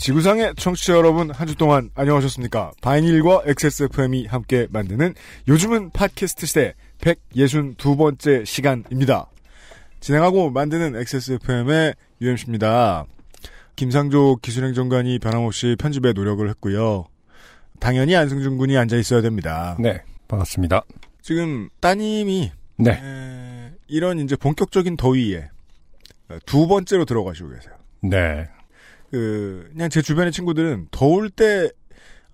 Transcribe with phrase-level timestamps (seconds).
[0.00, 2.72] 지구상의 청취자 여러분 한 주 동안 안녕하셨습니까?
[2.80, 5.14] 바이닐과 XSFM이 함께 만드는
[5.46, 9.26] 요즘은 팟캐스트 시대 162번째 시간입니다.
[10.00, 13.04] 진행하고 만드는 XSFM의 UMC입니다.
[13.76, 17.04] 김상조 기술행정관이 변함없이 편집에 노력을 했고요.
[17.78, 19.76] 당연히 안승준 군이 앉아 있어야 됩니다.
[19.78, 20.82] 네, 반갑습니다.
[21.20, 25.50] 지금 따님이 네, 에, 이런 이제 본격적인 더위에
[26.46, 27.74] 두 번째로 들어가시고 계세요.
[28.02, 28.48] 네,
[29.10, 31.70] 그 그냥 제 주변의 친구들은 더울 때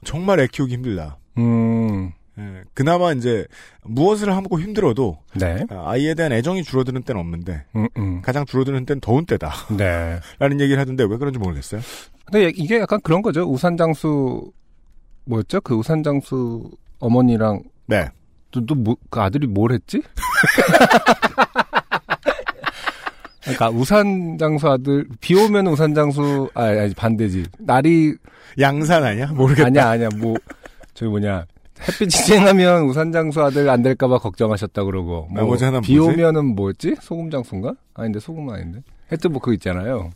[0.05, 1.19] 정말 애 키우기 힘들다.
[1.39, 3.47] 음, 예, 그나마 이제
[3.83, 8.85] 무엇을 하고 힘들어도 네, 아, 아이에 대한 애정이 줄어드는 때는 없는데 음, 음, 가장 줄어드는
[8.87, 9.53] 때는 더운 때다.
[9.77, 10.21] 네.
[10.39, 11.81] 라는 얘기를 하던데 왜 그런지 모르겠어요.
[12.27, 13.43] 근데 이게 약간 그런 거죠.
[13.43, 14.53] 우산 장수
[15.25, 15.61] 뭐였죠?
[15.63, 18.09] 그 우산 장수 어머니랑 네.
[18.51, 20.03] 또, 또 뭐, 그 아들이 뭘 했지?
[23.47, 28.15] 그러니까 우산 장수 아들 비 오면 우산 장수 아 아니 반대지 날이
[28.59, 29.27] 양산 아니야?
[29.29, 29.67] 모르겠다.
[29.67, 30.37] 아니야 아니야 뭐
[30.95, 31.45] 저기 뭐냐
[31.89, 35.43] 햇빛이 쨍하면 우산 장수 아들 안 될까봐 걱정하셨다 그러고 뭐
[35.83, 35.99] 비?
[35.99, 40.11] 오면은 뭐였지 소금 장수인가 아닌데 소금 아닌데 하여튼 뭐 그거 있잖아요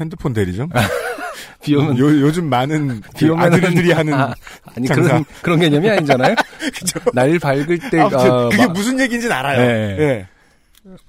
[0.00, 0.68] 핸드폰 대리점?
[1.62, 4.32] 비 오면 요, 요즘 많은 비그 오면은- 아들들이 하는 아,
[4.74, 5.02] 아니 장사.
[5.02, 6.34] 그런 그런 개념이 아니잖아요
[7.12, 9.58] 날 밝을 때 아무튼 어, 그게 마- 무슨 얘기인지는 알아요.
[9.60, 9.96] 네.
[9.98, 10.26] 예.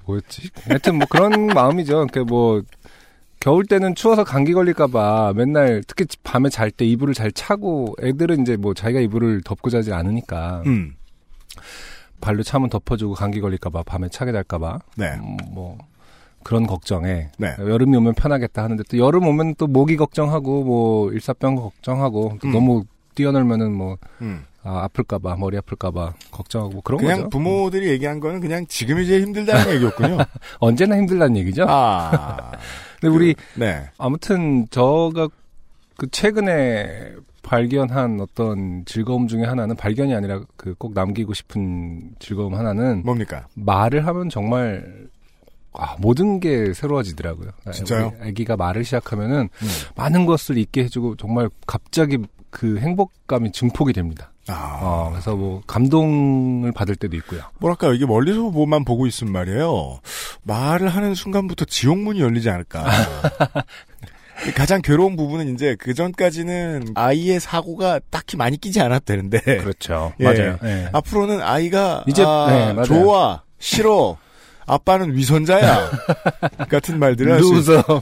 [0.06, 0.50] 뭐였지?
[0.64, 2.08] 하여튼 뭐 그런 마음이죠.
[2.08, 2.62] 그러니까 뭐
[3.40, 8.56] 겨울 때는 추워서 감기 걸릴까봐 맨날 특히 밤에 잘 때 이불을 잘 차고 애들은 이제
[8.56, 10.96] 뭐 자기가 이불을 덮고 자지 않으니까 음.
[12.22, 15.14] 발로 차면 덮어주고 감기 걸릴까봐 밤에 차게 될까봐 네.
[15.16, 15.78] 음, 뭐
[16.44, 17.56] 그런 걱정에 네.
[17.60, 22.54] 여름이 오면 편하겠다 하는데 또 여름 오면 또 모기 걱정하고 뭐 일사병 걱정하고 또 음.
[22.54, 22.84] 너무
[23.16, 24.46] 뛰어놀면은 뭐 음.
[24.64, 27.30] 아, 아플까봐 머리 아플까봐 걱정하고 뭐 그런 그냥 거죠.
[27.30, 30.18] 부모들이 얘기한 거는 그냥 지금이 제일 힘들다는 얘기였군요.
[30.60, 31.66] 언제나 힘들다는 얘기죠.
[31.68, 32.52] 아.
[33.02, 33.90] 근데 우리 네.
[33.98, 35.28] 아무튼 저가
[35.98, 37.14] 그 최근에
[37.44, 43.48] 발견한 어떤 즐거움 중에 하나는 발견이 아니라 그 꼭 남기고 싶은 즐거움 하나는 뭡니까?
[43.56, 45.08] 말을 하면 정말
[45.74, 47.50] 아, 모든 게 새로워지더라고요.
[47.74, 48.14] 진짜요?
[48.20, 49.68] 우리 아기가 말을 시작하면은 음.
[49.96, 52.18] 많은 것을 잊게 해주고 정말 갑자기
[52.52, 54.31] 그 행복감이 증폭이 됩니다.
[54.48, 54.80] 아.
[54.82, 57.42] 어, 그래서 뭐 감동을 받을 때도 있고요.
[57.60, 60.00] 뭐랄까 이게 멀리서 뭐만 보고 있으면 말이에요.
[60.44, 62.86] 말을 하는 순간부터 지옥문이 열리지 않을까.
[64.56, 70.14] 가장 괴로운 부분은 이제 그 전까지는 아이의 사고가 딱히 많이 끼지 않아도 되는데 그렇죠.
[70.20, 70.24] 예.
[70.24, 70.58] 맞아요.
[70.64, 70.90] 예.
[70.92, 72.86] 앞으로는 아이가 이제- 아, 네, 맞아요.
[72.86, 74.18] 좋아 싫어
[74.66, 75.92] 아빠는 위선자야
[76.70, 77.84] 같은 말들을 할수 loser.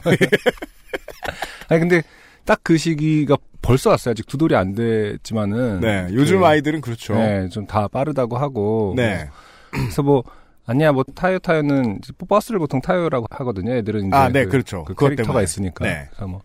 [1.68, 2.02] 아니 근데
[2.50, 4.10] 딱 그 시기가 벌써 왔어요.
[4.10, 5.78] 아직 두 돌이 안 됐지만은.
[5.80, 7.14] 네, 요즘 그, 아이들은 그렇죠.
[7.14, 8.94] 네, 좀 다 빠르다고 하고.
[8.96, 9.28] 네.
[9.70, 10.24] 그래서 뭐
[10.66, 13.72] 아니야 뭐 타요 타요는 버스를 보통 타요라고 하거든요.
[13.74, 14.84] 애들은 이제 아, 네, 그, 그렇죠.
[14.84, 15.44] 그 캐릭터가 때문에.
[15.44, 15.84] 있으니까.
[15.84, 16.06] 네.
[16.10, 16.40] 그래서 뭐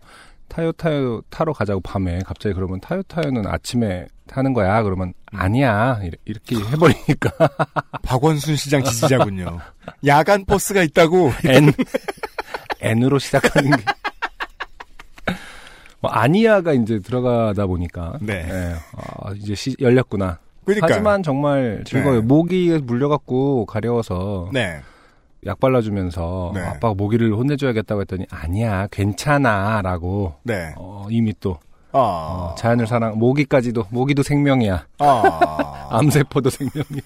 [0.48, 4.82] 타요 타요 타러 가자고 밤에 갑자기 그러면 타요 타요는 아침에 타는 거야.
[4.84, 7.30] 그러면 아니야 이렇게 해버리니까
[8.02, 9.58] 박원순 시장 지지자군요.
[10.06, 11.32] 야간 버스가 있다고.
[11.44, 11.72] N
[12.80, 13.82] N으로 시작하는 게.
[16.00, 18.46] 뭐 아니야가 이제 들어가다 보니까 네.
[18.48, 20.38] 예, 아, 이제 시, 열렸구나.
[20.64, 22.20] 그러니까 하지만 정말 즐거워요.
[22.20, 22.26] 네.
[22.26, 24.80] 모기에 물려갖고 가려워서 네.
[25.46, 26.60] 약 발라주면서 네.
[26.60, 30.74] 아빠가 모기를 혼내줘야겠다고 했더니 아니야 괜찮아라고 네.
[30.76, 31.58] 어, 이미 또
[31.92, 31.98] 아.
[31.98, 35.88] 어, 자연을 사랑 모기까지도 모기도 생명이야 아.
[35.96, 37.00] 암세포도 생명이야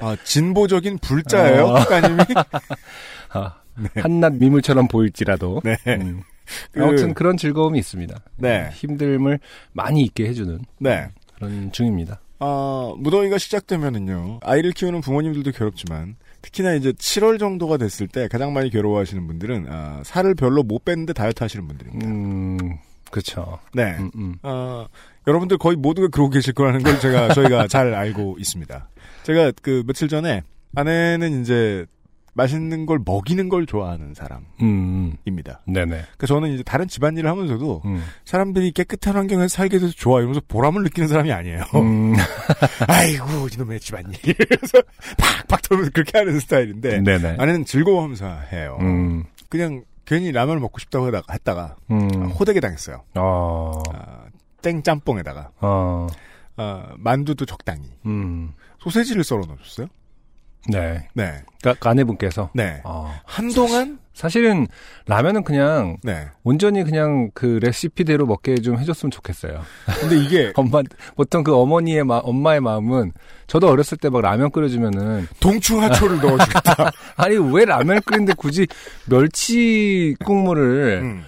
[0.00, 1.74] 아, 진보적인 불자예요, 어.
[1.80, 2.18] 국가님이?
[3.34, 3.56] 아,
[3.96, 5.76] 한낱 미물처럼 보일지라도 네.
[5.88, 6.22] 음.
[6.72, 8.14] 그- 아무튼 그런 즐거움이 있습니다.
[8.36, 8.70] 네.
[8.74, 9.38] 힘듦을
[9.72, 11.08] 많이 잊게 해주는 네.
[11.36, 12.20] 그런 중입니다.
[12.40, 18.70] 아, 무더위가 시작되면은요, 아이를 키우는 부모님들도 괴롭지만, 특히나 이제 7월 정도가 됐을 때 가장 많이
[18.70, 22.06] 괴로워하시는 분들은, 아, 살을 별로 못 뺐는데 다이어트 하시는 분들입니다.
[22.06, 22.58] 음,
[23.10, 23.58] 그렇죠.
[23.74, 23.96] 네.
[23.98, 24.34] 음, 음.
[24.42, 24.86] 아,
[25.26, 28.88] 여러분들 거의 모두가 그러고 계실 거라는 걸 제가, 저희가 잘 알고 있습니다.
[29.24, 30.42] 제가 그 며칠 전에
[30.76, 31.86] 아내는 이제
[32.38, 35.60] 맛있는 걸 먹이는 걸 좋아하는 사람입니다.
[35.66, 35.86] 음, 네네.
[35.86, 38.04] 그러니까 저는 이제 다른 집안일을 하면서도 음.
[38.24, 41.64] 사람들이 깨끗한 환경에서 살게 돼서 좋아 이러면서 보람을 느끼는 사람이 아니에요.
[41.74, 42.14] 음,
[42.86, 44.80] 아이고 이놈의 집안일 이러면서
[45.48, 47.36] 팍팍 털면서 그렇게 하는 스타일인데 네네.
[47.38, 48.78] 아내는 즐거워하면서 해요.
[48.82, 52.26] 음, 그냥 괜히 라면을 먹고 싶다고 하다가, 했다가 음.
[52.30, 53.02] 호되게 당했어요.
[53.16, 53.82] 어.
[53.92, 54.26] 아,
[54.62, 56.06] 땡짬뽕에다가 어.
[56.56, 58.52] 아, 만두도 적당히 음.
[58.78, 59.88] 소세지를 썰어 넣어줬어요.
[60.68, 61.06] 네.
[61.14, 62.80] 네, 그러니까 아내분께서 네.
[62.84, 63.14] 어.
[63.24, 64.66] 한동안 사실은
[65.06, 66.26] 라면은 그냥 네.
[66.42, 69.62] 온전히 그냥 그 레시피대로 먹게 좀 해줬으면 좋겠어요.
[70.00, 70.82] 근데 이게 엄마
[71.16, 73.12] 보통 그 어머니의 마, 엄마의 마음은
[73.46, 76.90] 저도 어렸을 때 막 라면 끓여주면은 동충하초를 넣어주겠다.
[77.16, 78.66] 아니 왜 라면 끓이는데 굳이
[79.06, 81.24] 멸치 국물을 음,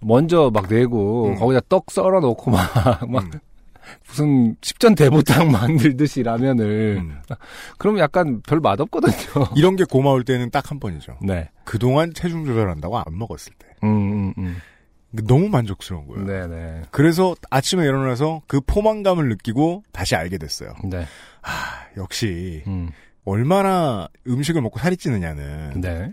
[0.00, 1.34] 먼저 막 내고 음.
[1.36, 3.30] 거기다 떡 썰어 놓고 막막 음,
[4.06, 7.18] 무슨 십전 대보탕 만들듯이 라면을 음.
[7.78, 9.46] 그러면 약간 별 맛없거든요.
[9.56, 11.18] 이런 게 고마울 때는 딱 한 번이죠.
[11.22, 11.50] 네.
[11.64, 13.66] 그동안 체중 조절한다고 안 먹었을 때.
[13.84, 14.56] 음, 음, 음.
[15.26, 16.24] 너무 만족스러운 거예요.
[16.24, 16.82] 네, 네.
[16.90, 20.72] 그래서 아침에 일어나서 그 포만감을 느끼고 다시 알게 됐어요.
[20.84, 21.06] 네.
[21.42, 22.90] 아, 역시 음.
[23.24, 26.12] 얼마나 음식을 먹고 살이 찌느냐는 네.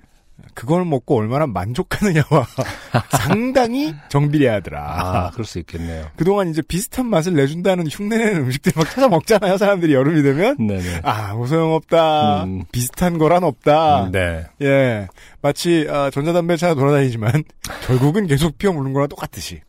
[0.53, 2.47] 그걸 먹고 얼마나 만족하느냐와
[3.17, 4.81] 상당히 정비례하더라.
[4.81, 6.07] 아, 그럴 수 있겠네요.
[6.15, 9.57] 그동안 이제 비슷한 맛을 내준다는 흉내내는 음식들 막 찾아 먹잖아요.
[9.57, 10.55] 사람들이 여름이 되면.
[10.59, 11.01] 네, 네.
[11.03, 12.43] 아, 뭐 소용없다.
[12.43, 12.63] 음.
[12.71, 14.09] 비슷한 거란 없다.
[14.11, 14.45] 네.
[14.61, 15.07] 예.
[15.41, 17.43] 마치, 아, 전자담배 찾아 돌아다니지만,
[17.87, 19.61] 결국은 계속 피어 물는 거랑 똑같듯이.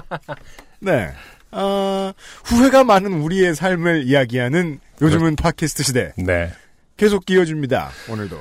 [0.80, 1.10] 네.
[1.50, 2.12] 아,
[2.44, 6.12] 후회가 많은 우리의 삶을 이야기하는 요즘은 팟캐스트 시대.
[6.16, 6.50] 네.
[6.96, 7.90] 계속 끼워줍니다.
[8.08, 8.40] 오늘도.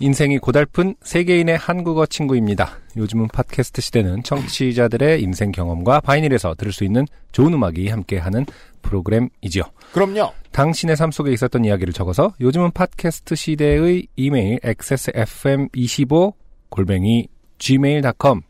[0.00, 2.78] 인생이 고달픈 세계인의 한국어 친구입니다.
[2.96, 8.46] 요즘은 팟캐스트 시대는 청취자들의 인생 경험과 바이닐에서 들을 수 있는 좋은 음악이 함께하는
[8.82, 9.64] 프로그램이지요.
[9.92, 10.32] 그럼요.
[10.52, 16.32] 당신의 삶 속에 있었던 이야기를 적어서 요즘은 팟캐스트 시대의 이메일 xsfm25
[16.68, 17.26] 골뱅이
[17.58, 18.42] gmail.com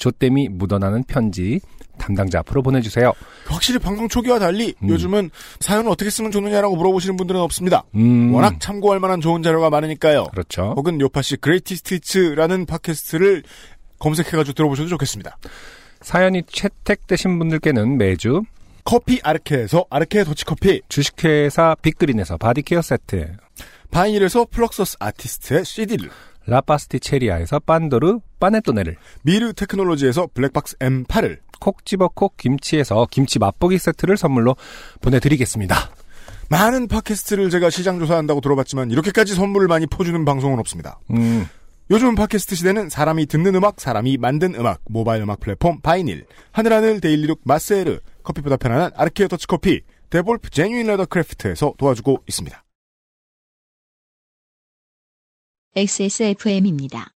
[0.00, 1.60] 조땜이 묻어나는 편지
[1.98, 3.12] 담당자 앞으로 보내주세요.
[3.46, 4.88] 확실히 방송 초기와 달리 음.
[4.88, 5.30] 요즘은
[5.60, 7.84] 사연을 어떻게 쓰면 좋느냐라고 물어보시는 분들은 없습니다.
[7.94, 10.24] 음, 워낙 참고할 만한 좋은 자료가 많으니까요.
[10.24, 10.74] 그렇죠.
[10.76, 13.44] 혹은 요파시 Greatest Hits라는 팟캐스트를
[13.98, 15.36] 검색해가지고 들어보셔도 좋겠습니다.
[16.00, 18.42] 사연이 채택되신 분들께는 매주
[18.84, 23.36] 커피 아르케에서 아르케 더치커피, 주식회사 빅그린에서 body care 세트,
[23.90, 26.08] 바이닐에서 플럭서스 아티스트의 CD를,
[26.50, 34.56] 라파스티체리아에서 빤도르 빠네토네를, 미르 테크놀로지에서 블랙박스 M8을, 콕 집어 콕 김치에서 김치 맛보기 세트를 선물로
[35.00, 35.76] 보내드리겠습니다.
[36.48, 40.98] 많은 팟캐스트를 제가 시장 조사한다고 들어봤지만 이렇게까지 선물을 많이 퍼주는 방송은 없습니다.
[41.12, 41.46] 음,
[41.90, 47.22] 요즘 팟캐스트 시대는 사람이 듣는 음악, 사람이 만든 음악, 모바일 음악 플랫폼 바이닐, 하늘하늘 daily
[47.22, 52.64] look 마세르, 커피보다 편안한 아르케 더치커피, 데볼프 genuine leather craft에서 도와주고 있습니다.
[55.76, 57.12] XSFM입니다.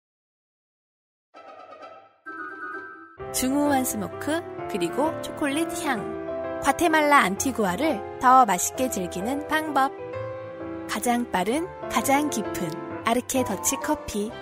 [3.32, 6.58] 중후한 smoke 그리고 초콜릿 향.
[6.60, 9.92] 과테말라 안티구아를 더 맛있게 즐기는 방법.
[10.88, 14.32] 가장 빠른 가장 깊은 아르케 더치 커피.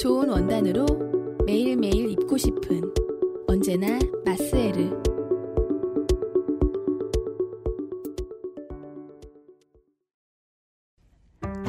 [0.00, 0.84] 좋은 원단으로
[1.46, 2.92] 매일매일 입고 싶은
[3.46, 4.99] 언제나 마스에르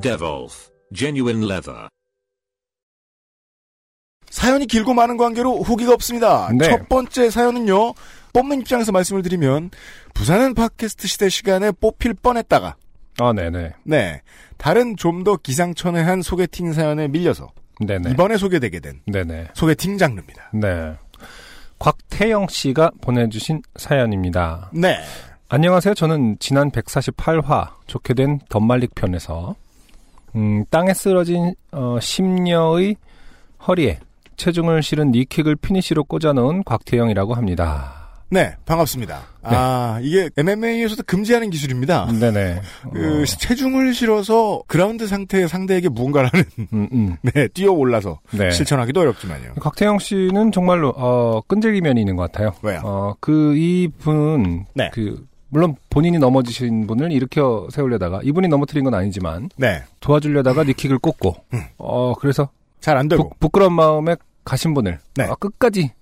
[0.00, 1.88] Devolf, genuine leather.
[4.30, 6.50] 사연이 길고 많은 관계로 후기가 없습니다.
[6.56, 6.68] 네.
[6.68, 7.92] 첫 번째 사연은요,
[8.32, 9.70] 뽑는 입장에서 말씀을 드리면,
[10.14, 12.76] 부산은 팟캐스트 시대 시간에 뽑힐 뻔했다가,
[13.20, 13.72] 아, 네네.
[13.84, 14.22] 네,
[14.56, 17.52] 다른 좀 더 기상천외한 소개팅 사연에 밀려서,
[17.86, 18.12] 네네.
[18.12, 19.48] 이번에 소개되게 된 네네.
[19.54, 20.50] 소개팅 장르입니다.
[20.54, 20.94] 네.
[21.78, 24.70] 곽태영 씨가 보내주신 사연입니다.
[24.72, 24.98] 네.
[25.48, 25.92] 안녕하세요.
[25.94, 29.54] 저는 지난 148화 좋게 된 덤말릭 편에서
[30.36, 32.96] 음, 땅에 쓰러진 어, 심녀의
[33.66, 33.98] 허리에
[34.36, 38.02] 체중을 실은 knee kick을 피니시로 꽂아놓은 곽태영이라고 합니다.
[38.32, 39.20] 네, 반갑습니다.
[39.42, 42.06] 아, 이게 MMA에서도 금지하는 기술입니다.
[42.18, 42.62] 네네.
[42.94, 47.16] 그, 어, 체중을 실어서 그라운드 상태의 상대에게 무언가를 하는, 음, 음.
[47.34, 48.50] 네, 뛰어 올라서 네.
[48.50, 49.54] 실천하기도 어렵지만요.
[49.60, 52.54] 곽태영 씨는 정말로 어, 끈질기 면이 있는 것 같아요.
[52.62, 52.80] 왜요?
[52.82, 54.88] 어, 그 이분 네.
[54.94, 61.36] 그 물론 본인이 넘어지신 분을 일으켜 세우려다가 이분이 넘어뜨린 건 아니지만 네, 도와주려다가 니킥을 꽂고
[61.76, 62.48] 어 그래서
[62.80, 63.28] 잘 안 되고.
[63.28, 64.16] 부, 부끄러운 마음에
[64.46, 65.24] 가신 분을 네.
[65.24, 65.92] 아, 끝까지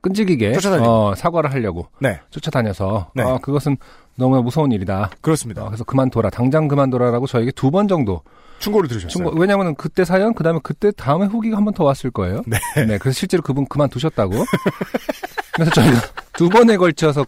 [0.00, 0.88] 끈질기게 쫓아다니고.
[0.88, 3.24] 어, 사과를 하려고 네, 쫓아다녀서 네.
[3.24, 3.76] 어, 그것은
[4.14, 5.10] 너무나 무서운 일이다.
[5.20, 5.62] 그렇습니다.
[5.64, 6.30] 어, 그래서 그만둬라.
[6.30, 8.22] 당장 그만둬라라고 저에게 두 번 정도
[8.60, 9.08] 충고를 들으셨어요.
[9.10, 12.42] 충고, 왜냐면은 그때 사연, 그 다음에 그때 다음에 후기가 한 번 더 왔을 거예요.
[12.46, 12.58] 네.
[12.98, 14.32] 그래서 실제로 그분 그만두셨다고.
[15.52, 16.00] 그래서 저희가
[16.34, 17.24] 두 번에 걸쳐서,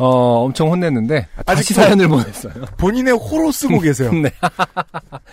[0.00, 2.52] 어, 엄청 혼냈는데, 다시 아직도- 사연을 보냈어요.
[2.78, 4.10] 본인의 호로 쓰고 계세요.
[4.14, 4.30] 네.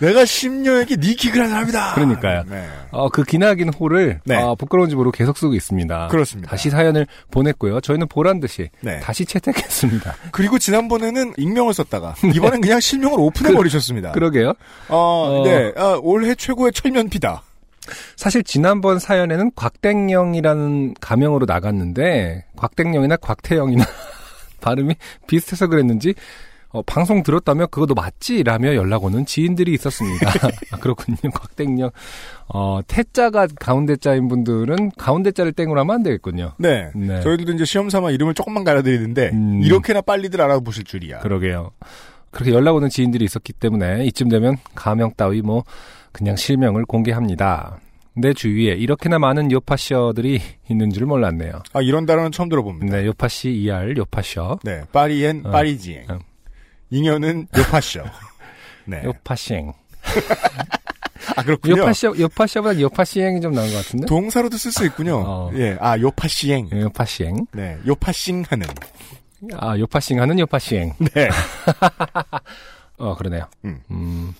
[0.00, 1.94] 내가 심녀에게 니킥을 한 사람이다.
[1.94, 2.44] 그러니까요.
[2.48, 2.64] 네.
[2.90, 4.36] 어, 그 기나긴 호를, 네.
[4.36, 6.08] 어, 부끄러운 집으로 계속 쓰고 있습니다.
[6.08, 6.50] 그렇습니다.
[6.50, 7.80] 다시 사연을 보냈고요.
[7.80, 9.00] 저희는 보란 듯이 네.
[9.00, 10.14] 다시 채택했습니다.
[10.32, 14.12] 그리고 지난번에는 익명을 썼다가 이번엔 그냥 실명을 오픈해 버리셨습니다.
[14.12, 14.52] 그러게요.
[14.88, 14.96] 어,
[15.40, 15.44] 어.
[15.44, 15.72] 네.
[15.76, 17.42] 아, 올해 최고의 철면피다.
[18.16, 23.82] 사실 지난번 사연에는 곽땡령이라는 가명으로 나갔는데 곽땡령이나 곽태영이나
[24.60, 24.94] 발음이
[25.26, 26.14] 비슷해서 그랬는지
[26.70, 28.42] 어, 방송 들었다며 그거 너 맞지?
[28.42, 30.28] 라며 연락 오는 지인들이 있었습니다.
[30.70, 31.16] 아, 그렇군요.
[31.32, 31.90] 곽땡령.
[32.48, 36.52] 어, 태자가 가운데 자인 분들은 가운데 자를 땡으로 하면 안 되겠군요.
[36.58, 36.90] 네.
[36.94, 37.20] 네.
[37.22, 39.62] 저희들도 이제 시험 삼아 이름을 조금만 갈아드리는데 음.
[39.62, 41.20] 이렇게나 빨리들 알아보실 줄이야.
[41.20, 41.70] 그러게요.
[42.30, 45.64] 그렇게 연락 오는 지인들이 있었기 때문에 이쯤 되면 가명 따위 뭐
[46.12, 47.78] 그냥 실명을 공개합니다.
[48.20, 51.62] 내 주위에 이렇게나 많은 요파셔들이 있는 줄 몰랐네요.
[51.72, 52.96] 아, 이런 단어는 처음 들어봅니다.
[52.96, 54.58] 네, 요파시 ER 요파셔.
[54.64, 54.82] 네.
[54.92, 55.50] 파리엔 어.
[55.50, 56.06] 파리지행.
[56.10, 56.18] 어.
[56.90, 58.02] 잉여는 요파쇼.
[58.86, 59.02] 네.
[59.04, 59.72] 요파시행.
[61.36, 61.78] 아, 그렇군요.
[61.82, 64.06] 요파셔, 요파셔보다 요파시행이 좀 나은 것 같은데?
[64.06, 65.16] 동사로도 쓸 수 있군요.
[65.18, 65.50] 어.
[65.54, 65.76] 예.
[65.80, 66.70] 아, 요파시행.
[66.72, 67.46] 예, 요파시행.
[67.52, 67.76] 네.
[67.86, 68.66] 요파싱 하는.
[69.58, 70.94] 아, 요파싱 하는 요파시행.
[71.14, 71.28] 네.
[72.96, 73.44] 어, 그러네요.
[73.64, 73.80] 음.
[73.90, 74.34] 음.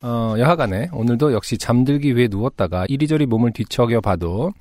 [0.00, 4.52] 어, 여하간에 오늘도 역시 잠들기 위해 누웠다가 이리저리 몸을 뒤척여 봐도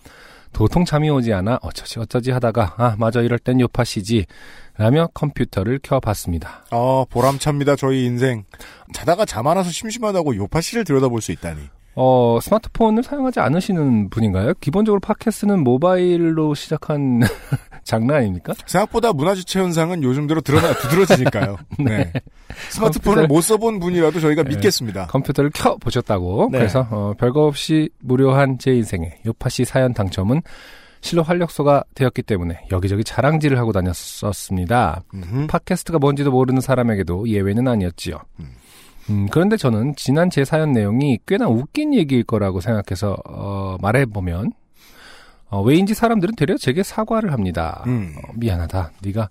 [0.53, 4.25] 도통 잠이 오지 않아 어쩌지 어쩌지 하다가 아, 맞아 이럴 땐 요파시지
[4.77, 6.65] 라며 컴퓨터를 켜봤습니다.
[6.71, 8.43] 어, 보람찹니다, 저희 인생.
[8.93, 11.61] 자다가 잠 안 와서 심심하다고 요파씨를 들여다볼 수 있다니.
[11.95, 14.53] 어, 스마트폰을 사용하지 않으시는 분인가요?
[14.61, 17.21] 기본적으로 팟캐스트는 모바일로 시작한
[17.87, 18.53] 장난 아닙니까?
[18.65, 21.57] 생각보다 문화주체 현상은 요즘 들어 드러나, 두드러지니까요.
[21.79, 22.11] 네.
[22.69, 24.49] 스마트폰을 컴퓨터를- 못 써본 분이라도 저희가 네.
[24.55, 25.07] 믿겠습니다.
[25.07, 26.49] 컴퓨터를 켜 보셨다고.
[26.51, 26.57] 네.
[26.59, 30.41] 그래서 어, 별거 없이 무료한 제 인생에 요파시 사연 당첨은
[31.01, 35.03] 실로 활력소가 되었기 때문에 여기저기 자랑질을 하고 다녔었습니다.
[35.13, 35.47] 음흠.
[35.47, 38.17] 팟캐스트가 뭔지도 모르는 사람에게도 예외는 아니었지요.
[38.39, 38.45] 음.
[39.09, 44.51] 음, 그런데 저는 지난 제 사연 내용이 꽤나 웃긴 얘기일 거라고 생각해서 어, 말해보면
[45.49, 47.83] 어, 왜인지 사람들은 되려 제게 사과를 합니다.
[47.87, 48.13] 음.
[48.17, 48.91] 어, 미안하다.
[49.03, 49.29] 네가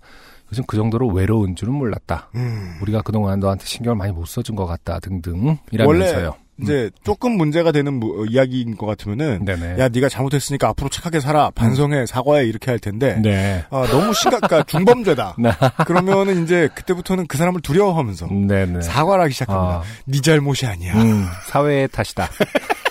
[0.51, 2.29] 요즘 그 정도로 외로운 줄은 몰랐다.
[2.35, 2.77] 음.
[2.81, 6.35] 우리가 그동안 너한테 신경을 많이 못 써준 것 같다 등등 이라면서요.
[6.59, 9.77] 이제 조금 문제가 되는 무- 어, 이야기인 것 같으면은 네네.
[9.77, 13.63] 야 네가 잘못했으니까 앞으로 착하게 살아 반성해 사과해 이렇게 할 텐데 네.
[13.69, 15.51] 아, 너무 심각 그러니까 중범죄다 네.
[15.85, 18.81] 그러면은 이제 그때부터는 그 사람을 두려워하면서 네네.
[18.81, 22.27] 사과를 하기 시작합니다 아, 네 잘못이 아니야 음, 사회의 탓이다.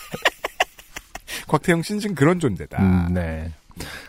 [1.48, 3.52] 곽태영 씨는 지금 그런 존재다 음, 네.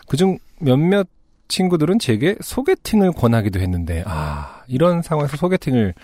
[0.06, 1.06] 그중 몇몇
[1.48, 5.94] 친구들은 제게 소개팅을 권하기도 했는데, 아, 이런 상황에서 소개팅을,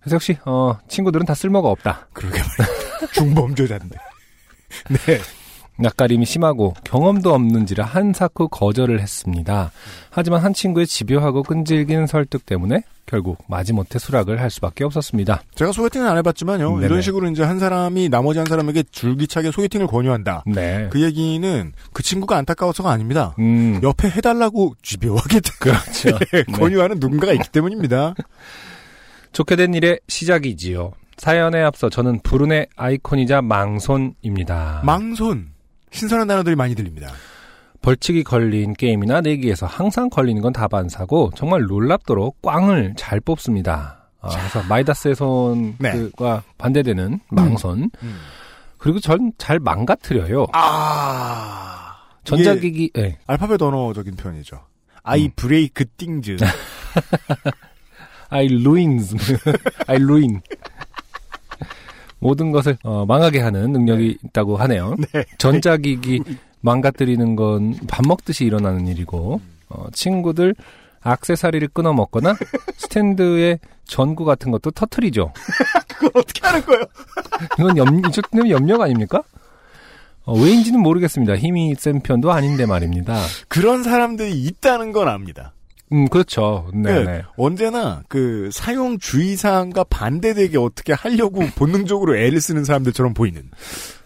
[0.00, 2.08] 그래서 역시, 어, 친구들은 다 쓸모가 없다.
[2.12, 2.82] 그러게 말이야
[3.12, 3.96] 중범죄자인데
[5.06, 5.18] 네
[5.78, 9.72] 낯가림이 심하고 경험도 없는지라 한사코 거절을 했습니다.
[10.10, 15.42] 하지만 한 친구의 집요하고 끈질긴 설득 때문에 결국 마지못해 수락을 할 수밖에 없었습니다.
[15.54, 16.86] 제가 소개팅은 안 해봤지만요 네네.
[16.86, 20.88] 이런 식으로 이제 한 사람이 나머지 한 사람에게 줄기차게 소개팅을 권유한다 네.
[20.90, 26.18] 그 얘기는 그 친구가 안타까워서가 아닙니다 음, 옆에 해달라고 집요하게 그렇죠.
[26.32, 26.44] 네.
[26.44, 28.14] 권유하는 누군가가 있기 때문입니다
[29.32, 30.92] 좋게 된 일의 시작이지요.
[31.16, 34.82] 사연에 앞서 저는 불운의 아이콘이자 망손입니다.
[34.84, 35.51] 망손
[35.92, 37.12] 신선한 단어들이 많이 들립니다
[37.80, 44.08] 벌칙이 걸린 게임이나 내기에서 항상 걸리는 건 다반사고 정말 놀랍도록 꽝을 잘 뽑습니다.
[44.20, 46.40] 아, 그래서 마이다스의 손과 네.
[46.58, 47.90] 반대되는 망손.
[48.02, 48.18] 음.
[48.78, 50.46] 그리고 전 잘 망가뜨려요.
[50.52, 53.18] 아 전자기기, 예.
[53.26, 54.60] 알파벳 언어적인 표현이죠.
[55.02, 55.30] 아이 음.
[55.34, 56.36] 브레이크 띵즈.
[58.30, 59.16] I ruins.
[59.88, 60.40] I ruin.
[62.22, 64.94] 모든 것을 어, 망하게 하는 능력이 있다고 하네요.
[65.38, 66.22] 전자기기
[66.60, 70.54] 망가뜨리는 건 밥 먹듯이 일어나는 일이고 어, 친구들
[71.02, 72.36] 악세사리를 끊어 먹거나
[72.76, 75.32] 스탠드에 전구 같은 것도 터트리죠.
[75.88, 76.82] 그걸 어떻게 하는 거예요?
[77.58, 79.22] 이건 염, 이쪽 염력 아닙니까?
[80.24, 81.36] 어, 왜인지는 모르겠습니다.
[81.36, 83.20] 힘이 센 편도 아닌데 말입니다.
[83.48, 85.52] 그런 사람들이 있다는 건 압니다.
[85.92, 86.68] 음, 그렇죠.
[86.74, 87.04] 네네.
[87.04, 93.42] 네, 언제나 그 사용 주의사항과 반대되게 어떻게 하려고 본능적으로 애를 쓰는 사람들처럼 보이는.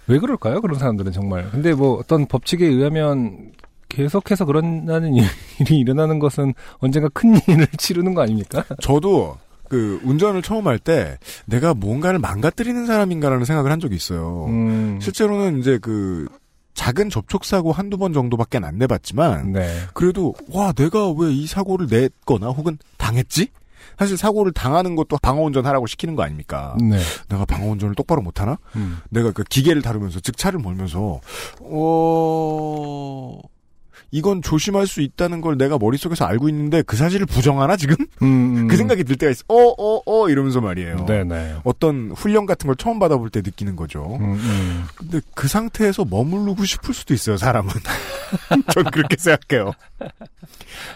[0.08, 0.60] 왜 그럴까요?
[0.60, 1.50] 그런 사람들은 정말.
[1.50, 3.52] 근데 뭐 어떤 법칙에 의하면
[3.88, 5.14] 계속해서 그런다는
[5.60, 8.64] 일이 일어나는 것은 언젠가 큰 일을 치르는 거 아닙니까?
[8.80, 9.36] 저도
[9.68, 14.46] 그 운전을 처음 할 때 내가 뭔가를 망가뜨리는 사람인가라는 생각을 한 적이 있어요.
[14.48, 16.28] 음, 실제로는 이제 그
[16.86, 19.76] 작은 접촉사고 한두 번 정도밖에 안 내봤지만 네.
[19.92, 23.48] 그래도 와 내가 왜 이 사고를 냈거나 혹은 당했지?
[23.98, 26.76] 사실 사고를 당하는 것도 방어운전 하라고 시키는 거 아닙니까?
[26.80, 26.98] 네.
[27.28, 28.56] 내가 방어운전을 똑바로 못하나?
[28.76, 28.98] 음.
[29.10, 31.20] 내가 그 기계를 다루면서 즉 차를 몰면서
[31.60, 33.38] 어
[34.10, 37.96] 이건 조심할 수 있다는 걸 내가 머릿속에서 알고 있는데 그 사실을 부정하나 지금?
[38.22, 38.26] 음,
[38.56, 38.68] 음.
[38.68, 39.42] 그 생각이 들 때가 있어.
[39.48, 41.06] 어 어어 어, 이러면서 말이에요.
[41.06, 41.56] 네네.
[41.64, 44.16] 어떤 훈련 같은 걸 처음 받아볼 때 느끼는 거죠.
[44.20, 44.84] 음, 음.
[44.96, 47.70] 근데 그 상태에서 머무르고 싶을 수도 있어요, 사람은.
[48.72, 49.72] 전 그렇게 생각해요.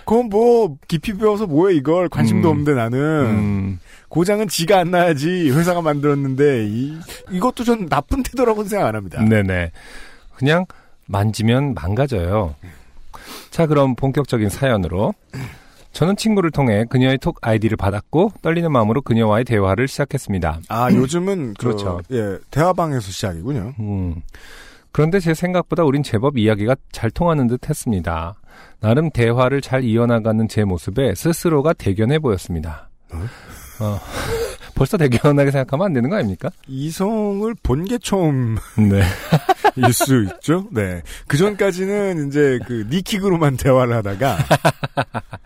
[0.04, 2.08] 그건 뭐, 깊이 배워서 뭐해, 이걸.
[2.08, 2.50] 관심도 음.
[2.50, 2.98] 없는데 나는.
[2.98, 3.80] 음.
[4.08, 6.98] 고장은 지가 안 나야지 회사가 만들었는데, 이,
[7.30, 9.22] 이것도 전 나쁜 태도라고는 생각 안 합니다.
[9.22, 9.70] 네네.
[10.34, 10.64] 그냥
[11.06, 12.54] 만지면 망가져요.
[13.50, 15.14] 자, 그럼 본격적인 사연으로.
[15.92, 20.60] 저는 친구를 통해 그녀의 톡 아이디를 받았고 떨리는 마음으로 그녀와의 대화를 시작했습니다.
[20.68, 22.00] 아, 요즘은, 그, 그렇죠.
[22.12, 23.74] 예, 대화방에서 시작이군요.
[23.80, 24.22] 음.
[24.92, 28.34] 그런데 제 생각보다 우린 제법 이야기가 잘 통하는 듯 했습니다.
[28.80, 32.88] 나름 대화를 잘 이어나가는 제 모습에 스스로가 대견해 보였습니다.
[33.12, 33.98] 어,
[34.76, 36.50] 벌써 대견하게 생각하면 안 되는 거 아닙니까?
[36.68, 38.56] 이성을 본 게 처음
[39.76, 39.92] 일 네.
[39.92, 40.66] 수 있죠?
[40.70, 41.02] 네.
[41.26, 44.38] 그 전까지는 이제 그 니킥으로만 대화를 하다가,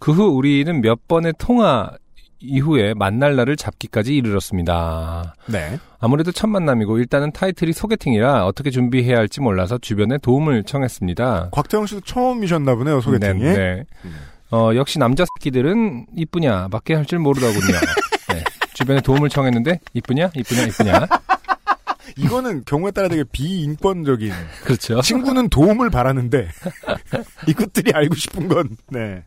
[0.00, 1.90] 그 후 우리는 몇 번의 통화
[2.40, 5.34] 이후에 만날 날을 잡기까지 이르렀습니다.
[5.46, 5.78] 네.
[5.98, 11.48] 아무래도 첫 만남이고 일단은 타이틀이 소개팅이라 어떻게 준비해야 할지 몰라서 주변에 도움을 청했습니다.
[11.52, 13.42] 곽태영 씨도 처음이셨나 보네요, 소개팅이.
[13.42, 13.84] 네, 네.
[14.50, 17.78] 어, 역시 남자 새끼들은 이쁘냐, 밖에 할 줄 모르더군요.
[18.28, 18.44] 네.
[18.74, 21.06] 주변에 도움을 청했는데 이쁘냐, 이쁘냐, 이쁘냐.
[22.16, 24.32] 이거는 경우에 따라 되게 비인권적인.
[24.64, 25.00] 그렇죠.
[25.00, 26.48] 친구는 도움을 바라는데,
[27.48, 29.24] 이것들이 알고 싶은 건, 네.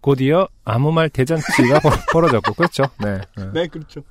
[0.00, 2.84] 곧이어 아무 말 대잔치가 벌- 벌어졌고, 그렇죠.
[3.02, 3.20] 네.
[3.36, 3.44] 네.
[3.54, 4.02] 네, 그렇죠.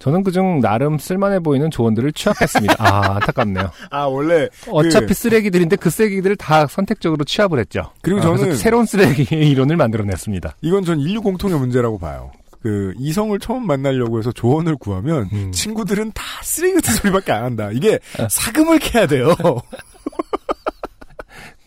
[0.00, 2.74] 저는 그중 나름 쓸만해 보이는 조언들을 취합했습니다.
[2.78, 3.70] 아, 안타깝네요.
[3.90, 4.48] 아, 원래.
[4.70, 7.92] 어차피 그, 쓰레기들인데 그 쓰레기들을 다 선택적으로 취합을 했죠.
[8.00, 10.56] 그리고 아, 저는- 새로운 쓰레기의 이론을 만들어냈습니다.
[10.62, 12.32] 이건 전 인류 공통의 문제라고 봐요.
[12.62, 15.52] 그, 이성을 처음 만나려고 해서 조언을 구하면, 음.
[15.52, 17.70] 친구들은 다 쓰레기 같은 소리밖에 안 한다.
[17.72, 19.34] 이게, 사금을 캐야 돼요.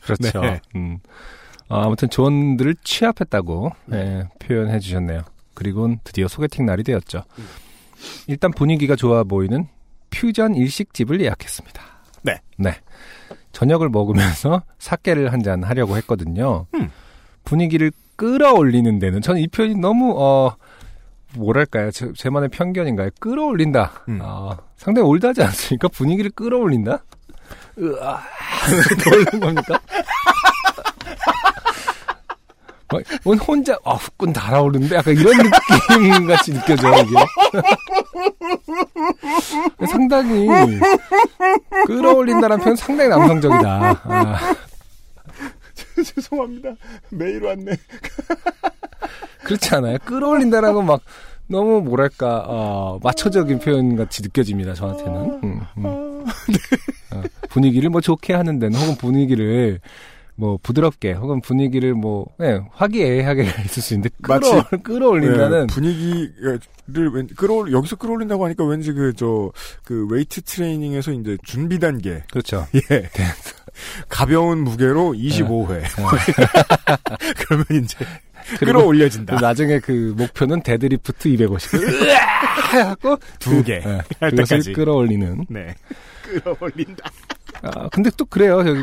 [0.02, 0.42] 그렇죠.
[0.42, 0.60] 네.
[0.76, 1.00] 음.
[1.70, 5.22] 아, 아무튼 조언들을 취합했다고 네, 표현해 주셨네요.
[5.54, 7.24] 그리고 드디어 소개팅 날이 되었죠.
[8.28, 9.68] 일단 분위기가 좋아 보이는
[10.10, 11.82] 퓨전 일식집을 예약했습니다.
[12.24, 12.38] 네.
[12.58, 12.76] 네.
[13.54, 16.66] 저녁을 먹으면서 사케를 한 잔 하려고 했거든요.
[16.76, 16.90] 음.
[17.46, 20.56] 분위기를 끌어올리는 데는 저는 이 표현이 너무 어
[21.36, 21.91] 뭐랄까요?
[21.91, 23.10] 제, 제만의 편견인가요?
[23.19, 24.04] 끌어올린다.
[24.10, 24.19] 음.
[24.22, 25.88] 아, 상당히 올드하지 않습니까?
[25.89, 27.04] 분위기를 끌어올린다?
[27.80, 28.22] 으아,
[29.04, 29.80] 그런 겁니까?
[32.91, 37.15] 막, 뭔 혼자, 아, 후끈 달아오르는데 약간 이런 느낌 같이 느껴져, 이게.
[39.89, 40.48] 상당히,
[41.88, 44.02] 끌어올린다는 표현 상당히 남성적이다.
[44.04, 44.56] 아,
[45.96, 46.69] 죄송합니다.
[47.10, 47.72] 메일 왔네.
[49.44, 49.98] 그렇지 않아요?
[50.06, 51.02] 끌어올린다라고 막,
[51.48, 55.40] 너무 뭐랄까, 어, 마초적인 표현 같이 느껴집니다, 저한테는.
[55.44, 55.86] 음, 음.
[55.86, 56.24] 어,
[57.50, 59.80] 분위기를 뭐 좋게 하는 데는 혹은 분위기를
[60.36, 66.60] 뭐 부드럽게 혹은 분위기를 뭐 예, 화기애애하게 있을 수 있는데 끌어, 마치- 끌어올린다는 네, 분위기를
[67.14, 69.52] 왠, 끌어올, 여기서 끌어올린다고 하니까 왠지 그, 저,
[69.84, 72.24] 그, 웨이트 트레이닝에서 이제 준비 단계.
[72.32, 72.66] 그렇죠.
[72.92, 73.10] 예.
[74.10, 75.84] 가벼운 무게로 25회.
[77.46, 77.98] 그러면 이제
[78.60, 79.40] 끌어올려진다.
[79.40, 81.74] 나중에 그 목표는 데드리프트 250.
[81.76, 82.88] 으아!
[82.90, 83.74] 하고 두 개.
[83.76, 83.80] 예,
[84.20, 84.74] 할 그것을 때까지.
[84.74, 85.46] 끌어올리는.
[85.50, 85.76] 네.
[86.24, 87.10] 끌어올린다.
[87.62, 88.60] 아, 근데 또 그래요.
[88.68, 88.82] 여기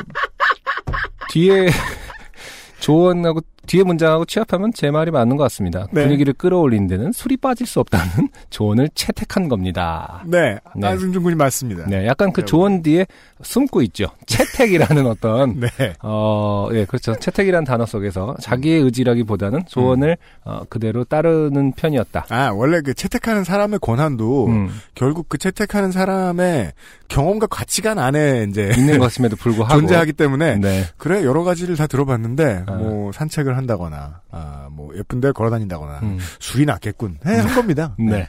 [1.30, 1.68] 뒤에
[2.80, 5.86] 조언하고 뒤에 문장하고 취합하면 제 말이 맞는 것 같습니다.
[5.92, 6.02] 네.
[6.02, 10.22] 분위기를 끌어올리는 데는 술이 빠질 수 없다는 조언을 채택한 겁니다.
[10.26, 10.58] 네.
[10.74, 10.86] 네.
[10.86, 11.86] 안승준 군이 맞습니다.
[11.86, 13.06] 네, 약간 그 네, 조언 뒤에
[13.42, 14.06] 숨고 있죠.
[14.26, 15.68] 채택이라는 어떤 네.
[16.02, 17.14] 어, 예, 그렇죠.
[17.14, 22.26] 채택이라는 단어 속에서 자기의 의지라기보다는 조언을 어, 그대로 따르는 편이었다.
[22.28, 26.72] 아, 원래 그 채택하는 사람의 권한도 음, 결국 그 채택하는 사람의
[27.08, 32.64] 경험과 가치관 안에 이제 있는 것임에도 불구하고 존재하기 때문에 네, 그래 여러 가지를 다 들어봤는데
[32.66, 32.72] 아.
[32.72, 37.94] 뭐 산책을 한다거나 아, 뭐 예쁜데 걸어 다닌다거나 음, 술이 낫겠군 해, 한 겁니다.
[38.00, 38.28] 네.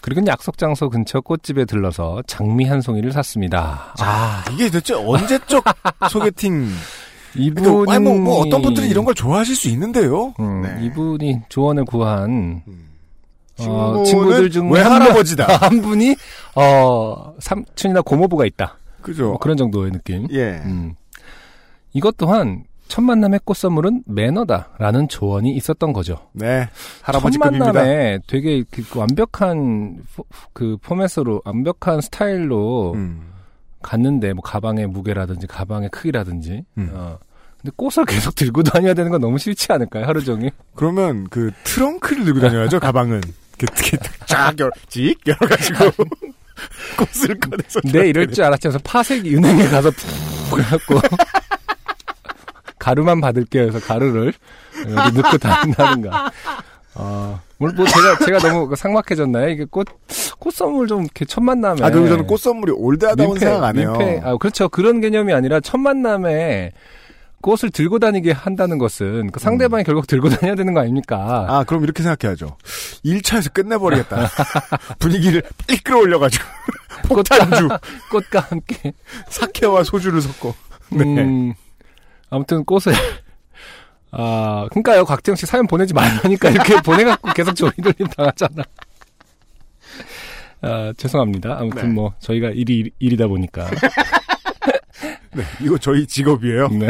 [0.00, 3.94] 그리고 약속 장소 근처 꽃집에 들러서 장미 한 송이를 샀습니다.
[4.00, 5.64] 아 이게 대체 언제적
[6.10, 6.68] 소개팅?
[7.34, 10.34] 이분이 그러니까, 아니, 뭐, 뭐 어떤 분들은 이런 걸 좋아하실 수 있는데요.
[10.40, 10.84] 음, 네.
[10.86, 12.88] 이분이 조언을 구한 음.
[13.60, 15.46] 어, 친구들 중한 외할아버지다.
[15.46, 16.16] 명- 한 분이
[16.56, 18.76] 어 삼촌이나 고모부가 있다.
[19.02, 19.28] 그죠?
[19.28, 20.26] 뭐 그런 정도의 느낌.
[20.32, 20.60] 예.
[20.64, 20.94] 음.
[21.92, 26.28] 이것 또한 첫 만남의 꽃 선물은 매너다라는 조언이 있었던 거죠.
[26.32, 26.68] 네.
[27.00, 27.72] 첫 할아버지급입니다.
[27.72, 33.22] 만남에 되게 그 완벽한 포, 그 포맷으로 완벽한 스타일로 음.
[33.82, 36.90] 갔는데 뭐 가방의 무게라든지 가방의 크기라든지 음.
[36.92, 37.18] 어.
[37.60, 40.04] 근데 꽃을 계속 들고 다녀야 되는 건 너무 싫지 않을까요?
[40.04, 40.50] 하루 종일.
[40.74, 43.20] 그러면 그 트렁크를 들고 다녀야죠 가방은.
[43.58, 45.84] 이렇게 쫙 열어, 찍 열어 가지고
[46.98, 47.80] 꽃을 꺼내서.
[47.92, 48.62] 네, 이럴 줄 알았지.
[48.68, 49.90] 그래서 파색 은행에 가서
[50.50, 50.94] 푹 해갖고
[52.82, 53.68] 가루만 받을게요.
[53.68, 54.32] 해서 가루를
[54.88, 56.32] 여기 넣고 다닌다든가.
[56.96, 59.50] 어, 물론 뭐 제가 제가 너무 상막해졌나요?
[59.50, 59.86] 이게 꽃,
[60.40, 61.78] 꽃 선물 좀 이렇게 첫 만남에.
[61.80, 63.92] 아 그리고 저는 꽃 선물이 올드하다고 생각 안 해요.
[63.96, 64.68] 민폐, 아, 그렇죠.
[64.68, 66.72] 그런 개념이 아니라 첫 만남에
[67.40, 71.46] 꽃을 들고 다니게 한다는 것은 그 상대방이 결국 들고 다녀야 되는 거 아닙니까?
[71.48, 72.56] 아, 그럼 이렇게 생각해야죠.
[73.04, 74.28] 1차에서 끝내버리겠다.
[74.98, 76.44] 분위기를 빨리 끌어올려가지고.
[77.08, 77.68] 폭탄주.
[78.10, 78.92] 꽃과 함께.
[79.28, 80.54] 사케와 소주를 섞고.
[80.90, 81.04] 네.
[81.04, 81.54] 음,
[82.32, 82.96] 아무튼 꽃을
[84.10, 88.62] 아 그러니까요 곽재영 씨 사연 보내지 말라니까 이렇게 보내갖고 계속 조이돌림 당하잖아.
[90.62, 91.58] 아 죄송합니다.
[91.58, 91.94] 아무튼 네.
[91.94, 93.68] 뭐 저희가 일이 일이다 보니까
[95.34, 96.68] 네, 이거 저희 직업이에요.
[96.68, 96.88] 네.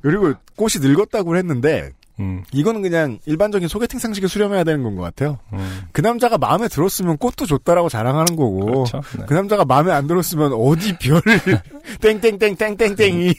[0.00, 5.38] 그리고 꽃이 늙었다고 했는데, 음, 이거는 그냥 일반적인 소개팅 상식에 수렴해야 되는 건 것 같아요.
[5.52, 9.02] 음, 그 남자가 마음에 들었으면 꽃도 줬다라고 자랑하는 거고, 그렇죠.
[9.18, 9.24] 네.
[9.26, 11.20] 그 남자가 마음에 안 들었으면 어디 별,
[12.00, 13.34] 땡땡땡땡땡땡이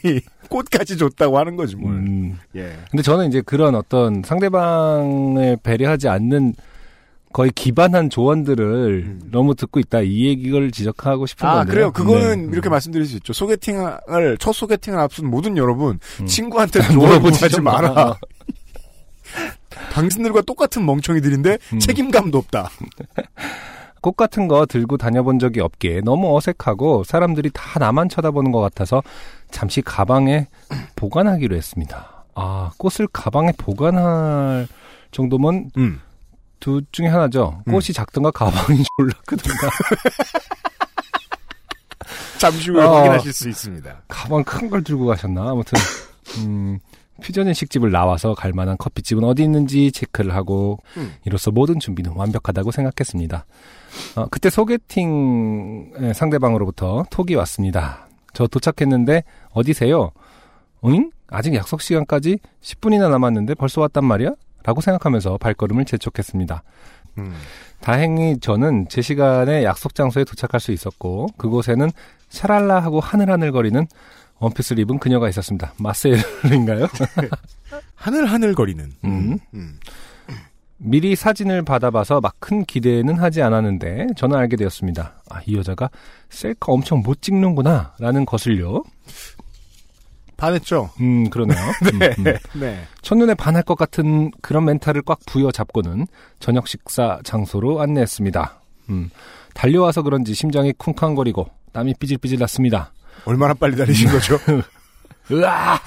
[0.48, 1.92] 꽃까지 줬다고 하는 거지, 뭘.
[1.94, 2.38] 음.
[2.56, 2.72] 예.
[2.90, 6.54] 근데 저는 이제 그런 어떤 상대방을 배려하지 않는
[7.32, 9.20] 거의 기반한 조언들을 음.
[9.30, 11.72] 너무 듣고 있다 이 얘기를 지적하고 싶은 아, 건데요.
[11.72, 11.92] 그래요.
[11.92, 12.52] 그거는 네.
[12.52, 13.32] 이렇게 말씀드릴 수 있죠.
[13.34, 16.26] 소개팅을, 첫 소개팅을 앞둔 모든 여러분, 음.
[16.26, 18.16] 친구한테 조언 물어보지 마라.
[19.36, 19.90] 마.
[19.92, 21.78] 당신들과 똑같은 멍청이들인데 음.
[21.78, 22.70] 책임감도 없다.
[24.00, 29.02] 꽃 같은 거 들고 다녀본 적이 없기에 너무 어색하고 사람들이 다 나만 쳐다보는 것 같아서
[29.50, 30.46] 잠시 가방에
[30.94, 32.24] 보관하기로 했습니다.
[32.36, 34.68] 아, 꽃을 가방에 보관할
[35.10, 36.00] 정도면 음.
[36.60, 37.62] 둘 중에 하나죠.
[37.66, 37.72] 음.
[37.72, 39.68] 꽃이 작든가 가방이 졸라 크든가.
[42.38, 42.96] 잠시 후에 어.
[42.98, 44.02] 확인하실 수 있습니다.
[44.06, 45.50] 가방 큰 걸 들고 가셨나?
[45.50, 45.78] 아무튼,
[46.38, 46.78] 음,
[47.22, 51.14] 퓨전 일식집을 나와서 갈 만한 커피집은 어디 있는지 체크를 하고, 음.
[51.24, 53.46] 이로써 모든 준비는 완벽하다고 생각했습니다.
[54.16, 58.06] 어, 그때 소개팅 예, 상대방으로부터 톡이 왔습니다.
[58.32, 60.12] 저 도착했는데, 어디세요?
[60.84, 61.10] 응?
[61.28, 64.30] 아직 약속 시간까지 10분이나 남았는데 벌써 왔단 말이야?
[64.64, 66.62] 라고 생각하면서 발걸음을 재촉했습니다.
[67.18, 67.34] 음.
[67.80, 71.90] 다행히 저는 제 시간에 약속 장소에 도착할 수 있었고 그곳에는
[72.28, 73.86] 샤랄라 하고 하늘하늘거리는
[74.40, 75.72] 원피스를 입은 그녀가 있었습니다.
[75.78, 76.86] 마셀인가요?
[77.94, 78.92] 하늘하늘 거리는.
[79.04, 79.38] 음.
[79.54, 79.78] 음.
[80.80, 85.22] 미리 사진을 받아봐서 막 큰 기대는 하지 않았는데 저는 알게 되었습니다.
[85.28, 85.90] 아, 이 여자가
[86.30, 88.84] 셀카 엄청 못 찍는구나 라는 것을요.
[90.36, 90.88] 반했죠?
[91.00, 91.58] 음, 그러네요.
[91.92, 92.60] 음, 음.
[92.60, 92.80] 네.
[93.02, 96.06] 첫눈에 반할 것 같은 그런 멘탈을 꽉 부여잡고는
[96.38, 98.60] 저녁 식사 장소로 안내했습니다.
[98.90, 99.10] 음,
[99.52, 102.92] 달려와서 그런지 심장이 쿵쾅거리고 땀이 삐질삐질 났습니다.
[103.24, 104.38] 얼마나 빨리 달리신 거죠?
[105.30, 105.78] 으아!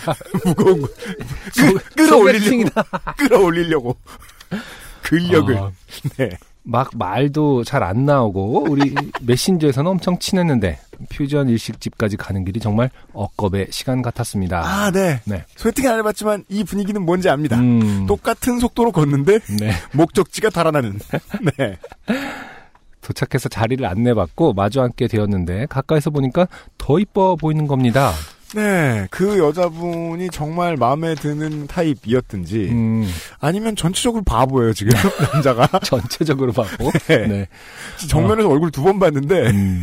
[0.46, 0.88] 무거운 거.
[1.56, 2.70] 끄, 끌어올리려고.
[3.18, 3.98] 끌어올리려고.
[5.02, 5.58] 근력을.
[5.58, 5.72] 아,
[6.18, 6.38] 네.
[6.64, 13.70] 막 말도 잘 안 나오고 우리 메신저에서는 엄청 친했는데 퓨전 일식집까지 가는 길이 정말 억겁의
[13.72, 14.62] 시간 같았습니다.
[14.64, 15.20] 아, 네.
[15.26, 15.44] 네.
[15.56, 17.58] 소개팅 안 해봤지만 이 분위기는 뭔지 압니다.
[17.58, 19.72] 음, 똑같은 속도로 걷는데 네.
[19.94, 21.00] 목적지가 달아나는.
[21.58, 21.78] 네.
[23.02, 28.12] 도착해서 자리를 안내받고 마주 앉게 되었는데 가까이서 보니까 더 이뻐 보이는 겁니다.
[28.54, 29.08] 네.
[29.12, 33.08] 그 여자분이 정말 마음에 드는 타입이었든지 음,
[33.40, 34.92] 아니면 전체적으로 바보예요, 지금.
[35.34, 35.68] 남자가.
[35.84, 37.28] 전체적으로 봐도 네.
[37.28, 37.48] 네.
[38.10, 39.50] 정면에서 얼굴 두 번 봤는데.
[39.52, 39.82] 음.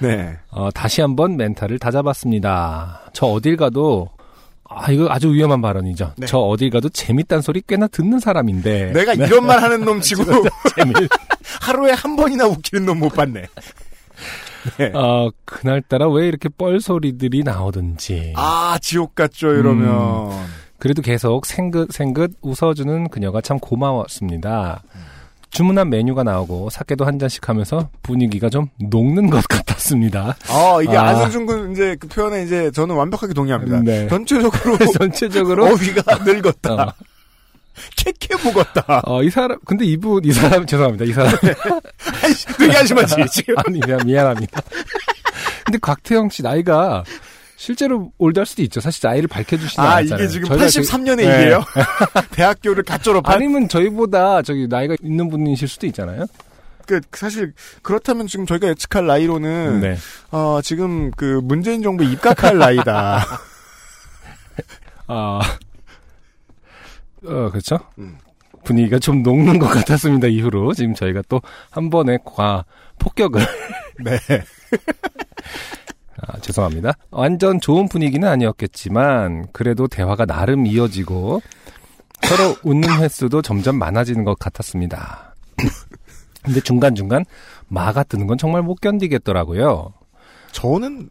[0.00, 0.36] 네.
[0.50, 3.10] 어, 다시 한번 멘탈을 다잡았습니다.
[3.12, 4.08] 저 어딜 가도
[4.72, 6.12] 아 이거 아주 위험한 발언이죠.
[6.16, 6.26] 네.
[6.26, 10.24] 저 어딜 가도 재밌단 소리 꽤나 듣는 사람인데 내가 이런 말 하는 놈 치고
[10.76, 10.92] 재미.
[11.60, 13.46] 하루에 한 번이나 웃기는 놈 못 봤네.
[14.78, 14.92] 네.
[14.94, 18.34] 어, 그날따라 왜 이렇게 뻘소리들이 나오든지.
[18.36, 20.30] 아, 지옥 같죠, 이러면.
[20.78, 24.82] 그래도 계속 생긋, 생긋 웃어주는 그녀가 참 고마웠습니다.
[25.50, 30.36] 주문한 메뉴가 나오고 사케도 한 잔씩 하면서 분위기가 좀 녹는 것 같았습니다.
[30.48, 31.08] 아, 이게 아.
[31.08, 33.80] 안승준 군 이제 그 표현에 이제 저는 완벽하게 동의합니다.
[33.80, 34.08] 네.
[34.08, 36.74] 전체적으로 전체적으로 어휘가 늙었다.
[36.74, 36.92] 어,
[37.96, 39.02] 캐캐 묵었다.
[39.04, 41.04] 어, 이 사람, 근데 이분, 이 사람, 죄송합니다.
[41.04, 41.32] 이 사람.
[42.58, 43.54] 되게 한심하지, 지금.
[43.66, 44.60] 아니, 미안합니다.
[45.64, 47.04] 근데 곽태영 씨 나이가
[47.60, 48.80] 실제로 올드할 수도 있죠.
[48.80, 50.24] 사실 나이를 밝혀주시지 아, 않았잖아요.
[50.24, 51.24] 이게 지금 저희가 83년의 네.
[51.42, 51.62] 일이에요?
[52.32, 53.34] 대학교를 갓 졸업한?
[53.34, 56.24] 아니면 저희보다 저기 나이가 있는 분이실 수도 있잖아요.
[56.86, 59.98] 그, 사실, 그렇다면 지금 저희가 예측할 나이로는, 네.
[60.30, 63.26] 어, 지금 그 문재인 정부에 입각할 나이다.
[65.06, 65.40] 아,
[67.26, 67.78] 어, 그렇죠.
[67.98, 68.16] 음.
[68.64, 70.28] 분위기가 좀 녹는 것 같았습니다.
[70.28, 72.64] 이후로 지금 저희가 또 한 번의 과
[72.98, 73.40] 폭격을
[74.02, 74.18] 네.
[76.26, 76.92] 아, 죄송합니다.
[77.10, 81.40] 완전 좋은 분위기는 아니었겠지만 그래도 대화가 나름 이어지고
[82.22, 85.34] 서로 웃는 횟수도 점점 많아지는 것 같았습니다.
[86.42, 87.24] 근데 중간중간
[87.68, 89.92] 마가 뜨는 건 정말 못 견디겠더라고요.
[90.52, 91.10] 저는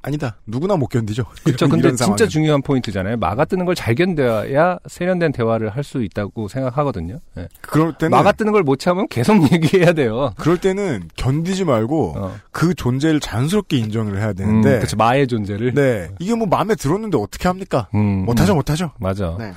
[0.00, 0.36] 아니다.
[0.46, 1.24] 누구나 못 견디죠.
[1.44, 1.68] 그렇죠.
[1.68, 2.28] 근데 진짜 상황은.
[2.28, 3.16] 중요한 포인트잖아요.
[3.16, 7.20] 마가 뜨는 걸 잘 견뎌야 세련된 대화를 할 수 있다고 생각하거든요.
[7.36, 7.48] 예.
[7.62, 10.32] 그럴 때는 마가 뜨는 걸 못 참으면 계속 얘기해야 돼요.
[10.36, 12.36] 그럴 때는 견디지 말고 어.
[12.52, 14.96] 그 존재를 자연스럽게 인정을 해야 되는데 음, 그렇죠.
[14.96, 15.74] 마의 존재를.
[15.74, 16.08] 네.
[16.18, 17.88] 이게 뭐 마음에 들었는데 어떻게 합니까?
[17.94, 18.92] 음, 못하죠, 음, 못하죠.
[18.98, 19.36] 맞아.
[19.38, 19.52] 네.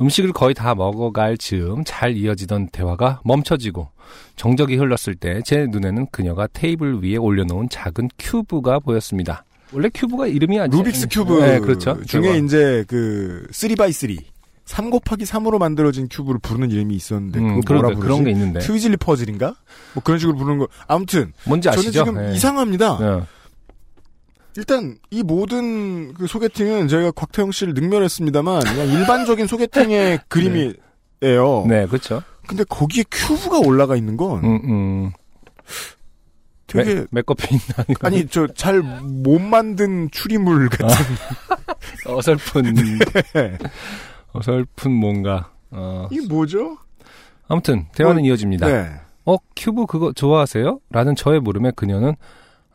[0.00, 3.88] 음식을 거의 다 먹어갈 즈음 잘 이어지던 대화가 멈춰지고
[4.36, 9.44] 정적이 흘렀을 때 제 눈에는 그녀가 테이블 위에 올려놓은 작은 큐브가 보였습니다.
[9.74, 12.00] 원래 큐브가 이름이 아니 루빅스 큐브 네, 그렇죠.
[12.06, 14.18] 중에 제가- 이제 그 3x3
[14.66, 18.06] 3 곱하기 3으로 만들어진 큐브를 부르는 이름이 있었는데 음, 그거 뭐라 그런, 부르지?
[18.06, 19.54] 그런 게 있는데 트위즐리 퍼즐인가?
[19.92, 20.68] 뭐 그런 식으로 부르는 거.
[20.86, 21.90] 아무튼 뭔지 아시죠?
[21.92, 22.34] 저는 지금 네.
[22.36, 22.98] 이상합니다.
[22.98, 23.22] 네.
[24.56, 31.66] 일단 이 모든 그 소개팅은 저희가 곽태영 씨를 능멸했습니다만 그냥 일반적인 소개팅의 그림이에요.
[31.68, 32.22] 네, 그렇죠.
[32.46, 35.12] 근데 거기에 큐브가 올라가 있는 건 음, 음.
[36.74, 37.84] 되게 맥- 맥커피 있나?
[38.02, 40.86] 아니 저 잘 못 만든 추리물 같은
[42.06, 42.64] 어설픈
[44.32, 45.50] 어설픈 뭔가.
[45.70, 46.08] 어.
[46.10, 46.76] 이게 뭐죠?
[47.48, 48.66] 아무튼 대화는 뭐, 이어집니다.
[48.66, 48.90] 네.
[49.26, 50.80] 어, 큐브 그거 좋아하세요?
[50.90, 52.14] 라는 저의 물음에 그녀는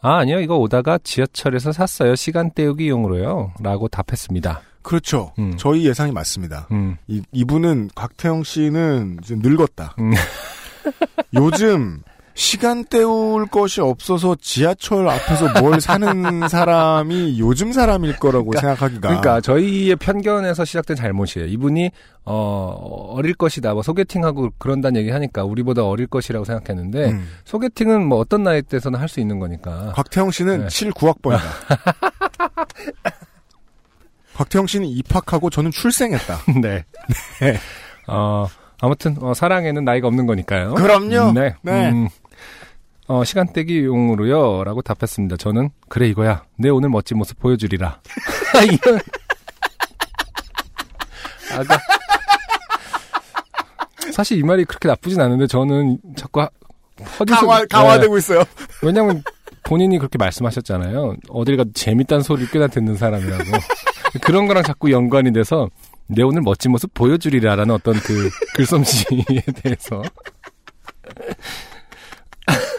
[0.02, 0.40] 아, 아니요.
[0.40, 2.16] 이거 오다가 지하철에서 샀어요.
[2.16, 3.54] 시간 때우기용으로요.
[3.62, 4.62] 라고 답했습니다.
[4.82, 5.34] 그렇죠.
[5.40, 5.56] 음.
[5.58, 6.68] 저희 예상이 맞습니다.
[6.72, 6.96] 음.
[7.08, 9.96] 이, 이분은 곽태영 씨는 늙었다.
[10.00, 10.14] 음.
[11.34, 12.02] 요즘
[12.40, 19.10] 시간 때울 것이 없어서 지하철 앞에서 뭘 사는 사람이 요즘 사람일 거라고 생각하기가.
[19.10, 21.50] 그러니까 저희의 편견에서 시작된 잘못이에요.
[21.50, 21.92] 이분이
[22.24, 23.74] 어, 어릴 것이다.
[23.74, 27.28] 뭐 소개팅하고 그런다는 얘기 하니까 우리보다 어릴 것이라고 생각했는데 음.
[27.44, 29.92] 소개팅은 뭐 어떤 나이 때서는 할수 있는 거니까.
[29.96, 30.68] 곽태영 씨는 네.
[30.70, 31.42] 7, 9학번이다.
[34.36, 36.38] 곽태영 씨는 입학하고 저는 출생했다.
[36.64, 36.86] 네.
[38.08, 38.48] 어,
[38.80, 40.76] 아무튼 어, 사랑에는 나이가 없는 거니까요.
[40.76, 41.34] 그럼요.
[41.34, 41.54] 네.
[41.64, 41.90] 네.
[41.92, 42.08] 음,
[43.08, 44.64] 어, 시간대기용으로요.
[44.64, 45.38] 라고 답했습니다.
[45.38, 46.44] 저는 그래 이거야.
[46.58, 48.00] 내 오늘 멋진 모습 보여주리라.
[51.58, 51.78] 아까
[54.14, 56.50] 사실 이 말이 그렇게 나쁘진 않은데 저는 자꾸 하-
[57.18, 58.40] 헛웃음- 강화, 강화되고 있어요.
[58.40, 58.46] 네.
[58.84, 59.24] 왜냐면
[59.66, 61.16] 본인이 그렇게 말씀하셨잖아요.
[61.30, 63.44] 어딜 가도 재밌다는 소리를 꽤나 듣는 사람이라고.
[64.22, 65.70] 그런 거랑 자꾸 연관이 돼서
[66.08, 70.02] 내 오늘 멋진 모습 보여주리라라는 어떤 그 글솜씨에 대해서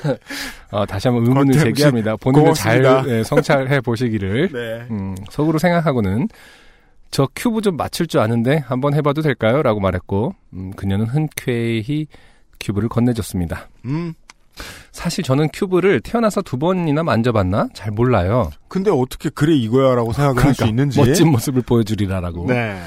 [0.70, 2.16] 어, 다시 한번 의문을 제기합니다.
[2.16, 2.84] 본인을 잘.
[3.06, 4.86] 예, 성찰해 보시기를 네.
[4.90, 6.28] 음, 속으로 생각하고는
[7.10, 9.62] 저 큐브 좀 맞출 줄 아는데 한번 해봐도 될까요?
[9.62, 12.06] 라고 말했고 음, 그녀는 흔쾌히
[12.60, 13.68] 큐브를 건네줬습니다.
[13.86, 14.14] 음.
[14.92, 17.68] 사실 저는 큐브를 태어나서 두 번이나 만져봤나?
[17.72, 18.50] 잘 몰라요.
[18.68, 20.96] 근데 어떻게 그래 이거야라고 생각을 할수 있는지.
[20.96, 22.46] 그러니까 멋진 모습을 보여주리라라고.
[22.46, 22.78] 네.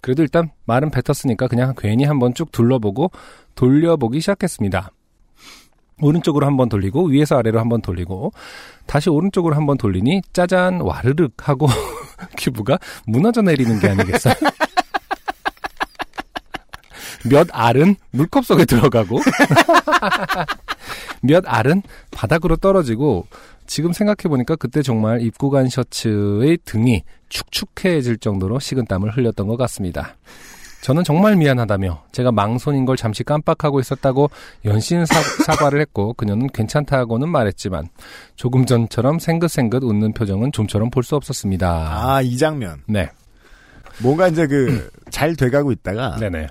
[0.00, 3.10] 그래도 일단 말은 뱉었으니까 그냥 괜히 한번 쭉 둘러보고
[3.54, 4.90] 돌려보기 시작했습니다.
[6.00, 8.32] 오른쪽으로 한 번 돌리고 위에서 아래로 한 번 돌리고
[8.86, 11.66] 다시 오른쪽으로 한 번 돌리니 짜잔 와르륵 하고
[12.38, 14.34] 큐브가 무너져 내리는 게 아니겠어요?
[17.28, 19.18] 몇 알은 물컵 속에 들어가고
[21.22, 23.26] 몇 알은 바닥으로 떨어지고
[23.66, 30.16] 지금 생각해보니까 그때 정말 입고 간 셔츠의 등이 축축해질 정도로 식은 땀을 흘렸던 것 같습니다.
[30.80, 34.30] 저는 정말 미안하다며 제가 망손인 걸 잠시 깜빡하고 있었다고
[34.64, 37.88] 연신 사, 사과를 했고 그녀는 괜찮다고는 말했지만
[38.36, 41.68] 조금 전처럼 생긋생긋 웃는 표정은 좀처럼 볼 수 없었습니다.
[42.14, 42.82] 아, 이 장면.
[42.86, 43.10] 네,
[44.02, 46.48] 뭔가 이제 그, 잘 돼가고 있다가, 네네.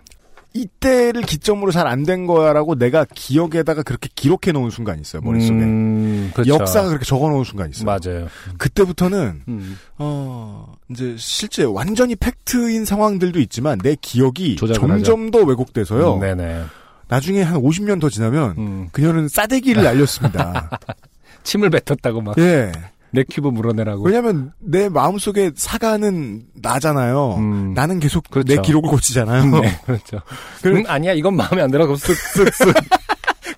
[0.62, 5.58] 이때를 기점으로 잘 안 된 거야라고 내가 기억에다가 그렇게 기록해 놓은 순간이 있어요, 머릿속에.
[5.60, 6.54] 음, 그렇죠.
[6.54, 7.86] 역사가 그렇게 적어 놓은 순간이 있어요.
[7.86, 8.28] 맞아요.
[8.58, 14.56] 그때부터는, 음, 어, 이제 실제 완전히 팩트인 상황들도 있지만 내 기억이
[15.04, 16.16] 점점 더 왜곡돼서요.
[16.16, 16.64] 음, 네네.
[17.10, 20.70] 나중에 한 50년 더 지나면 음, 그녀는 싸대기를 날렸습니다.
[21.44, 22.72] 침을 뱉었다고 막 예.
[23.12, 24.04] 내 큐브 물어내라고.
[24.04, 27.36] 왜냐면 내 마음속에 사가는 나잖아요.
[27.38, 27.74] 음.
[27.74, 28.54] 나는 계속 그렇죠.
[28.56, 29.46] 내 기록을 고치잖아요.
[29.62, 30.22] 네, 그렇죠.
[30.62, 31.86] 그래- 음, 아니야, 이건 마음에 안 들어.
[31.88, 32.74] 쓱쓱쓱.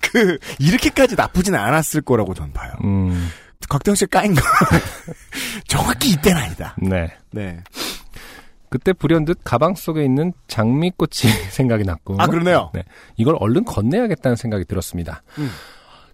[0.12, 2.72] 그 이렇게까지 나쁘진 않았을 거라고 전 봐요.
[2.84, 3.28] 음,
[3.68, 4.40] 곽태영 씨 까인 거
[5.68, 6.74] 정확히 이때는 아니다.
[6.80, 7.08] 네.
[7.30, 7.62] 네.
[8.68, 12.14] 그때 불현듯 가방 속에 있는 장미꽃이 생각이 났고.
[12.18, 12.70] 아 그러네요.
[12.72, 12.84] 네.
[13.16, 15.22] 이걸 얼른 건네야겠다는 생각이 들었습니다.
[15.38, 15.50] 음.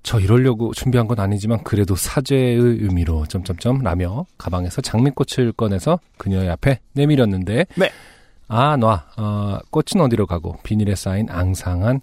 [0.06, 6.78] 저 이러려고 준비한 건 아니지만 그래도 사죄의 의미로 점점점 라며 가방에서 장미꽃을 꺼내서 그녀의 앞에
[6.92, 7.90] 내밀었는데 네.
[8.46, 9.04] 아, 놔.
[9.16, 12.02] 어, 꽃은 어디로 가고 비닐에 쌓인 앙상한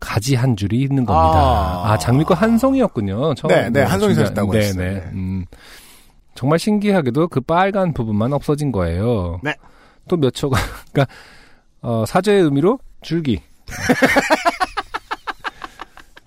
[0.00, 1.38] 가지 한 줄이 있는 겁니다.
[1.38, 1.92] 아.
[1.92, 3.34] 아, 장미꽃 한 송이였군요.
[3.34, 4.82] 처음 네, 네, 한 송이 사셨다고 네, 했어요.
[4.82, 4.94] 네.
[5.00, 5.10] 네.
[5.12, 5.44] 음.
[6.34, 9.40] 정말 신기하게도 그 빨간 부분만 없어진 거예요.
[9.42, 9.54] 네.
[10.08, 10.58] 또 몇 초가,
[10.90, 11.14] 그러니까
[11.82, 13.42] 어, 사죄의 의미로 줄기.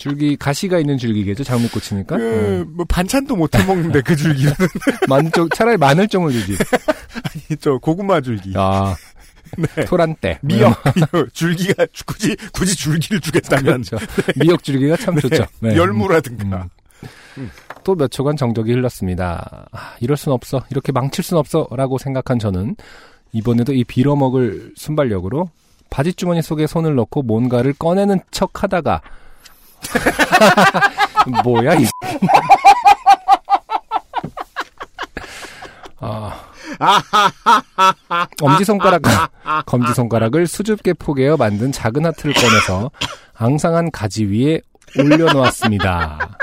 [0.05, 2.15] 줄기 가시가 있는 줄기겠죠 장미꽃이니까.
[2.15, 4.45] 그, 뭐, 반찬도 못 해 먹는데, 그 줄기.
[5.09, 6.55] 마늘 쪽 차라리 마늘종을 주지.
[7.59, 8.53] 저, 고구마 줄기.
[8.55, 8.95] 아,
[9.57, 9.85] 네.
[9.85, 10.37] 토란대.
[10.43, 10.79] 미역,
[11.33, 13.81] 줄기가, 굳이, 굳이 줄기를 주겠다면.
[13.81, 13.97] 그렇죠.
[14.35, 15.43] 미역 줄기가 참 좋죠.
[15.61, 15.75] 네.
[15.75, 16.69] 열무라든가.
[17.83, 19.65] 또몇 초간 정적이 흘렀습니다.
[19.71, 20.63] 아, 이럴 순 없어.
[20.69, 21.67] 이렇게 망칠 순 없어.
[21.71, 22.75] 라고 생각한 저는
[23.31, 25.49] 이번에도 이 빌어먹을 순발력으로
[25.89, 29.01] 바지 주머니 속에 손을 넣고 뭔가를 꺼내는 척 하다가
[31.43, 31.85] 뭐야 이
[35.99, 36.47] 아,
[38.41, 39.01] 엄지손가락,
[39.65, 42.91] 검지손가락을 수줍게 포개어 만든 작은 하트를 꺼내서
[43.33, 44.59] 앙상한 가지 위에
[44.97, 46.37] 올려놓았습니다.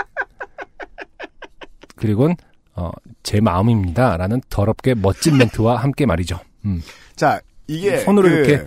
[1.97, 2.37] 그리고는
[2.75, 2.91] 어,
[3.23, 4.17] 제 마음입니다.
[4.17, 6.41] 라는 더럽게 멋진 멘트와 함께 말이죠.
[6.65, 6.83] 음.
[7.15, 7.99] 자, 이게.
[7.99, 8.67] 손으로 그- 이렇게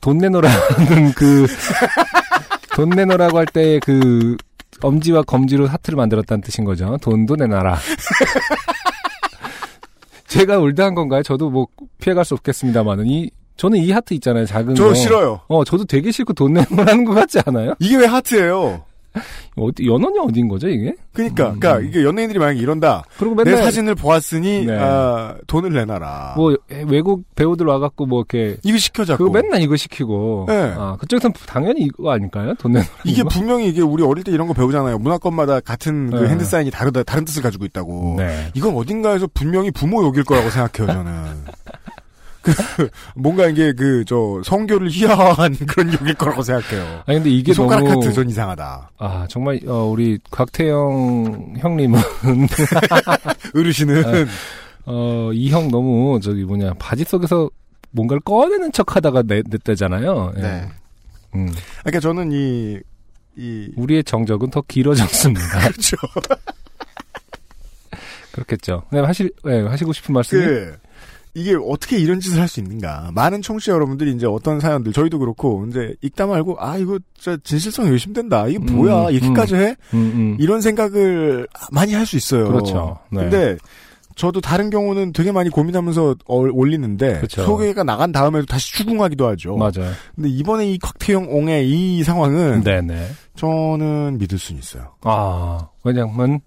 [0.00, 1.46] 돈 내놓으라는 그,
[2.76, 4.36] 돈 내놓으라고 할 때 그,
[4.82, 6.98] 엄지와 검지로 하트를 만들었다는 뜻인 거죠.
[7.00, 7.78] 돈도 내놔라.
[10.28, 11.22] 제가 올드한 건가요?
[11.22, 11.66] 저도 뭐
[12.00, 14.44] 피해갈 수 없겠습니다만은 이 저는 이 하트 있잖아요.
[14.44, 14.94] 작은 저 거.
[14.94, 15.40] 싫어요.
[15.48, 17.72] 어, 저도 되게 싫고 돈 내놓으라는 것 같지 않아요?
[17.78, 18.84] 이게 왜 하트예요?
[19.56, 20.94] 어디 연원이 어딘 거죠 이게?
[21.12, 21.60] 그니까, 음.
[21.60, 23.04] 그니까, 이게 연예인들이 만약 에 이런다.
[23.18, 24.78] 그리고 내 맨날 사진을 보았으니, 네.
[24.78, 26.34] 아, 돈을 내놔라.
[26.36, 26.54] 뭐
[26.88, 29.24] 외국 배우들 와갖고 뭐 이렇게 이거 시켜갖고.
[29.24, 30.74] 그거 맨날 이거 시키고 네.
[30.76, 32.54] 아 그쪽에선 당연히 이거 아닐까요?
[32.58, 33.28] 돈 내놓으라는 이게 거?
[33.30, 34.98] 분명히 이게 우리 어릴 때 이런 거 배우잖아요.
[34.98, 36.28] 문화권마다 같은 그 네.
[36.28, 38.16] hand sign이 다르다, 다른 뜻을 가지고 있다고.
[38.18, 38.50] 네.
[38.54, 41.12] 이건 어딘가에서 분명히 부모 욕일 거라고 생각해요, 저는.
[42.76, 47.02] 그, 뭔가 이게 그, 저, 성교를 희화화한 그런 욕일 거라고 생각해요.
[47.06, 48.90] 아니 근데 이게 이 손가락 너무 하트 전 이상하다.
[48.98, 52.00] 아 정말 어, 우리 곽태영 형님은
[53.54, 54.26] 어르신은.
[54.86, 57.50] 어, 이 형 너무 저기 뭐냐 바지 속에서
[57.90, 60.32] 뭔가를 꺼내는 척 하다가 내, 냈대잖아요.
[60.36, 60.40] 예.
[60.40, 60.68] 네.
[61.34, 61.48] 음.
[61.80, 62.78] 그러니까 저는 이,
[63.36, 65.58] 이, 우리의 정적은 더 길어졌습니다.
[65.68, 65.96] 그렇죠.
[68.32, 68.82] 그렇겠죠.
[68.92, 70.76] 네, 하실 네, 하시고 싶은 말씀이 그,
[71.36, 73.10] 이게 어떻게 이런 짓을 할 수 있는가.
[73.14, 77.86] 많은 청취자 여러분들이 이제 어떤 사연들, 저희도 그렇고, 이제 읽다 말고, 아, 이거 진짜 진실성
[77.92, 78.46] 의심된다.
[78.48, 79.08] 이게 뭐야.
[79.08, 79.76] 음, 이렇게까지 해?
[79.92, 80.36] 음, 음.
[80.40, 82.48] 이런 생각을 많이 할 수 있어요.
[82.48, 82.98] 그렇죠.
[83.10, 83.20] 네.
[83.20, 83.56] 근데
[84.14, 87.44] 저도 다른 경우는 되게 많이 고민하면서 올- 올리는데 그렇죠.
[87.44, 89.56] 소개가 나간 다음에도 다시 추궁하기도 하죠.
[89.58, 89.92] 맞아요.
[90.14, 93.08] 근데 이번에 이 곽태영 옹의 이 상황은 네네.
[93.36, 94.94] 저는 믿을 수는 있어요.
[95.02, 96.40] 아 왜냐면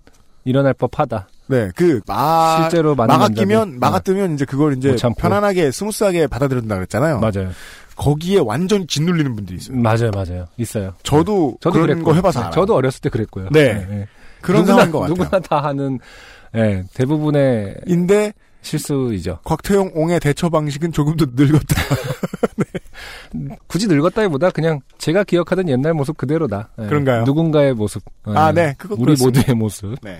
[0.45, 1.27] 일어날 법하다.
[1.47, 4.95] 네, 그 마, 실제로 마가 남자들- 끼면 마가 뜨면 이제 그걸 이제.
[5.17, 7.19] 편안하게 스무스하게 받아들인다 그랬잖아요.
[7.19, 7.49] 맞아요.
[7.95, 9.77] 거기에 완전 짓눌리는 분들이 있어요.
[9.77, 10.47] 맞아요, 맞아요.
[10.57, 10.93] 있어요.
[11.03, 12.51] 저도, 저도 그런 그랬고 거 해봐서 알아요.
[12.53, 13.49] 저도 어렸을 때 그랬고요.
[13.51, 14.07] 네.
[14.41, 15.15] 그런 누구나, 상황인 것 같아요.
[15.15, 15.99] 누구나 다 하는
[16.55, 19.39] 예, 대부분의 인데 실수이죠.
[19.43, 21.75] 곽태영 옹의 대처 방식은 조금 더 늙었다.
[23.67, 26.69] 굳이 늙었다기보다 그냥 제가 기억하던 옛날 모습 그대로다.
[26.79, 26.87] 예.
[26.87, 27.23] 그런가요?
[27.23, 28.03] 누군가의 모습.
[28.27, 28.31] 예.
[28.35, 29.39] 아, 네, 그거 우리 그렇습니다.
[29.39, 29.95] 모두의 모습.
[30.01, 30.19] 네.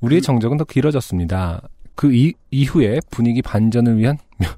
[0.00, 1.62] 우리의 정적은 더 길어졌습니다.
[1.94, 4.48] 그 이, 이후에 분위기 반전을 위한 몇,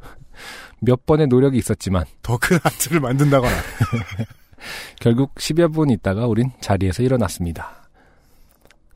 [0.80, 3.54] 몇 번의 노력이 있었지만 더큰 하트를 만든다거나.
[5.00, 7.83] 결국 10여 분 있다가 우린 자리에서 일어났습니다.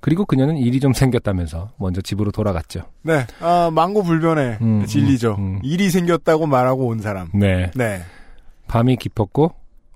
[0.00, 2.82] 그리고 그녀는 일이 좀 생겼다면서 먼저 집으로 돌아갔죠.
[3.02, 5.34] 네, 아, 망고 불변의 음, 진리죠.
[5.38, 5.60] 음, 음.
[5.62, 7.30] 일이 생겼다고 말하고 온 사람.
[7.34, 7.70] 네.
[7.74, 8.00] 네.
[8.68, 9.52] 밤이 깊었고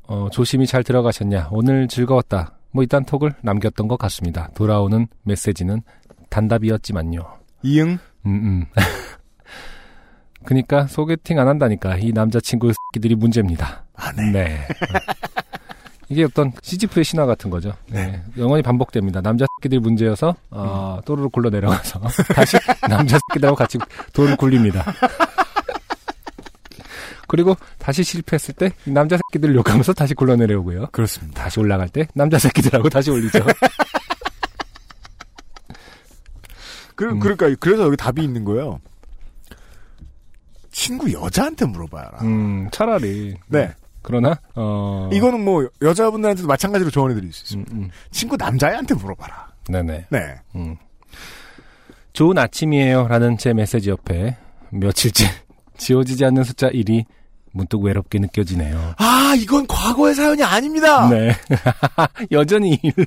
[0.09, 1.49] 어, 조심히 잘 들어가셨냐.
[1.53, 2.59] 오늘 즐거웠다.
[2.73, 4.49] 뭐 이딴 톡을 남겼던 것 같습니다.
[4.55, 5.83] 돌아오는 메시지는
[6.31, 7.21] 단답이었지만요.
[7.63, 7.99] 이응?
[8.27, 8.65] 음, 음.
[10.45, 13.85] 그니까 소개팅 안 한다니까 이 남자친구 새끼들이 문제입니다.
[13.95, 14.33] 아, 네.
[14.33, 14.59] 네.
[16.09, 17.73] 이게 어떤 시지프의 신화 같은 거죠.
[17.89, 18.23] 네.
[18.37, 19.21] 영원히 반복됩니다.
[19.21, 22.01] 남자 새끼들이 문제여서 어, 또르르 굴러 내려가서
[22.35, 22.57] 다시
[22.89, 23.79] 남자 새끼들하고 같이
[24.13, 24.85] 돌을 굴립니다.
[27.29, 30.89] 그리고 다시 실패했을 때이 남자 새끼들 욕하면서 다시 굴러 내려오고요.
[30.93, 31.45] 그렇습니다.
[31.45, 33.43] 다시 올라갈 때 남자 새끼들하고 다시 올리죠.
[36.95, 37.19] 그, 음.
[37.21, 38.81] 그러니까, 그래서 여기 답이 있는 거예요.
[40.71, 42.19] 친구 여자한테 물어봐라.
[42.23, 43.35] 음, 차라리.
[43.47, 43.73] 네.
[44.03, 47.73] 그러나 어 이거는 뭐, 여자분들한테도 마찬가지로 조언해 드릴 수 있습니다.
[47.73, 47.91] 음, 음.
[48.11, 49.53] 친구 남자애한테 물어봐라.
[49.69, 50.07] 네네.
[50.11, 50.35] 네.
[50.57, 50.77] 음.
[52.13, 53.09] 좋은 아침이에요.
[53.09, 54.37] 라는 제 메시지 옆에
[54.71, 55.27] 며칠째
[55.79, 57.05] 지워지지 않는 숫자 1이
[57.53, 58.95] 문득 외롭게 느껴지네요.
[58.97, 61.09] 아, 이건 과거의 사연이 아닙니다.
[61.09, 61.37] 네.
[62.33, 62.93] 여전히 일.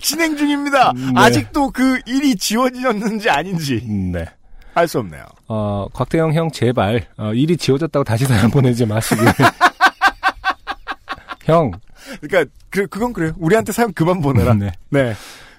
[0.00, 0.92] 진행 중입니다.
[0.92, 1.12] 네.
[1.14, 4.24] 아직도 그 일이 지워졌는지 아닌지 네.
[4.78, 5.24] 알 수 없네요.
[5.48, 9.26] 어, 곽태영 형 제발 어, 일이 지워졌다고 다시 사연 보내지 마시길.
[11.44, 11.72] 형.
[12.20, 13.32] 그러니까 그 그건 그래요.
[13.38, 14.54] 우리한테 사연 그만 보내라.
[14.54, 14.72] 네.
[14.90, 15.14] 네.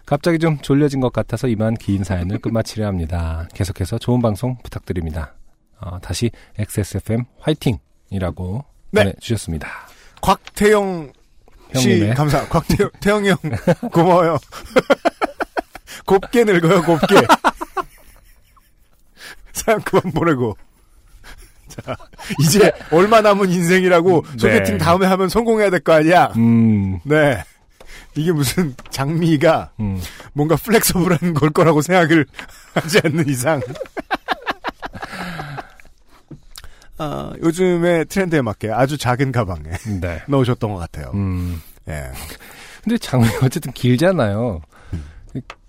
[0.06, 3.48] 갑자기 좀 졸려진 것 같아서 이만 긴 사연을 끝마치려 합니다.
[3.54, 5.34] 계속해서 좋은 방송 부탁드립니다.
[5.82, 9.04] 어, 다시 XSFM 화이팅이라고 네.
[9.04, 9.68] 보내주셨습니다.
[10.22, 11.12] 곽태영
[11.76, 12.48] 씨 감사.
[12.48, 13.38] 곽태영 태영이 형
[13.92, 14.38] 고마워요.
[16.06, 16.82] 곱게 늙어요.
[16.84, 17.16] 곱게.
[19.60, 20.56] 사연 그만 보내고.
[21.70, 21.96] 자,
[22.40, 24.38] 이제 얼마 남은 인생이라고 네.
[24.40, 26.34] 소개팅 다음에 하면 성공해야 될 거 아니야.
[26.36, 27.44] 음, 네.
[28.16, 30.02] 이게 무슨 장미가 음.
[30.34, 32.26] 뭔가 플렉서블한 걸 거라고 생각을
[32.74, 33.62] 하지 않는 이상.
[36.98, 39.70] 아, 요즘의 트렌드에 맞게 아주 작은 가방에
[40.02, 40.22] 네.
[40.28, 41.12] 넣으셨던 것 같아요.
[41.14, 41.62] 음.
[41.88, 42.12] 예.
[42.84, 44.62] 근데 장미가 어쨌든 길잖아요.
[44.94, 45.04] 음.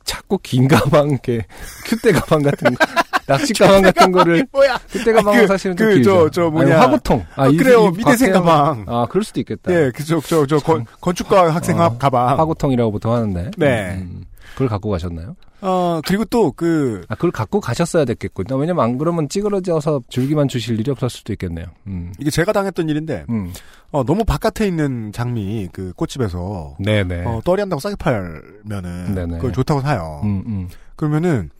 [0.05, 1.45] 자꾸 긴 가방, 이렇게,
[1.85, 2.85] 큐대 가방 같은, 거,
[3.31, 4.79] 낚시 가방 같은 거를, 뭐야?
[4.89, 6.31] 큐대 가방은 그, 사실은 좀 그, 길죠.
[6.31, 6.75] 저, 저 뭐냐.
[6.75, 7.25] 아니, 화구통.
[7.37, 7.91] 아, 그래요.
[7.91, 8.85] 미대생 가방.
[8.89, 9.73] 아, 그럴 수도 있겠다.
[9.73, 12.39] 예, 그저, 저, 저, 건, 건축가 학생 어, 합 가방.
[12.39, 13.51] 화구통이라고 보통 하는데.
[13.57, 13.99] 네.
[14.01, 14.25] 음,
[14.55, 15.37] 그걸 갖고 가셨나요?
[15.63, 18.57] 어, 그리고 또, 그, 아, 그걸 갖고 가셨어야 됐겠군요.
[18.57, 21.67] 왜냐면 안 그러면 찌그러져서 줄기만 주실 일이 없었을 수도 있겠네요.
[21.87, 22.13] 음.
[22.19, 23.53] 이게 제가 당했던 일인데, 음.
[23.91, 27.25] 어, 너무 바깥에 있는 장미, 그, 꽃집에서, 네네.
[27.27, 29.37] 어, 떨이 한다고 싸게 팔면은, 네네.
[29.37, 30.23] 그걸 좋다고 사요.
[30.25, 30.69] 음, 음.
[30.97, 31.51] 그러면은,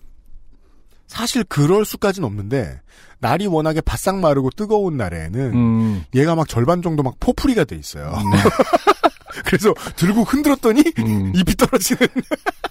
[1.11, 2.81] 사실 그럴 수까지는 없는데,
[3.19, 6.05] 날이 워낙에 바싹 마르고 뜨거운 날에는, 음.
[6.15, 8.15] 얘가 막 절반 정도 막 포풀이가 돼 있어요.
[9.45, 11.33] 그래서 들고 흔들었더니, 음.
[11.35, 12.07] 잎이 떨어지는.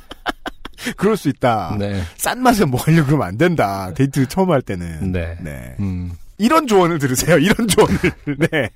[0.96, 1.76] 그럴 수 있다.
[1.78, 2.02] 네.
[2.16, 3.94] 싼 맛에 뭐 하려고 그러면 안 된다.
[3.94, 5.12] 데이트 처음 할 때는.
[5.12, 5.38] 네.
[5.42, 5.76] 네.
[5.82, 6.14] 음.
[6.38, 7.38] 이런 조언을 들으세요.
[7.38, 8.00] 이런 조언을.
[8.50, 8.70] 네.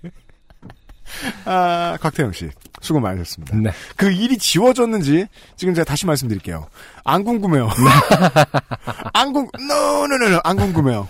[1.45, 2.49] 아, 곽태영 씨.
[2.81, 3.55] 수고 많으셨습니다.
[3.57, 3.71] 네.
[3.95, 6.67] 그 일이 지워졌는지 지금 제가 다시 말씀드릴게요.
[7.05, 7.69] 안 궁금해요.
[9.13, 10.39] 안 궁, no, no, no, no.
[10.43, 11.07] 안 궁금해요.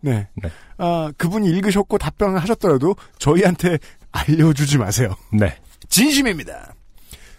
[0.00, 0.26] 네.
[0.34, 0.50] 네.
[0.78, 3.78] 아, 그분이 읽으셨고 답변을 하셨더라도 저희한테
[4.10, 5.14] 알려주지 마세요.
[5.32, 5.54] 네.
[5.88, 6.74] 진심입니다.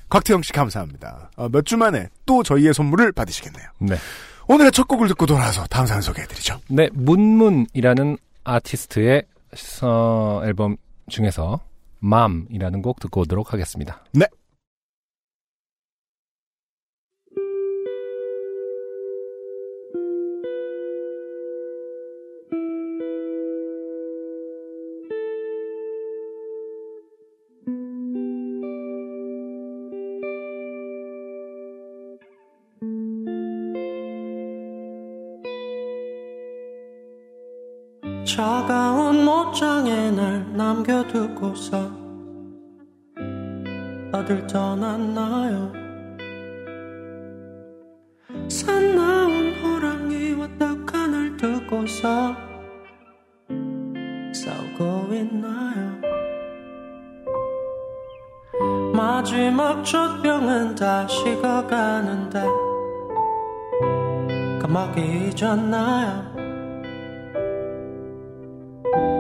[0.10, 1.32] 곽태영 씨 감사합니다.
[1.36, 3.68] 어, 몇주 만에 또 저희의 선물을 받으시겠네요.
[3.80, 3.96] 네.
[4.48, 6.60] 오늘의 첫 곡을 듣고 돌아와서 다음 사연 소개해드리죠.
[6.70, 9.24] 네, 문문이라는 아티스트의
[9.82, 10.78] 어, 앨범
[11.10, 11.60] 중에서
[12.04, 14.04] 맘이라는 곡 듣고 오도록 하겠습니다.
[14.14, 14.28] 네.
[44.24, 45.74] 어딜 떠났나요?
[48.48, 52.34] 산 나온 호랑이와 떡 하늘 두고서
[54.34, 56.02] 싸우고 있나요?
[58.94, 62.46] 마지막 젖병은 다 식어가는데
[64.62, 66.32] 까마귀 잊었나요?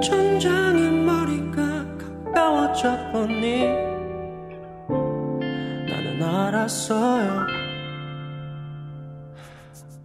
[0.02, 1.86] 천장에 머리가
[2.24, 3.83] 가까워져 보니 나는
[6.64, 7.48] 알았어요.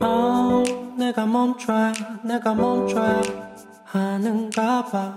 [0.01, 0.65] 어,
[0.97, 1.93] 내가 멈춰야
[2.25, 3.23] 내가 멈춰야
[3.85, 5.15] 하는가 봐.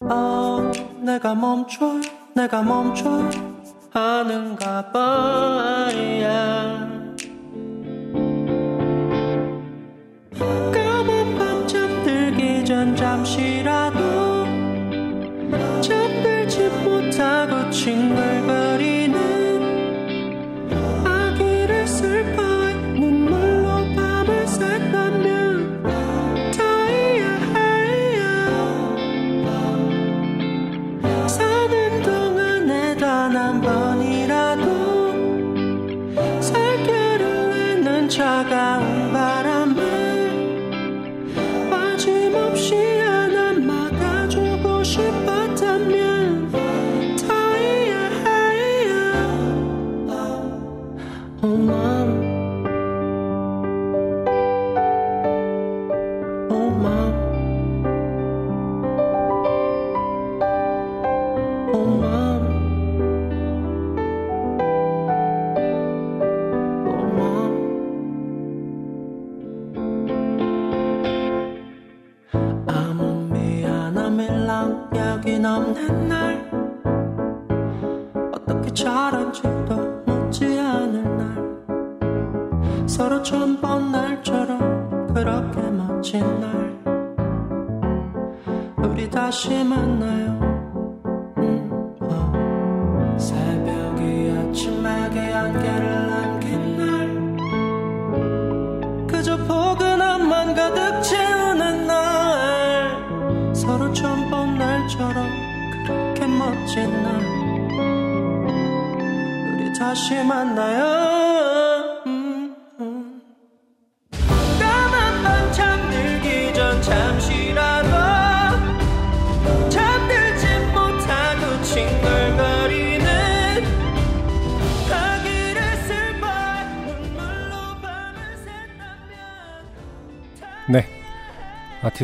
[0.00, 2.00] 어, 내가 멈춰
[2.34, 3.30] 내가 멈춰
[3.92, 5.88] 하는가 봐.
[5.92, 6.84] Yeah.
[10.72, 13.93] 까만 밤 잠들기 전 잠시라도
[17.92, 18.33] 못하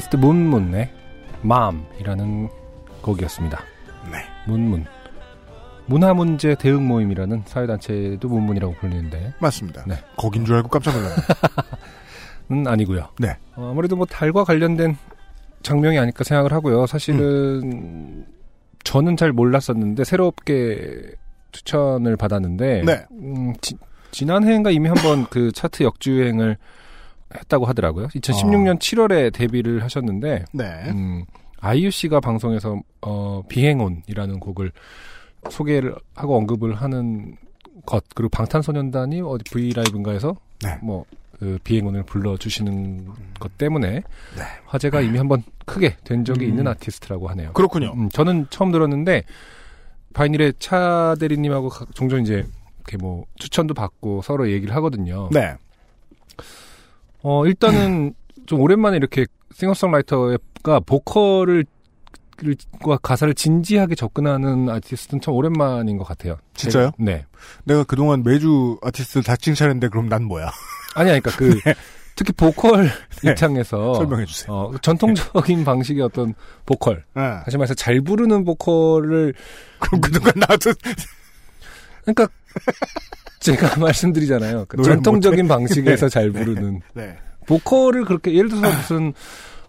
[0.00, 0.90] 아티스트 문문의
[1.42, 2.48] 맘이라는
[3.02, 3.62] 곡이었습니다.
[4.10, 4.18] 네.
[4.46, 4.86] 문문.
[5.86, 9.84] 문화 문제 대응 모임이라는 사회단체도 문문이라고 불리는데, 맞습니다.
[9.86, 9.96] 네.
[10.16, 11.16] 거긴 줄 알고 깜짝 놀랐네요.
[12.48, 13.08] 는 아니고요.
[13.18, 13.36] 네.
[13.56, 14.96] 어, 아무래도 뭐 달과 관련된
[15.62, 16.86] 장명이 아닐까 생각을 하고요.
[16.86, 17.20] 사실은
[17.62, 18.26] 음.
[18.84, 21.12] 저는 잘 몰랐었는데 새롭게
[21.52, 23.04] 추천을 받았는데 네.
[23.12, 23.76] 음, 지,
[24.12, 26.56] 지난해인가 이미 한번 그 차트 역주행을
[27.34, 28.08] 했다고 하더라고요.
[28.08, 30.64] 2016년 7월에 데뷔를 하셨는데 네.
[30.88, 31.24] 음,
[31.60, 34.72] 아이유 씨가 방송에서 어, 비행온이라는 곡을
[35.50, 37.36] 소개를 하고 언급을 하는
[37.86, 40.76] 것 그리고 방탄소년단이 어디 V 라이브인가에서 네.
[40.82, 41.04] 뭐
[41.40, 43.06] 그 비행온을 불러주시는
[43.40, 44.42] 것 때문에 네.
[44.66, 46.50] 화제가 이미 한번 크게 된 적이 음.
[46.50, 47.54] 있는 아티스트라고 하네요.
[47.54, 47.94] 그렇군요.
[47.94, 49.22] 음, 저는 처음 들었는데
[50.12, 52.44] 바이닐의 차 대리님하고 가- 종종 이제
[52.80, 55.30] 이렇게 뭐 추천도 받고 서로 얘기를 하거든요.
[55.32, 55.54] 네.
[57.22, 58.14] 어 일단은
[58.46, 61.64] 좀 오랜만에 이렇게 싱어송라이터가 보컬을
[62.82, 66.38] 과 가사를 진지하게 접근하는 아티스트는 참 오랜만인 것 같아요.
[66.54, 66.92] 진짜요?
[66.98, 67.26] 네.
[67.64, 70.50] 내가 그동안 매주 아티스트 다 칭찬했는데 그럼 난 뭐야?
[70.94, 71.60] 아니, 아니, 그러니까 그
[72.16, 72.90] 특히 보컬
[73.22, 73.30] 네.
[73.30, 74.52] 입장에서 설명해 주세요.
[74.52, 76.34] 어, 전통적인 방식의 어떤
[76.66, 77.22] 보컬, 네.
[77.44, 79.34] 다시 말해서 잘 부르는 보컬을
[79.78, 80.72] 그럼 그동안 나도
[82.02, 82.28] 그러니까
[83.40, 84.66] 제가 말씀드리잖아요.
[84.68, 86.10] 그 전통적인 방식에서 네.
[86.10, 87.16] 잘 부르는 네.
[87.46, 89.12] 보컬을 그렇게 예를 들어서 무슨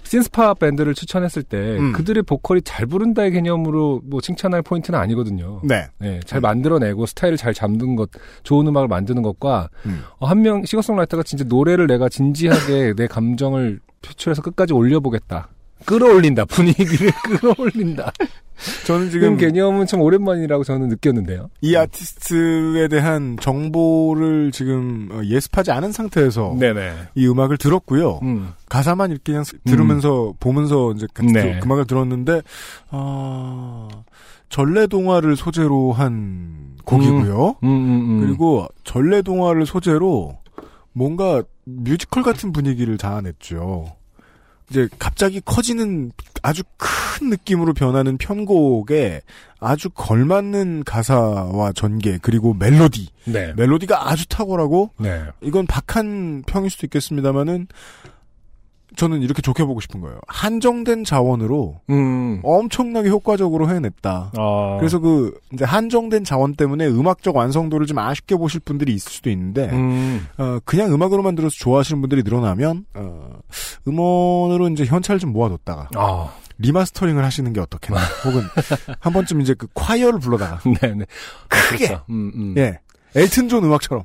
[0.04, 1.94] 신스파 밴드를 추천했을 때 음.
[1.94, 5.62] 그들의 보컬이 잘 부른다의 개념으로 뭐 칭찬할 포인트는 아니거든요.
[5.64, 5.88] 네.
[6.00, 8.10] 네, 잘 만들어내고 스타일을 잘 잡는 것,
[8.44, 10.04] 좋은 음악을 만드는 것과 음.
[10.20, 15.48] 어, 한명 싱어송라이터가 진짜 노래를 내가 진지하게 내 감정을 표출해서 끝까지 올려보겠다.
[15.86, 18.12] 끌어올린다 분위기를 끌어올린다.
[18.86, 21.50] 저는 지금 개념은 참 오랜만이라고 저는 느꼈는데요.
[21.62, 26.94] 이 아티스트에 대한 정보를 지금 어, 예습하지 않은 상태에서 네네.
[27.16, 28.20] 이 음악을 들었고요.
[28.24, 28.50] 음.
[28.70, 31.42] 가사만 이렇게 그냥 들으면서 보면서 이제 같이 네.
[31.42, 32.42] 들- 그 음악을 들었는데
[32.90, 33.88] 아
[34.50, 37.56] 전래 동화를 소재로 한 곡이고요.
[37.64, 38.20] 음, 음, 음.
[38.22, 40.38] 그리고 전래 동화를 소재로
[40.94, 43.86] 뭔가 뮤지컬 같은 분위기를 자아냈죠.
[44.72, 49.22] 이제 갑자기 커지는 아주 큰 느낌으로 변하는 편곡에
[49.60, 53.54] 아주 걸맞는 가사와 전개 그리고 멜로디 네.
[53.58, 55.26] 멜로디가 아주 탁월하고 네.
[55.42, 57.68] 이건 박한 평일 수도 있겠습니다만은
[58.96, 60.20] 저는 이렇게 좋게 보고 싶은 거예요.
[60.28, 62.42] 한정된 자원으로 음.
[62.44, 64.32] 엄청나게 효과적으로 해냈다.
[64.36, 64.78] 아.
[64.80, 69.70] 그래서 그 이제 한정된 자원 때문에 음악적 완성도를 좀 아쉽게 보실 분들이 있을 수도 있는데
[69.70, 70.28] 음.
[70.38, 73.40] 어, 그냥 음악으로만 들어서 좋아하시는 분들이 늘어나면 어,
[73.88, 76.34] 음원으로 이제 현찰을 좀 모아뒀다가 아.
[76.58, 78.44] 리마스터링을 하시는 게 어떻겠나 혹은
[79.00, 81.06] 한 번쯤 이제 그 콰이어를 불러다가 네네.
[81.48, 82.04] 크게 그렇죠.
[82.10, 82.56] 음, 음.
[82.58, 82.80] 예
[83.16, 84.04] 엘튼 존 음악처럼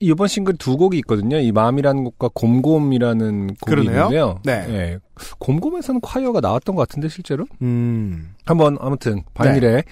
[0.00, 1.38] 이번 싱글 두 곡이 있거든요.
[1.38, 3.92] 이 마음이라는 곡과 곰곰이라는 곡이 그러네요.
[4.04, 4.40] 있는데요.
[4.44, 4.64] 네.
[4.68, 4.98] 예.
[5.38, 9.84] 곰곰에서는 콰이어가 나왔던 것 같은데 실제로 음 한번 아무튼 바닐에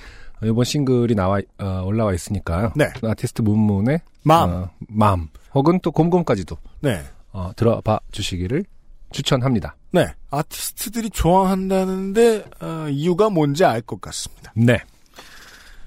[0.42, 2.72] 이번 싱글이 나와 어, 올라와 있으니까요.
[2.74, 2.86] 네.
[3.02, 7.02] 아티스트 문문의 마음 어, 마음 혹은 또 곰곰까지도 네.
[7.32, 8.64] 어, 들어봐 주시기를
[9.12, 9.76] 추천합니다.
[9.92, 10.06] 네.
[10.30, 14.52] 아티스트들이 좋아한다는데 어, 이유가 뭔지 알 것 같습니다.
[14.56, 14.78] 네.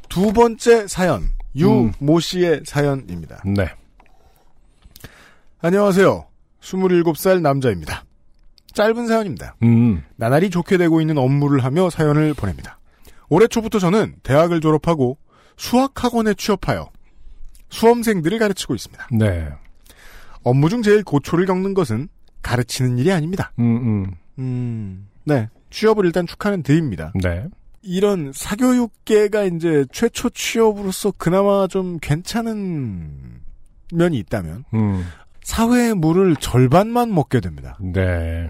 [0.10, 1.32] 두 번째 사연 음.
[1.56, 3.42] 유모 씨의 사연입니다.
[3.46, 3.68] 네.
[5.64, 6.26] 안녕하세요.
[6.62, 8.04] 27살 남자입니다.
[8.74, 9.56] 짧은 사연입니다.
[9.62, 10.04] 음.
[10.16, 12.80] 나날이 좋게 되고 있는 업무를 하며 사연을 보냅니다.
[13.30, 15.20] 올해 초부터 저는 대학을 졸업하고
[15.58, 16.90] 수학학원에 취업하여
[17.70, 19.08] 수험생들을 가르치고 있습니다.
[19.12, 19.50] 네.
[20.42, 22.08] 업무 중 제일 고초를 겪는 것은
[22.42, 23.52] 가르치는 일이 아닙니다.
[23.60, 24.12] 음, 음.
[24.40, 25.48] 음, 네.
[25.70, 27.14] 취업을 일단 축하는 드립니다.
[27.22, 27.46] 네.
[27.84, 33.42] 이런 사교육계가 이제 최초 취업으로서 그나마 좀 괜찮은
[33.94, 35.06] 면이 있다면 음.
[35.44, 37.78] 사회의 물을 절반만 먹게 됩니다.
[37.82, 38.50] 네.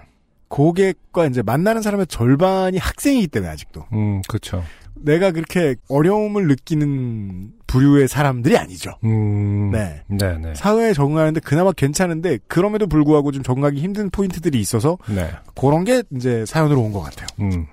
[0.50, 4.64] 고객과 이제 만나는 사람의 절반이 학생이기 때문에 아직도 음, 그렇죠.
[4.96, 8.92] 내가 그렇게 어려움을 느끼는 부류의 사람들이 아니죠.
[9.06, 9.72] 음.
[9.72, 10.04] 네.
[10.10, 10.56] 네네.
[10.56, 15.32] 사회에 적응하는데 그나마 괜찮은데 그럼에도 불구하고 좀 적응하기 힘든 포인트들이 있어서 네.
[15.56, 17.28] 그런 게 이제 사연으로 온 것 같아요.
[17.39, 17.66] 음.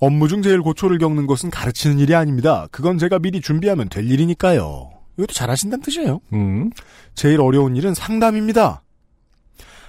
[0.00, 2.66] 업무 중 제일 고초를 겪는 것은 가르치는 일이 아닙니다.
[2.70, 4.90] 그건 제가 미리 준비하면 될 일이니까요.
[5.18, 6.20] 이것도 잘하신다는 뜻이에요.
[6.32, 6.70] 음.
[7.14, 8.82] 제일 어려운 일은 상담입니다.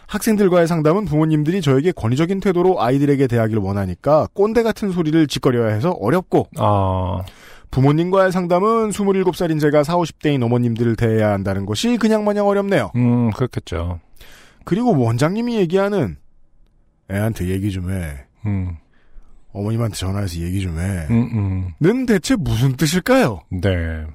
[0.07, 6.47] 학생들과의 상담은 부모님들이 저에게 권위적인 태도로 아이들에게 대하기를 원하니까 꼰대 같은 소리를 짓거려야 해서 어렵고
[6.57, 7.23] 아.
[7.69, 12.91] 부모님과의 상담은 27살인 제가 40, 50대인 어머님들을 대해야 한다는 것이 그냥 마냥 어렵네요.
[12.95, 13.99] 음, 그렇겠죠.
[14.65, 16.17] 그리고 원장님이 얘기하는
[17.11, 18.25] 애한테 얘기 좀 해.
[18.47, 18.77] 음.
[19.51, 21.05] 어머님한테 전화해서 얘기 좀 해.
[21.11, 21.73] 음, 음.
[21.79, 23.41] 는 대체 무슨 뜻일까요?
[23.51, 24.05] 네.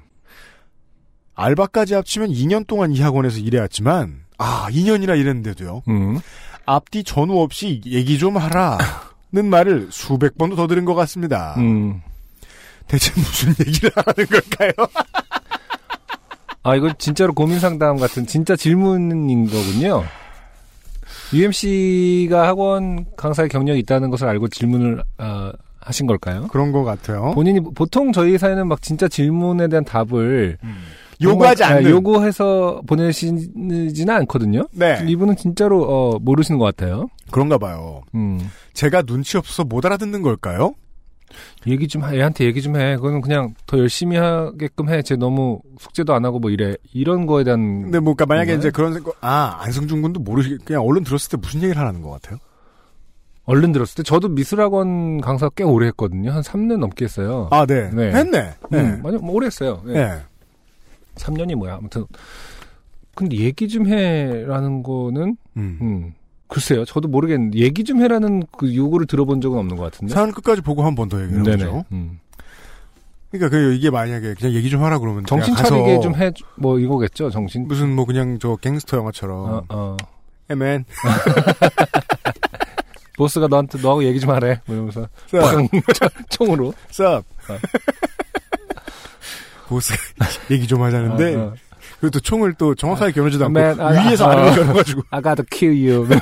[1.35, 5.83] 알바까지 합치면 2년 동안 이 학원에서 일해왔지만 아 2년이나 일했는데도요.
[5.87, 6.19] 음.
[6.65, 8.77] 앞뒤 전후 없이 얘기 좀 하라.
[9.35, 11.55] 는 말을 수백 번도 더 들은 것 같습니다.
[11.57, 12.01] 음.
[12.87, 14.71] 대체 무슨 얘기를 하는 걸까요?
[16.63, 20.05] 아, 이거 진짜로 고민 상담 같은 진짜 질문인 거군요.
[21.33, 26.47] UMC가 학원 강사의 경력이 있다는 것을 알고 질문을 어, 하신 걸까요?
[26.47, 27.33] 그런 것 같아요.
[27.33, 30.57] 본인이 보통 저희 사연은 막 진짜 질문에 대한 답을
[31.21, 31.87] 요구하지 정말, 않는.
[31.87, 34.67] 아, 요구해서 보내시지는 않거든요.
[34.71, 35.03] 네.
[35.07, 37.07] 이분은 진짜로 어, 모르시는 것 같아요.
[37.31, 38.01] 그런가 봐요.
[38.13, 38.39] 음.
[38.73, 40.73] 제가 눈치 없어서 못 알아듣는 걸까요?
[41.67, 42.95] 얘기 좀 해, 얘한테 얘기 좀 해.
[42.95, 45.01] 그거는 그냥 더 열심히 하게끔 해.
[45.01, 46.75] 쟤 너무 숙제도 안 하고 뭐 이래.
[46.93, 48.59] 이런 거에 대한 근데 뭐, 그러니까 만약에 정말?
[48.59, 52.11] 이제 그런 생각, 아, 안승준 군도 모르시, 그냥 얼른 들었을 때 무슨 얘기를 하라는 것
[52.11, 52.37] 같아요?
[53.45, 56.31] 얼른 들었을 때 저도 미술학원 강사 꽤 오래 했거든요.
[56.31, 57.47] 한 3년 넘게 했어요.
[57.51, 57.89] 아, 네.
[57.91, 58.11] 네.
[58.11, 58.53] 했네.
[58.69, 58.79] 네.
[58.79, 59.81] 음, 많이 뭐 오래 했어요.
[59.87, 59.93] 예.
[59.93, 60.11] 네.
[61.15, 61.75] 3년이 뭐야.
[61.75, 62.05] 아무튼
[63.15, 65.77] 근데 얘기 좀 해라는 거는 음.
[65.81, 66.13] 음.
[66.47, 66.85] 글쎄요.
[66.85, 70.13] 저도 모르겠는데 얘기 좀 해라는 그 요구를 들어본 적은 없는 것 같은데.
[70.13, 71.85] 사연 끝까지 보고 한 번 더 얘기를 해보죠.
[71.91, 72.19] 음.
[73.31, 77.31] 그러니까 그 이게 만약에 그냥 얘기 좀 하라 그러면 정신 차리게 좀 해 뭐 이거겠죠.
[77.31, 77.67] 정신.
[77.67, 79.97] 무슨 뭐 그냥 저 갱스터 영화처럼 어, 어.
[80.49, 80.85] 에맨
[83.17, 84.59] 보스가 너한테 너하고 얘기 좀 하래.
[84.65, 85.07] 뭐 이러면서
[86.29, 86.73] 총으로.
[86.91, 87.23] 쌉
[89.67, 89.93] 보스
[90.51, 91.53] 얘기 좀 하자는데 어, 어.
[91.99, 94.55] 그리고 또 총을 또 정확하게 겨누지도 않고 맨, 아, 위에서 아, 아래로 어.
[94.55, 96.07] 겨눠가지고 I gotta kill you.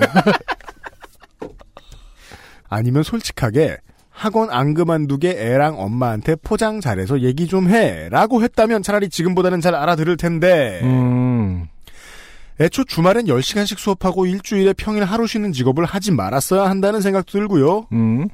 [2.69, 3.77] 아니면 솔직하게
[4.09, 10.17] 학원 안 그만두게 애랑 엄마한테 포장 잘해서 얘기 좀 해라고 했다면 차라리 지금보다는 잘 알아들을
[10.17, 11.67] 텐데 음.
[12.61, 17.87] 애초 주말엔 10시간씩 수업하고 일주일에 평일 하루 쉬는 직업을 하지 말았어야 한다는 생각도 들고요.
[17.91, 18.29] 음.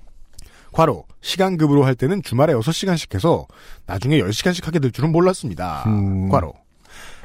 [0.71, 3.47] 과로 시간급으로 할 때는 주말에 6시간씩 해서
[3.85, 5.83] 나중에 10시간씩 하게 될 줄은 몰랐습니다.
[5.87, 6.29] 음.
[6.29, 6.53] 과로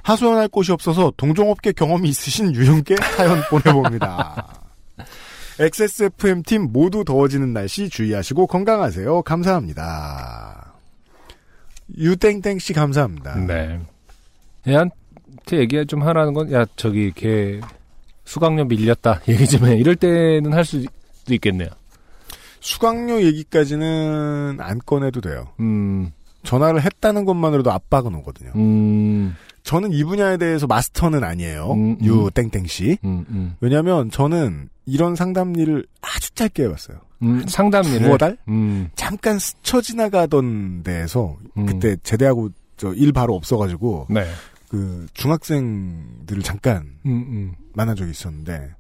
[0.03, 4.61] 하소연할 곳이 없어서 동종업계 경험이 있으신 유형께 사연 보내봅니다.
[5.59, 9.23] XSFM팀 모두 더워지는 날씨 주의하시고 건강하세요.
[9.23, 10.75] 감사합니다.
[11.97, 13.37] 유땡땡 씨 감사합니다.
[13.37, 13.81] 네.
[14.67, 17.61] 얘한테 얘기 좀 하라는 건, 야, 저기, 걔,
[18.25, 19.21] 수강료 밀렸다.
[19.29, 19.77] 얘기 좀 해.
[19.77, 20.87] 이럴 때는 할 수도
[21.29, 21.69] 있겠네요.
[22.65, 25.49] 수강료 얘기까지는 안 꺼내도 돼요.
[25.61, 26.11] 음,
[26.45, 28.53] 전화를 했다는 것만으로도 압박은 오거든요.
[28.57, 31.73] 음, 저는 이 분야에 대해서 마스터는 아니에요.
[31.73, 32.05] 음, 음.
[32.05, 32.99] 유땡땡씨.
[33.05, 33.55] 음, 음.
[33.61, 36.99] 왜냐면 저는 이런 상담 일을 아주 짧게 해봤어요.
[37.23, 38.01] 음, 상담 일을.
[38.09, 38.39] 두어 달?
[38.49, 41.67] 음, 잠깐 스쳐 지나가던 데에서 음.
[41.67, 42.49] 그때 제대하고
[42.79, 44.25] 저 일 바로 없어가지고 네.
[44.69, 46.95] 그 중학생들을 잠깐.
[47.75, 48.71] 만난 적이 있었는데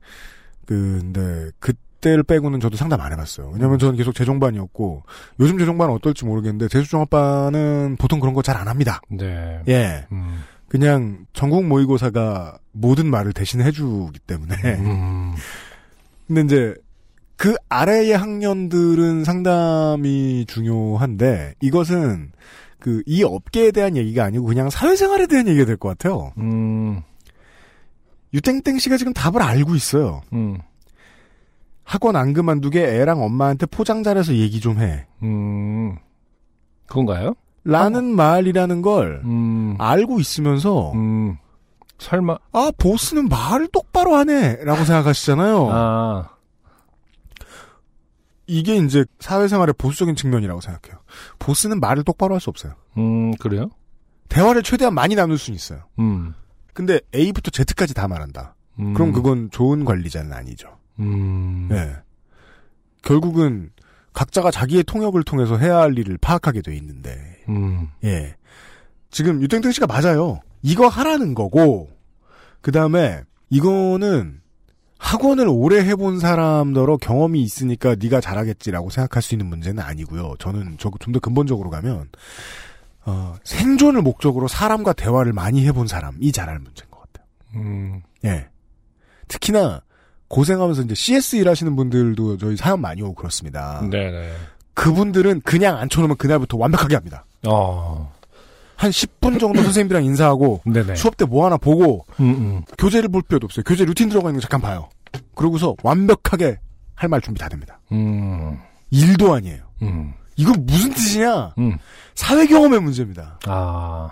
[0.66, 1.72] 근데 그
[2.05, 3.48] 때를 빼고는 저도 상담 안 해봤어요.
[3.48, 3.52] 음.
[3.55, 5.02] 왜냐면 저는 계속 재종반이었고
[5.40, 9.00] 요즘 재종반은 어떨지 모르겠는데 재수종합반은 보통 그런 거 잘 안 합니다.
[9.11, 9.61] 네.
[9.68, 15.34] 예, 음, 그냥 전국 모의고사가 모든 말을 대신 해주기 때문에 음,
[16.28, 16.74] 근데 이제
[17.36, 22.32] 그 아래의 학년들은 상담이 중요한데 이것은
[22.78, 26.32] 그 이 업계에 대한 얘기가 아니고 그냥 사회생활에 대한 얘기가 될 것 같아요.
[26.36, 27.00] 음,
[28.34, 30.22] 유땡땡 씨가 지금 답을 알고 있어요.
[30.32, 30.59] 음,
[31.85, 35.07] 학원 안 그만두게 애랑 엄마한테 포장 잘해서 얘기 좀 해.
[35.22, 35.97] 음.
[36.87, 37.35] 그건가요?
[37.64, 41.37] 라는 말이라는 걸 음, 알고 있으면서 음.
[41.99, 45.68] 설마, 아 보스는 말을 똑바로 하네 라고 생각하시잖아요.
[45.70, 46.28] 아,
[48.47, 51.01] 이게 이제 사회생활의 보수적인 측면이라고 생각해요.
[51.39, 52.74] 보스는 말을 똑바로 할 수 없어요.
[52.99, 53.70] 음, 그래요?
[54.28, 55.85] 대화를 최대한 많이 나눌 수는 있어요.
[55.99, 56.35] 음,
[56.74, 58.55] 근데 A부터 Z까지 다 말한다.
[58.80, 58.93] 음.
[58.93, 60.76] 그럼 그건 좋은 관리자는 아니죠.
[61.01, 61.97] 음, 예.
[63.03, 63.70] 결국은
[64.12, 68.36] 각자가 자기의 통역을 통해서 해야 할 일을 파악하게 돼 있는데, 음, 예.
[69.11, 70.40] 지금 유땡땡 씨가 맞아요.
[70.62, 71.90] 이거 하라는 거고,
[72.61, 74.40] 그 다음에 이거는
[74.99, 80.34] 학원을 오래 해본 사람더러 경험이 있으니까 네가 잘하겠지라고 생각할 수 있는 문제는 아니고요.
[80.38, 82.09] 저는 좀 더 근본적으로 가면
[83.05, 87.26] 어, 생존을 목적으로 사람과 대화를 많이 해본 사람이 잘할 문제인 것 같아요.
[87.57, 88.49] 음, 예.
[89.28, 89.82] 특히나
[90.35, 93.80] 고생하면서 이제 CS 일하시는 분들도 저희 사연 많이 오고 그렇습니다.
[93.89, 94.32] 네네.
[94.74, 97.24] 그분들은 그냥 앉혀놓으면 그날부터 완벽하게 합니다.
[97.47, 98.12] 어,
[98.74, 100.97] 한 10분 정도 선생님이랑 인사하고 네네.
[100.97, 102.62] 수업 때 뭐 하나 보고 음, 음.
[102.78, 103.62] 교재를 볼 필요도 없어요.
[103.64, 104.89] 교재 루틴 들어가 있는 거 잠깐 봐요.
[105.37, 106.59] 그러고서 완벽하게
[106.97, 107.78] 할 말 준비 다 됩니다.
[107.93, 108.59] 음,
[108.91, 109.62] 일도 아니에요.
[109.82, 111.55] 음, 이건 무슨 뜻이냐?
[111.59, 111.78] 음.
[112.16, 113.39] 사회 경험의 문제입니다.
[113.47, 114.11] 아,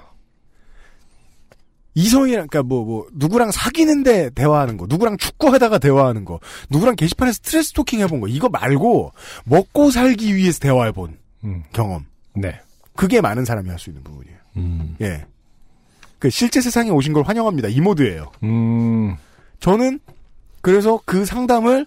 [1.95, 6.40] 이성이랑 그러니까 뭐뭐 누구랑 사귀는데 대화하는 거, 누구랑 축구하다가 대화하는 거,
[6.70, 9.12] 누구랑 게시판에서 스트레스 토킹 해본 거 이거 말고
[9.45, 12.07] 먹고 살기 위해서 대화해본 음, 경험.
[12.34, 12.61] 네.
[12.97, 14.36] 그게 많은 사람이 할 수 있는 부분이에요.
[14.57, 15.24] 음, 예.
[16.18, 17.68] 그 실제 세상에 오신 걸 환영합니다.
[17.68, 18.30] 이 모드예요.
[18.45, 19.16] 음,
[19.61, 19.99] 저는
[20.61, 21.84] 그래서 그 상담을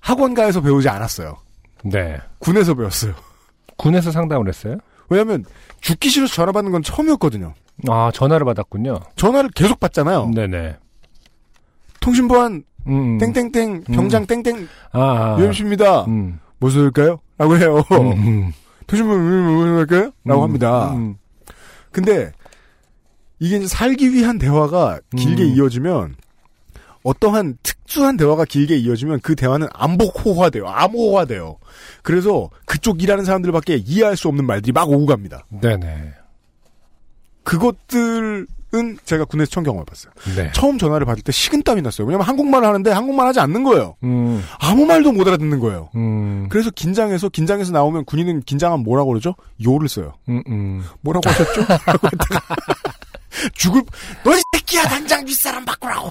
[0.00, 1.36] 학원가에서 배우지 않았어요.
[1.84, 2.18] 네.
[2.38, 3.14] 군에서 배웠어요.
[3.76, 4.76] 군에서 상담을 했어요?
[5.08, 5.44] 왜냐하면
[5.80, 7.54] 죽기 싫어서 전화 받는 건 처음이었거든요.
[7.88, 9.00] 아, 전화를 받았군요.
[9.16, 10.30] 전화를 계속 받잖아요.
[10.34, 10.76] 네네.
[12.00, 15.36] 통신보안 음, 땡땡땡 병장 땡땡 아, 아.
[15.40, 16.04] UMC입니다.
[16.06, 17.20] 음, 뭐 쓸까요?
[17.38, 17.82] 라고 해요.
[17.92, 18.52] 음, 음.
[18.86, 20.10] 통신보안 뭐 쓸까요?
[20.24, 20.92] 라고 음, 합니다.
[20.92, 21.16] 음,
[21.90, 22.32] 근데
[23.38, 25.48] 이게 이제 살기 위한 대화가 길게 음.
[25.56, 26.16] 이어지면
[27.04, 30.68] 어떠한 특수한 대화가 길게 이어지면 그 대화는 암복호화돼요.
[30.68, 31.56] 암호화돼요.
[32.02, 35.44] 그래서 그쪽 일하는 사람들밖에 이해할 수 없는 말들이 막 오고 갑니다.
[35.50, 36.12] 네네.
[37.44, 40.12] 그것들 은 제가 군에서 처음 경험해봤어요.
[40.34, 40.50] 네.
[40.54, 42.06] 처음 전화를 받을 때 식은땀이 났어요.
[42.06, 43.96] 왜냐면 한국말을 하는데 한국말 하지 않는 거예요.
[44.02, 45.90] 음, 아무 말도 못 알아듣는 거예요.
[45.94, 49.34] 음, 그래서 긴장해서 긴장해서 나오면 군인은 긴장하면 뭐라고 그러죠?
[49.62, 50.14] 요를 써요.
[50.30, 50.82] 음, 음.
[51.02, 51.60] 뭐라고 하셨죠?
[51.84, 52.56] 라고 했다가
[53.52, 53.82] 죽을
[54.24, 56.10] 너 이 새끼야 당장 윗사람 바꾸라고.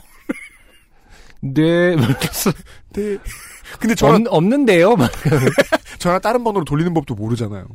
[1.39, 2.51] 네, 그래서
[2.93, 3.17] 네.
[3.79, 4.95] 근데 전화 없, 없는데요?
[4.97, 5.09] 막.
[5.97, 7.65] 전화 다른 번호로 돌리는 법도 모르잖아요.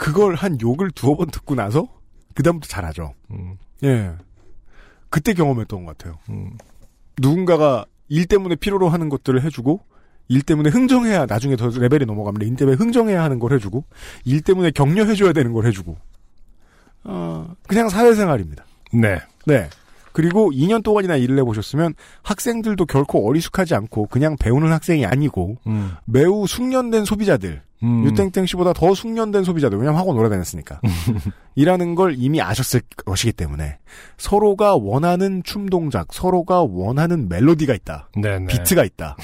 [0.00, 1.86] 그걸 한 욕을 두어 번 듣고 나서
[2.34, 3.12] 그다음부터 잘하죠.
[3.32, 4.12] 음, 예.
[5.10, 6.18] 그때 경험했던 것 같아요.
[6.30, 6.56] 음,
[7.18, 9.80] 누군가가 일 때문에 필요로 하는 것들을 해주고
[10.28, 13.84] 일 때문에 흥정해야 나중에 더 레벨이 넘어가면 일 때문에 흥정해야 하는 걸 해주고
[14.24, 15.98] 일 때문에 격려해줘야 되는 걸 해주고
[17.04, 18.64] 어, 그냥 사회생활입니다.
[18.94, 19.20] 네.
[19.44, 19.68] 네.
[20.12, 26.46] 그리고 2년 동안이나 일을 해보셨으면 학생들도 결코 어리숙하지 않고 그냥 배우는 학생이 아니고 음, 매우
[26.46, 28.04] 숙련된 소비자들 음.
[28.04, 30.80] 유땡땡 씨보다 더 숙련된 소비자들 왜냐면 학원 오래 다녔으니까
[31.54, 33.78] 이라는 걸 이미 아셨을 것이기 때문에
[34.18, 38.46] 서로가 원하는 춤 동작 서로가 원하는 멜로디가 있다 네네.
[38.46, 39.16] 비트가 있다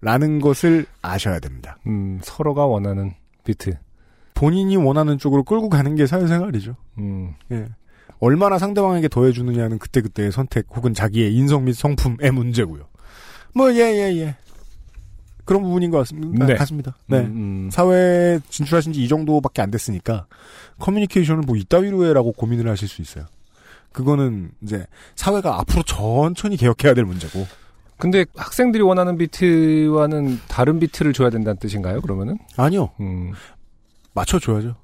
[0.00, 3.14] 라는 것을 아셔야 됩니다 음, 서로가 원하는
[3.44, 3.74] 비트.
[4.34, 7.66] 본인이 원하는 쪽으로 끌고 가는 게 사회생활이죠 음, 예.
[8.24, 12.84] 얼마나 상대방에게 더해주느냐는 그때그때의 선택 혹은 자기의 인성 및 성품의 문제고요
[13.54, 14.36] 뭐 예 예 예
[15.44, 16.54] 그런 부분인 것 같습니다 네.
[16.54, 17.18] 같습니다 네.
[17.20, 17.70] 음, 음.
[17.70, 20.26] 사회에 진출하신 지 이 정도밖에 안 됐으니까
[20.78, 23.26] 커뮤니케이션을 뭐 이따위로 해라고 고민을 하실 수 있어요.
[23.92, 27.46] 그거는 이제 사회가 앞으로 천천히 개혁해야 될 문제고
[27.98, 32.38] 근데 학생들이 원하는 비트와는 다른 비트를 줘야 된다는 뜻인가요, 그러면은?
[32.56, 33.32] 아니요 음,
[34.14, 34.74] 맞춰줘야죠.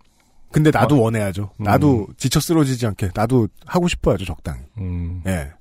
[0.52, 1.00] 근데 나도 어.
[1.02, 1.50] 원해야죠.
[1.58, 1.64] 음.
[1.64, 4.60] 나도 지쳐 쓰러지지 않게 나도 하고 싶어야죠 적당히.
[4.78, 5.52] 음, 예.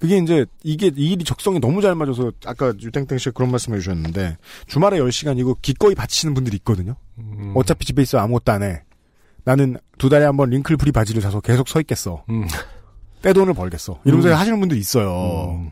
[0.00, 4.36] 그게 이제 이게 이 일이 적성이 너무 잘 맞아서 아까 유땡땡 씨가 그런 말씀해 주셨는데
[4.66, 6.94] 주말에 10시간이고 기꺼이 바치시는 분들이 있거든요.
[7.18, 7.52] 음.
[7.56, 8.82] 어차피 집에 있어 아무것도 안 해.
[9.44, 12.24] 나는 두 달에 한 번 wrinkle free 바지를 사서 계속 서 있겠어.
[12.30, 12.46] 음,
[13.22, 14.00] 떼돈을 벌겠어.
[14.04, 14.34] 이러면서 음.
[14.34, 15.50] 하시는 분들 있어요.
[15.58, 15.70] 음,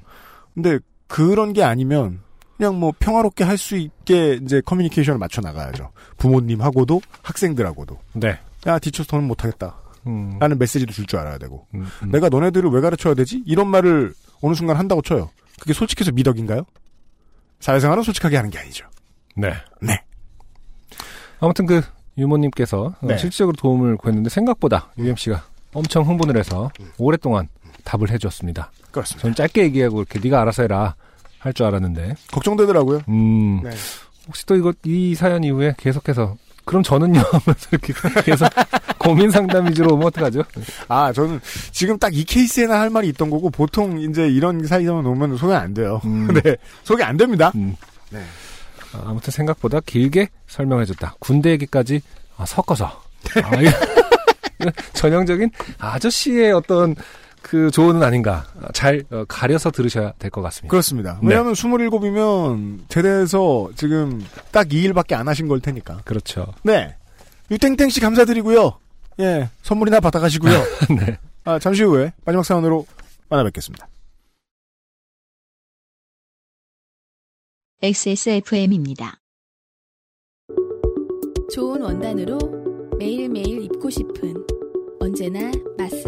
[0.55, 2.21] 근데 그런 게 아니면
[2.57, 5.91] 그냥 뭐 평화롭게 할 수 있게 이제 커뮤니케이션을 맞춰 나가야죠.
[6.19, 7.99] 부모님하고도 학생들하고도.
[8.15, 8.39] 네.
[8.67, 9.77] 야, 뒤쳐서 더는 못하겠다.
[10.07, 11.67] 음, 라는 메시지도 줄 줄 알아야 되고.
[11.75, 12.11] 음, 음.
[12.11, 13.43] 내가 너네들을 왜 가르쳐야 되지?
[13.47, 15.31] 이런 말을 어느 순간 한다고 쳐요.
[15.61, 16.65] 그게 솔직해서 미덕인가요?
[17.61, 18.87] 사회생활은 솔직하게 하는 게 아니죠.
[19.35, 19.53] 네.
[19.81, 20.03] 네.
[21.41, 21.83] 아무튼 그
[22.19, 23.19] 유모님께서 어, 네.
[23.19, 25.45] 실질적으로 도움을 구했는데 생각보다 UMC가
[25.75, 27.49] 엄청 흥분을 해서 오랫동안
[27.85, 28.71] 답을 해줬습니다.
[28.91, 29.23] 그렇습니다.
[29.23, 30.95] 전 짧게 얘기하고 이렇게 네가 알아서 해라
[31.47, 33.01] 할 줄 알았는데 걱정되더라고요.
[33.09, 33.71] 음, 네.
[34.27, 37.93] 혹시 또 이거 이 사연 이후에 계속해서 그럼 저는요 하면서 이렇게
[38.25, 38.49] 계속
[38.99, 40.43] 고민 상담 위주로 오면 어떡하죠?
[40.89, 41.41] 아, 저는
[41.71, 45.73] 지금 딱 이 케이스에나 할 말이 있던 거고 보통 이제 이런 사이에만 오면 소개 안
[45.75, 46.01] 돼요.
[46.05, 46.27] 음.
[46.43, 46.57] 네.
[46.83, 47.53] 소개 안 됩니다.
[47.55, 47.77] 음.
[48.11, 48.21] 네.
[48.93, 51.15] 아, 아무튼 생각보다 길게 설명해줬다.
[51.21, 52.01] 군대 얘기까지
[52.37, 52.87] 아, 섞어서.
[53.45, 53.51] 아,
[54.95, 56.97] 전형적인 아저씨의 어떤
[57.49, 58.45] 그 조언은 아닌가.
[58.61, 60.69] 아, 잘 어, 가려서 들으셔야 될 것 같습니다.
[60.69, 61.21] 그렇습니다.
[61.23, 61.29] 네.
[61.29, 64.21] 왜냐하면 27이면 제대해서 지금
[64.51, 65.99] 딱이 일밖에 안 하신 걸 테니까.
[66.05, 66.53] 그렇죠.
[66.65, 66.97] 네.
[67.53, 68.77] 유땡땡 씨 감사드리고요.
[69.21, 69.49] 예.
[69.63, 70.53] 선물이나 받아가시고요.
[70.99, 71.19] 네.
[71.45, 72.85] 아, 잠시 후에 마지막 사연으로
[73.29, 73.87] 만나 뵙겠습니다.
[77.81, 79.19] XSFM입니다.
[81.55, 82.39] 좋은 원단으로
[82.99, 84.35] 매일매일 입고 싶은
[84.99, 86.06] 언제나 마스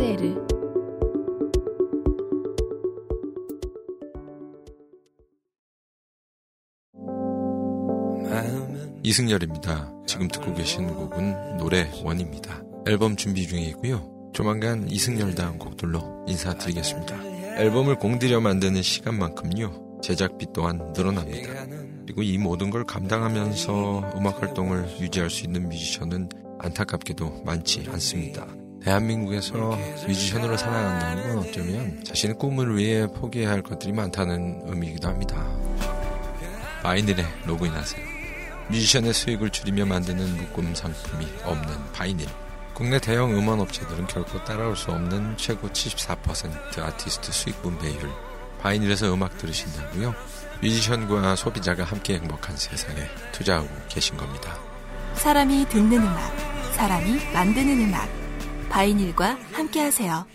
[9.02, 9.92] 이승열입니다.
[10.06, 12.62] 지금 듣고 계신 곡은 노래 원입니다.
[12.86, 14.30] 앨범 준비 중이고요.
[14.32, 17.16] 조만간 이승열 다음 곡들로 인사드리겠습니다.
[17.58, 20.00] 앨범을 공들여 만드는 시간만큼요.
[20.02, 21.66] 제작비 또한 늘어납니다.
[22.06, 26.28] 그리고 이 모든 걸 감당하면서 음악 활동을 유지할 수 있는 뮤지션은
[26.60, 28.46] 안타깝게도 많지 않습니다.
[28.82, 29.76] 대한민국에서
[30.06, 35.44] 뮤지션으로 살아간다는 건 어쩌면 자신의 꿈을 위해 포기해야 할 것들이 많다는 의미이기도 합니다.
[36.82, 38.17] 바이닐에 로그인하세요.
[38.70, 42.28] 뮤지션의 수익을 줄이며 만드는 묶음 상품이 없는 바이닐.
[42.74, 48.08] 국내 대형 음원 업체들은 결코 따라올 수 없는 최고 74% 아티스트 수익 분배율.
[48.60, 50.14] 바이닐에서 음악 들으신다고요?
[50.62, 54.58] 뮤지션과 소비자가 함께 행복한 세상에 투자하고 계신 겁니다.
[55.14, 56.36] 사람이 듣는 음악,
[56.74, 58.08] 사람이 만드는 음악.
[58.68, 60.26] 바이닐과 함께하세요.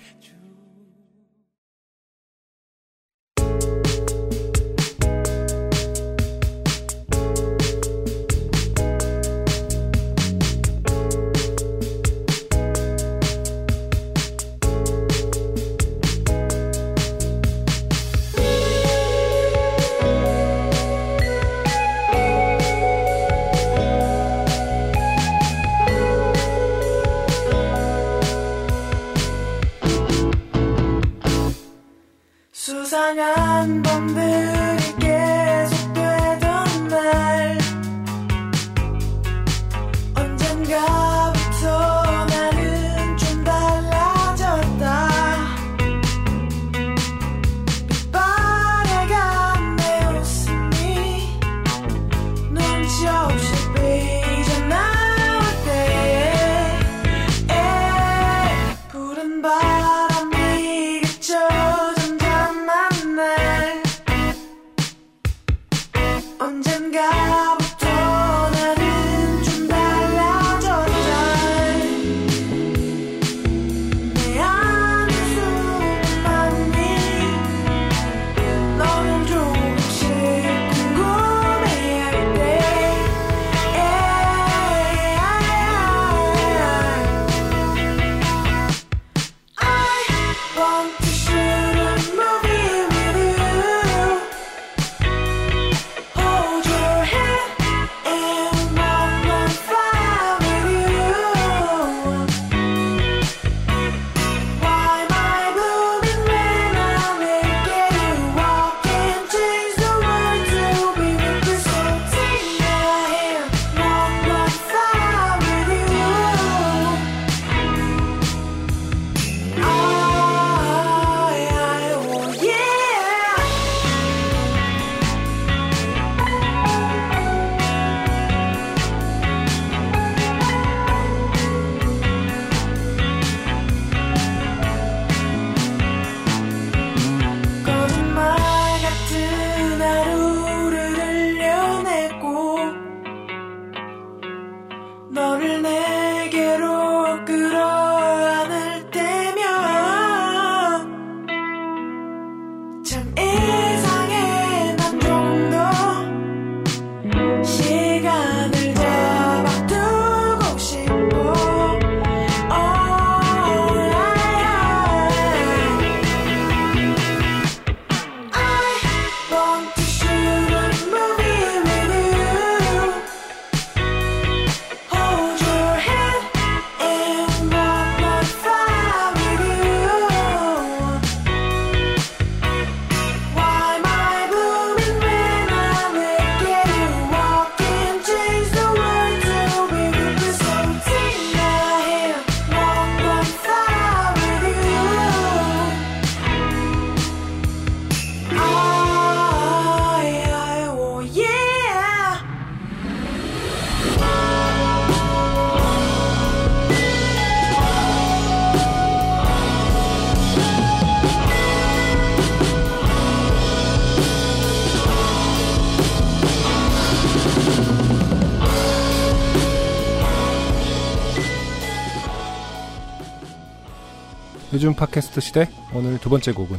[224.63, 226.57] 요즘 팟캐스트 시대 오늘 두 번째 곡은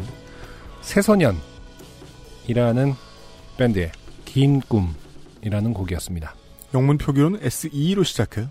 [0.83, 1.39] 새소년이라는
[3.57, 3.93] 밴드의
[4.27, 6.35] 긴 꿈이라는 곡이었습니다.
[6.75, 8.51] 영문 표기로는 SE로 시작해요.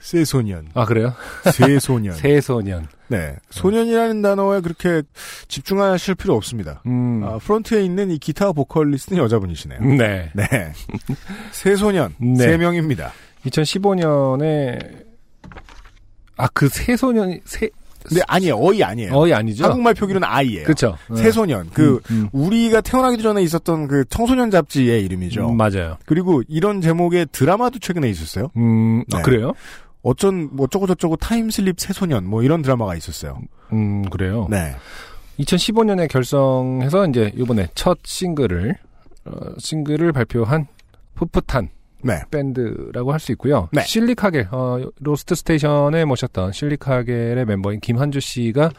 [0.00, 0.66] 새소년.
[0.74, 1.14] 아 그래요?
[1.52, 2.16] 새소년.
[2.16, 2.88] 새소년.
[3.06, 3.36] 네.
[3.50, 5.04] 소년이라는 단어에 그렇게
[5.46, 6.82] 집중하실 필요 없습니다.
[6.86, 7.22] 음.
[7.22, 9.78] 아, 프론트에 있는 이 기타 보컬리스트는 여자분이시네요.
[9.96, 10.32] 네.
[10.34, 10.72] 네.
[11.52, 12.16] 새소년.
[12.18, 12.34] 네.
[12.36, 13.12] 세 명입니다.
[13.46, 15.04] 2015년에
[16.36, 17.70] 아 그 새소년이 새
[18.04, 18.56] 근데 아니에요.
[18.56, 19.12] 어이 아니에요.
[19.14, 19.64] 어이 아니죠?
[19.64, 20.64] 한국말 표기로는 아이예요.
[20.64, 20.96] 그렇죠.
[21.16, 21.70] 새소년.
[21.72, 25.50] 그 음, 우리가 태어나기도 전에 있었던 그 청소년 잡지의 이름이죠.
[25.50, 25.96] 음, 맞아요.
[26.06, 28.50] 그리고 이런 제목의 드라마도 최근에 있었어요.
[28.56, 29.22] 음, 아, 네.
[29.22, 29.52] 그래요?
[30.02, 33.38] 어쩐 뭐 어쩌고 저쩌고 타임슬립 새소년 뭐 이런 드라마가 있었어요.
[33.72, 34.48] 음, 그래요.
[34.50, 34.74] 네.
[35.38, 38.76] 2015년에 결성해서 이제 이번에 첫 싱글을
[39.24, 40.66] 어, 싱글을 발표한
[41.14, 41.68] 풋풋한
[42.02, 42.20] 네.
[42.30, 43.68] 밴드라고 할 수 있고요.
[43.72, 43.82] 네.
[43.82, 48.70] 실리카겔 어, 로스트 스테이션에 모셨던 실리카겔의 멤버인 김한주 씨가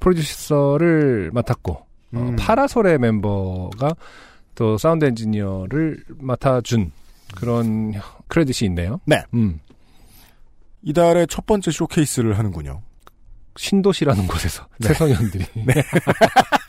[0.00, 2.36] 프로듀서를 맡았고 어, 음.
[2.36, 3.94] 파라솔의 멤버가
[4.54, 6.92] 또 사운드 엔지니어를 맡아준
[7.36, 7.92] 그런
[8.28, 9.00] 크레딧이 있네요.
[9.06, 9.22] 네.
[9.34, 9.60] 음.
[10.82, 12.82] 이달의 첫 번째 쇼케이스를 하는군요.
[13.56, 14.88] 신도시라는 곳에서 네.
[14.88, 15.44] 새소년들이.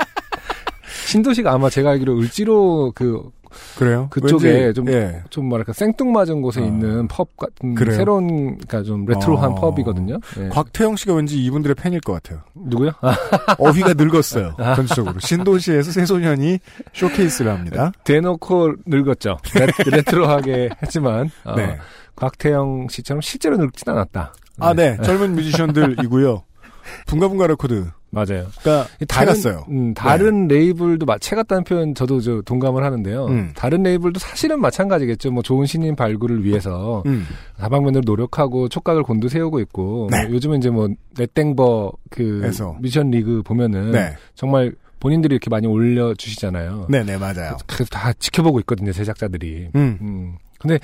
[1.08, 3.30] 신도시가 아마 제가 알기로 을지로 그
[3.78, 4.08] 그래요?
[4.10, 5.24] 그쪽에 왠지, 좀, 예.
[5.30, 6.66] 좀 뭐랄까 생뚱맞은 곳에 어.
[6.66, 7.96] 있는 펍 같은 그래요?
[7.96, 9.72] 새로운 그러니까 좀 레트로한 어.
[9.72, 10.20] 펍이거든요.
[10.40, 10.50] 예.
[10.50, 12.42] 곽태영 씨가 왠지 이분들의 팬일 것 같아요.
[12.56, 12.92] 누구요?
[13.02, 13.16] 아,
[13.60, 14.56] 어휘가 늙었어요.
[14.76, 15.20] 전체적으로.
[15.20, 16.60] 신도시에서 새소년이
[16.94, 17.92] 쇼케이스를 합니다.
[18.04, 19.38] 대놓고 늙었죠.
[19.92, 21.78] 레, 트로하게 했지만 어, 네.
[22.16, 24.34] 곽태영 씨처럼 실제로 늙진 않았다.
[24.60, 24.98] 아, 네.
[25.04, 26.44] 젊은 뮤지션들이고요.
[27.08, 27.88] 붕가붕가 레코드.
[28.16, 28.48] 맞아요.
[28.62, 29.66] 그러니까 다른 채갔어요.
[29.70, 33.26] 음, 다른 레이블도 마, 채갔다는 표현 저도 저 동감을 하는데요.
[33.26, 33.52] 음.
[33.56, 35.32] 다른 레이블도 사실은 마찬가지겠죠.
[35.32, 37.26] 뭐 좋은 신인 발굴을 위해서 음.
[37.60, 40.24] 다방면으로 노력하고 촉각을 곤두세우고 있고 네.
[40.24, 42.78] 뭐 요즘은 이제 뭐 네땡버 그 해서.
[42.80, 44.16] 뮤지션 리그 보면은 네.
[44.34, 46.88] 정말 본인들이 이렇게 많이 올려주시잖아요.
[46.90, 47.58] 네네, 맞아요.
[47.68, 49.70] 그래서 다 지켜보고 있거든요 제작자들이.
[49.76, 49.98] 음.
[50.02, 50.36] 음.
[50.58, 50.80] 근데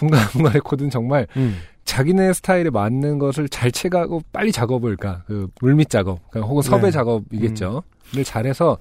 [0.00, 1.58] 붕가붕가 레코드는 정말 음.
[1.84, 6.82] 자기네 스타일에 맞는 것을 잘 채가고 빨리 작업을, 그러니까 그 물밑 작업, 그러니까 혹은 섭외
[6.82, 6.90] 네.
[6.90, 7.82] 작업이겠죠.
[8.12, 8.76] 를 잘해서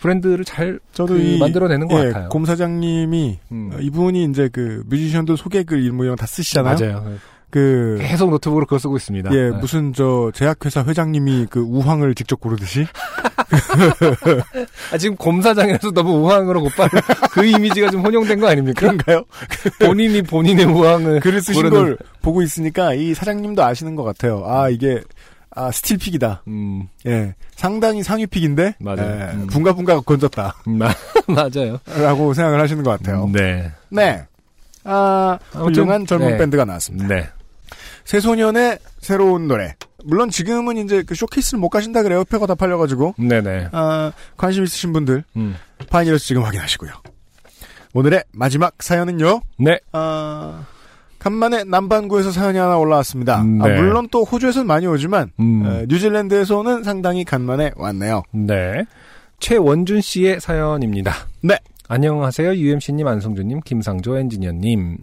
[0.00, 2.28] 브랜드를 잘 저도 그 이 만들어내는 것 예, 같아요.
[2.30, 3.70] 곰 사장님이 음.
[3.72, 6.76] 어, 이분이 이제 그 뮤지션들 소개글 뭐 이런 거다 쓰시잖아요.
[6.76, 7.16] 맞아요.
[7.52, 9.30] 그 계속 노트북으로 그거 쓰고 있습니다.
[9.34, 9.50] 예, 네.
[9.50, 12.86] 무슨 저 제약회사 회장님이 그 우황을 직접 고르듯이
[14.92, 16.88] 아, 지금 곰사장이라서 너무 우왕으로 곧바로
[17.32, 18.80] 그 이미지가 좀 혼용된 거 아닙니까?
[18.80, 19.24] 그런가요?
[19.80, 24.42] 본인이 본인의 우왕을 글을 쓰신 고르는- 걸 보고 있으니까 이 사장님도 아시는 것 같아요.
[24.46, 25.02] 아 이게
[25.54, 26.44] 아 steal pick이다.
[26.48, 29.02] 음, 예, 상당히 상위 pick인데 맞아요.
[29.02, 29.46] 예, 음.
[29.48, 30.90] 붕가붕가가 건졌다라고 마,
[31.28, 31.78] 맞아요.
[31.84, 33.28] 생각을 하시는 것 같아요.
[33.30, 33.70] 네.
[33.90, 34.24] 네.
[34.84, 36.36] 아, 훌륭한 젊은 네.
[36.38, 37.06] 밴드가 나왔습니다.
[37.06, 37.28] 네.
[38.04, 39.74] 새소년의 새로운 노래.
[40.04, 42.24] 물론 지금은 이제 그 쇼케이스를 못 가신다 그래요.
[42.24, 43.14] 표가 다 팔려가지고.
[43.18, 43.68] 네네.
[43.72, 45.56] 아, 관심 있으신 분들, 음.
[45.90, 46.90] 파이니러스 지금 확인하시고요.
[47.94, 49.42] 오늘의 마지막 사연은요.
[49.58, 49.78] 네.
[49.92, 50.64] 아,
[51.18, 53.42] 간만에 남반구에서 사연이 하나 올라왔습니다.
[53.42, 53.80] 음, 아, 네.
[53.80, 55.62] 물론 또 호주에서는 많이 오지만 음.
[55.64, 58.22] 어, 뉴질랜드에서는 상당히 간만에 왔네요.
[58.32, 58.84] 네.
[59.38, 61.12] 최원준 씨의 사연입니다.
[61.42, 61.58] 네.
[61.88, 62.54] 안녕하세요.
[62.54, 64.98] UMC님, 안성주님, 김상조 엔지니어님.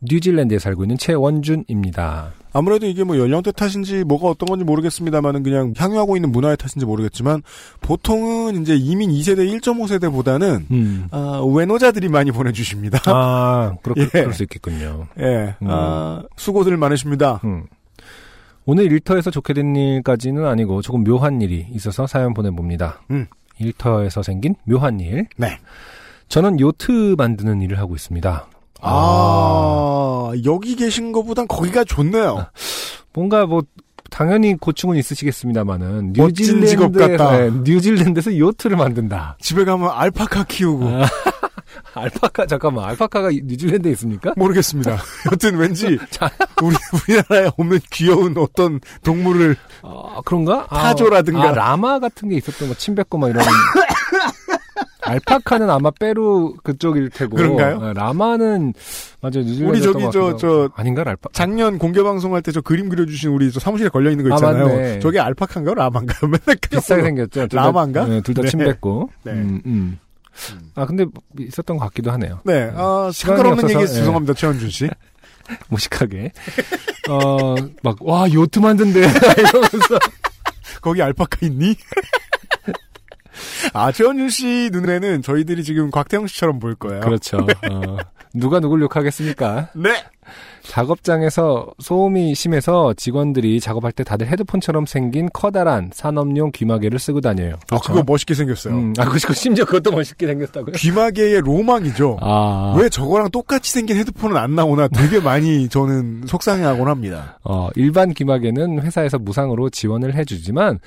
[0.00, 2.32] 뉴질랜드에 살고 있는 최원준입니다.
[2.52, 7.42] 아무래도 이게 뭐 연령대 탓인지 뭐가 어떤 건지 모르겠습니다만은 그냥 향유하고 있는 문화의 탓인지 모르겠지만
[7.80, 11.08] 보통은 이제 이민 2세대 1.5세대보다는 음.
[11.10, 13.00] 아, 외노자들이 많이 보내주십니다.
[13.06, 14.06] 아, 그렇, 예.
[14.06, 15.06] 그럴 수 있겠군요.
[15.18, 15.68] 예, 음.
[15.68, 17.40] 아, 수고들 많으십니다.
[17.44, 17.64] 음.
[18.64, 23.00] 오늘 일터에서 좋게 된 일까지는 아니고 조금 묘한 일이 있어서 사연 보내봅니다.
[23.10, 23.26] 음.
[23.58, 25.26] 일터에서 생긴 묘한 일.
[25.36, 25.58] 네.
[26.28, 28.46] 저는 요트 만드는 일을 하고 있습니다.
[28.80, 32.46] 아, 여기 계신 것보단 거기가 좋네요.
[33.12, 33.62] 뭔가 뭐
[34.10, 37.38] 당연히 고충은 있으시겠습니다만은 멋진 직업 뉴질랜드에서 같다.
[37.38, 39.36] 네, 뉴질랜드에서 요트를 만든다.
[39.40, 41.06] 집에 가면 알파카 키우고 아.
[41.94, 44.32] 알파카 잠깐만 알파카가 뉴질랜드에 있습니까?
[44.36, 44.98] 모르겠습니다.
[45.32, 45.98] 여튼 왠지
[46.62, 46.76] 우리
[47.08, 50.66] 우리나라에 없는 귀여운 어떤 동물을 아, 그런가?
[50.70, 51.50] 아, 타조라든가.
[51.50, 53.44] 아, 라마 같은 게 있었던 거 침뱉고 막 이런.
[55.08, 57.36] 알파카는 아마 페루 그쪽일 테고.
[57.36, 57.80] 그런가요?
[57.82, 58.72] 아, 라마는
[59.20, 59.70] 맞아 뉴질랜드.
[59.70, 61.28] 우리 저기 저- 저- 아닌가 알파.
[61.32, 64.66] 작년 공개 방송할 때 저 그림 그려주신 우리 저 사무실에 걸려 있는 거 아, 있잖아요.
[64.68, 64.98] 맞네.
[65.00, 66.18] 저게 알파카인가요, 라마인가요?
[66.30, 67.48] 맨날 비싸게 생겼죠.
[67.52, 68.06] 라마인가?
[68.06, 68.48] 네, 둘다 네.
[68.48, 69.10] 침뱉고.
[69.24, 69.32] 네.
[69.32, 69.98] 음, 음.
[70.76, 71.04] 아 근데
[71.38, 72.40] 있었던 것 같기도 하네요.
[72.44, 73.98] 네, 아, 상관없는 없어서, 얘기해서 예.
[73.98, 74.88] 죄송합니다, 최원준 씨.
[75.68, 76.30] 무식하게.
[77.08, 79.00] 어, 막, 와, 요트 만든대.
[79.00, 79.98] 이러면서.
[80.80, 81.74] 거기 알파카 있니?
[83.72, 87.00] 아, 최원준 씨 눈에는 저희들이 지금 곽태영 씨처럼 보일 거예요.
[87.00, 87.38] 그렇죠.
[87.70, 87.96] 어,
[88.34, 89.70] 누가 누굴 욕하겠습니까?
[89.74, 90.04] 네.
[90.62, 97.54] 작업장에서 소음이 심해서 직원들이 작업할 때 다들 헤드폰처럼 생긴 커다란 산업용 귀마개를 쓰고 다녀요.
[97.70, 98.74] 아, 그거 멋있게 생겼어요.
[98.74, 100.72] 음, 아, 그거 심지어 그것도 멋있게 생겼다고요?
[100.76, 102.18] 귀마개의 로망이죠.
[102.20, 102.74] 아.
[102.78, 107.38] 왜 저거랑 똑같이 생긴 헤드폰은 안 나오나 되게 많이 저는 속상해하곤 합니다.
[107.44, 110.80] 어, 일반 귀마개는 회사에서 무상으로 지원을 해주지만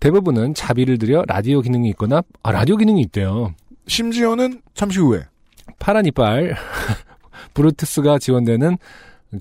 [0.00, 3.54] 대부분은 자비를 들여 라디오 기능이 있거나 아 라디오 기능이 있대요.
[3.86, 5.24] 심지어는 잠시 후에
[5.78, 6.56] 파란 이빨
[7.54, 8.78] 브루투스가 지원되는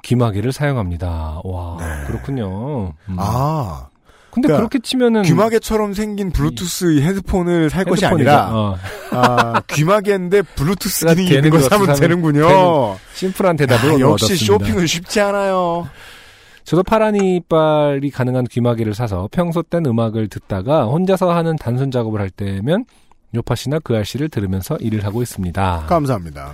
[0.04, 1.42] 귀마개를 사용합니다.
[1.44, 2.94] 와 그렇군요.
[3.08, 3.16] 음.
[3.18, 3.88] 아
[4.32, 8.30] 근데 그러니까 그렇게 치면은 귀마개처럼 생긴 블루투스 헤드폰을 살 것이 헤드폰이죠.
[8.30, 8.78] 아니라 어,
[9.12, 12.48] 아, 귀마개인데 블루투스 기능이 있는 걸거 사면 되는군요.
[12.48, 14.46] 되는 심플한 대답을 아, 역시 얻었습니다.
[14.46, 15.90] 쇼핑은 쉽지 않아요.
[16.70, 22.30] 저도 파란 이빨이 가능한 귀마개를 사서 평소 땐 음악을 듣다가 혼자서 하는 단순 작업을 할
[22.30, 22.86] 때면
[23.34, 25.86] 요파 씨나 그 아씨를 들으면서 일을 하고 있습니다.
[25.90, 26.52] 감사합니다.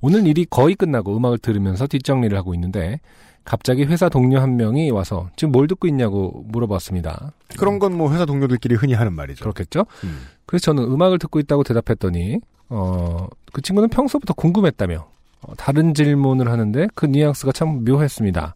[0.00, 3.00] 오늘 일이 거의 끝나고 음악을 들으면서 뒷정리를 하고 있는데
[3.44, 7.34] 갑자기 회사 동료 한 명이 와서 지금 뭘 듣고 있냐고 물어봤습니다.
[7.58, 9.42] 그런 건 뭐 회사 동료들끼리 흔히 하는 말이죠.
[9.44, 9.84] 그렇겠죠?
[10.04, 10.20] 음.
[10.46, 12.38] 그래서 저는 음악을 듣고 있다고 대답했더니
[12.70, 15.06] 어, 그 친구는 평소부터 궁금했다며
[15.42, 18.54] 어, 다른 질문을 하는데 그 뉘앙스가 참 묘했습니다.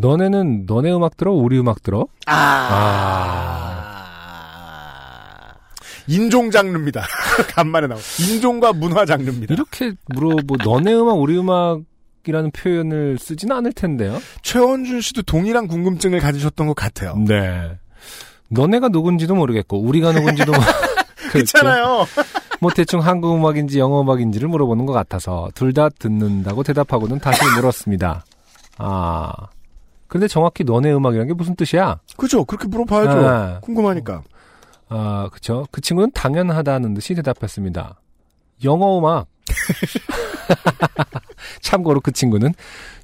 [0.00, 1.32] 너네는 너네 음악 들어?
[1.32, 2.06] 우리 음악 들어?
[6.06, 7.04] 인종 장르입니다.
[7.54, 7.98] 간만에 나오.
[8.18, 9.54] 인종과 문화 장르입니다.
[9.54, 11.80] 이렇게 물어보 너네 음악 우리 음악
[12.26, 14.18] 이라는 표현을 쓰지는 않을 텐데요.
[14.42, 17.14] 최원준 씨도 동일한 궁금증을 가지셨던 것 같아요.
[17.26, 17.78] 네.
[18.48, 20.64] 너네가 누군지도 모르겠고 우리가 누군지도 모르-
[21.30, 21.52] 그렇죠.
[21.58, 22.06] 그렇잖아요.
[22.60, 28.24] 뭐 대충 한국 음악인지 영어 음악인지를 물어보는 것 같아서 둘 다 듣는다고 대답하고는 다시 물었습니다.
[28.78, 29.32] 아.
[30.10, 32.00] 근데 정확히 너네 음악이란 게 무슨 뜻이야?
[32.16, 32.44] 그죠.
[32.44, 33.28] 그렇게 물어봐야죠.
[33.28, 33.60] 아.
[33.60, 34.22] 궁금하니까.
[34.88, 35.68] 아, 그쵸.
[35.70, 38.00] 그 친구는 당연하다는 듯이 대답했습니다.
[38.64, 39.28] 영어 음악.
[41.62, 42.54] 참고로 그 친구는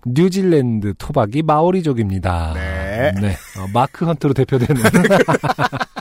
[0.04, 2.54] 뉴질랜드 토박이 마오리족입니다.
[2.54, 3.12] 네.
[3.30, 4.82] 어, 마크 헌트로 대표되는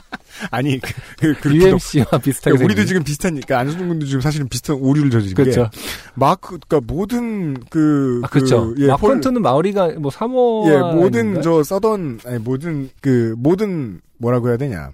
[0.56, 2.86] 아니, 그, 그, 그, UMC와 비슷하게 그러니까 우리도.
[2.86, 5.70] 지금 비슷하니까 안승준 군도 지금 사실은 비슷한 오류를 저지른 그렇죠.
[5.70, 5.80] 게
[6.16, 8.74] 마크 그러니까 모든 그, 아, 그렇죠.
[8.74, 11.42] 그, 예, 마크 폴- 헌트는 마오리가 뭐 사모아 예, 모든?
[11.42, 14.92] 저 southern 아니 모든 그 모든 뭐라고 해야 되냐.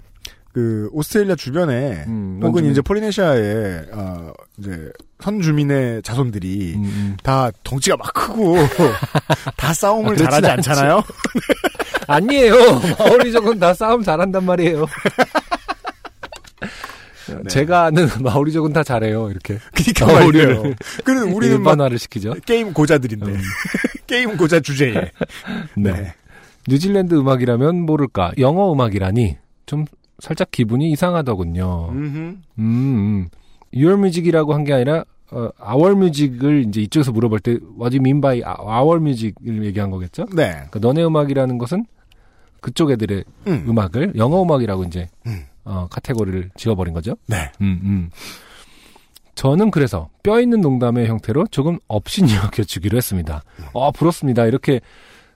[0.54, 2.72] 그 오스트레일리아 주변에 음, 혹은 원주민.
[2.72, 4.92] 이제 폴리네시아의 어 이제
[5.22, 7.18] 선주민의 자손들이 음, 음.
[7.24, 8.58] 다 덩치가 막 크고
[9.56, 10.48] 다 싸움을 아, 잘하지.
[10.48, 11.02] 않잖아요.
[12.14, 12.56] 아니에요.
[13.00, 14.86] 마오리 족은 다 싸움 잘한단 말이에요.
[17.48, 19.30] 제가 아는 마오리족은 다 잘해요.
[19.30, 19.58] 이렇게.
[19.74, 20.26] 그러니까.
[20.26, 22.36] 우리를 그는 우리는 막 일반화를 시키죠.
[22.46, 23.40] 게임 고자들인데 음.
[24.08, 24.94] 게임 고자 주제에
[25.78, 25.92] 네.
[25.94, 26.14] 네.
[26.68, 28.34] 뉴질랜드 음악이라면 모를까.
[28.38, 29.86] 영어 음악이라니 좀
[30.20, 31.90] 살짝 기분이 이상하더군요.
[31.92, 32.18] 음흠.
[32.18, 33.30] 음, 음.
[33.74, 38.02] Your Music이라고 한 게 아니라 어, Our Music을 이제 이쪽에서 물어볼 때 What do you
[38.02, 40.26] mean by Our Music을 얘기한 거겠죠?
[40.36, 40.52] 네.
[40.70, 41.86] 그러니까 너네 음악이라는 것은
[42.62, 43.66] 그쪽 애들의 음.
[43.68, 43.78] 음.
[43.78, 45.46] 악을 영어 음악이라고 이제 음.
[45.66, 47.16] 어, 카테고리를 지어버린 거죠.
[47.28, 47.52] 네.
[47.62, 48.10] 음, 음.
[49.36, 53.44] 저는 그래서 뼈 있는 농담의 형태로 조금 업신여겨 주기로 했습니다.
[53.74, 54.46] 어, 부럽습니다.
[54.46, 54.82] 이렇게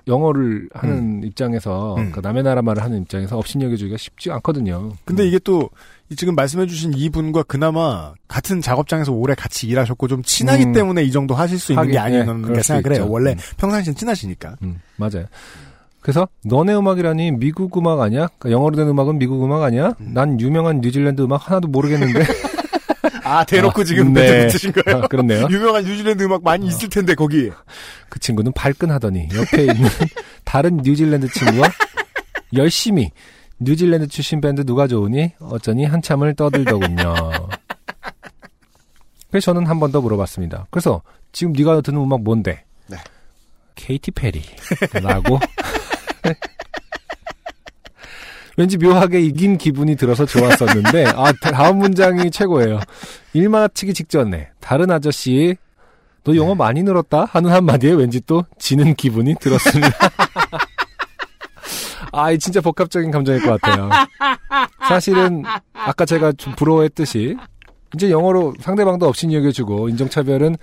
[0.08, 1.96] 영어를 하는 입장에서, 음.
[1.96, 4.92] 그러니까 남의 나라 말을 하는 입장에서 업신여겨 주기가 쉽지 않거든요.
[5.04, 10.66] 근데 이게 또이 지금 말씀해주신 이 분과 그나마 같은 작업장에서 오래 같이 일하셨고 좀 친하기
[10.66, 10.74] 음.
[10.74, 13.08] 때문에 이 정도 하실 수 있는 하긴, 게 예, 그럴 수 생각을 해요.
[13.10, 13.38] 원래 음.
[13.58, 14.58] 평상시엔 친하시니까.
[14.62, 15.26] 음, 맞아요.
[16.06, 18.28] 그래서 너네 음악이라니 미국 음악 아니야?
[18.38, 19.96] 그러니까 영어로 된 음악은 미국 음악 아니야?
[19.98, 22.24] 난 유명한 뉴질랜드 음악 하나도 모르겠는데.
[23.26, 24.46] 아 대놓고 아, 지금 네.
[24.46, 25.02] 붙이신 거예요.
[25.04, 25.48] 아, 그렇네요.
[25.50, 27.50] 유명한 뉴질랜드 음악 많이 있을 텐데 거기.
[28.08, 29.90] 그 친구는 발끈하더니 옆에 있는
[30.46, 31.70] 다른 뉴질랜드 친구와
[32.54, 33.10] 열심히
[33.60, 37.16] 뉴질랜드 출신 밴드 누가 좋으니 어쩌니 한참을 떠들더군요.
[39.32, 40.68] 그래서 저는 한 번 더 물어봤습니다.
[40.70, 41.02] 그래서
[41.32, 42.64] 지금 네가 듣는 음악 뭔데?
[42.86, 42.98] 네.
[43.74, 45.40] 케이티 페리라고
[48.58, 52.80] 왠지 묘하게 이긴 기분이 들어서 좋았었는데 아 다음 문장이 최고예요.
[53.34, 55.58] 일 마치기 직전에 다른 아저씨
[56.24, 59.90] 너 영어 많이 늘었다 하는 한마디에 왠지 또 지는 기분이 들었습니다.
[62.12, 63.90] 아, 이 진짜 복합적인 감정일 것 같아요.
[64.88, 65.44] 사실은
[65.74, 67.36] 아까 제가 좀 부러워했듯이
[67.94, 70.56] 이제 영어로 상대방도 업신여겨주고 인종차별은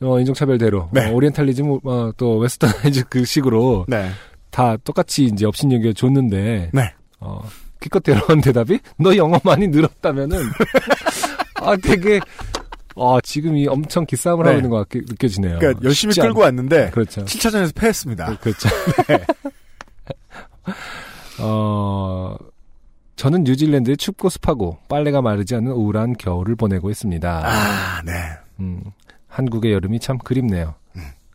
[0.00, 1.08] 어, 인종차별대로 네.
[1.08, 4.10] 어, 오리엔탈리즘 어, 또 westernize 그 식으로 네.
[4.58, 6.92] 다 똑같이 이제 업신여겨 줬는데 네.
[7.20, 7.40] 어,
[7.78, 10.36] 기껏 돌아온 대답이 너 영어 많이 늘었다면은
[11.62, 12.18] 아 되게
[12.96, 14.48] 아 지금 이 엄청 기싸움을 네.
[14.50, 15.60] 하고 있는 것 같게 느껴지네요.
[15.60, 17.24] 그러니까 열심히 끌고 않- 왔는데 그렇죠.
[17.24, 18.38] 7차전에서 패했습니다.
[18.38, 18.68] 그렇죠.
[21.40, 22.36] 어
[23.14, 27.42] 저는 뉴질랜드의 춥고 습하고 빨래가 마르지 않는 우울한 겨울을 보내고 있습니다.
[27.44, 28.12] 아, 네.
[28.58, 28.82] 음,
[29.28, 30.74] 한국의 여름이 참 그립네요.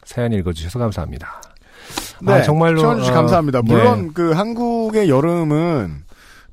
[0.04, 1.42] 사연 읽어주셔서 감사합니다.
[2.26, 3.62] 네, 아, 정말로 최원주 씨 어, 감사합니다.
[3.62, 3.74] 네.
[3.74, 6.04] 물론 그 한국의 여름은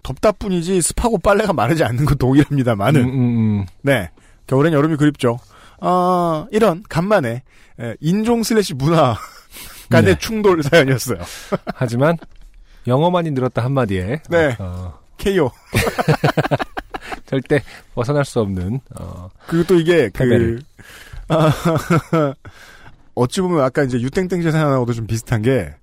[0.03, 3.67] 덥다뿐이지 습하고 빨래가 마르지 않는 건 동일합니다만은 음, 음, 음.
[3.83, 4.11] 네
[4.47, 5.39] 겨울엔 여름이 그립죠.
[5.81, 7.43] 어, 이런 간만에
[7.81, 9.17] 에, 인종 슬래시 문화
[9.91, 10.19] 간의 네.
[10.19, 11.19] 충돌 사연이었어요.
[11.75, 12.17] 하지만
[12.87, 14.57] 영어만이 늘었다 한마디에 네.
[14.59, 15.51] 어, KO.
[17.27, 17.63] 절대
[17.95, 20.63] 벗어날 수 없는 어, 그리고 또 이게 그 패배를.
[21.29, 21.53] 아,
[23.21, 25.75] 어찌 보면 아까 이제 유땡땡 제 사연하고도 좀 비슷한 게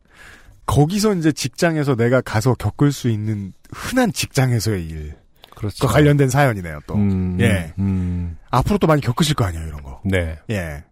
[0.65, 5.15] 거기서 이제 직장에서 내가 가서 겪을 수 있는 흔한 직장에서의 일.
[5.55, 5.88] 그렇죠.
[5.88, 6.95] 그 관련된 사연이네요, 또.
[6.95, 7.73] 음, 예.
[7.80, 10.01] 음, 앞으로 또 많이 겪으실 거 아니에요, 이런 거.
[10.03, 10.38] 네.
[10.49, 10.84] 예.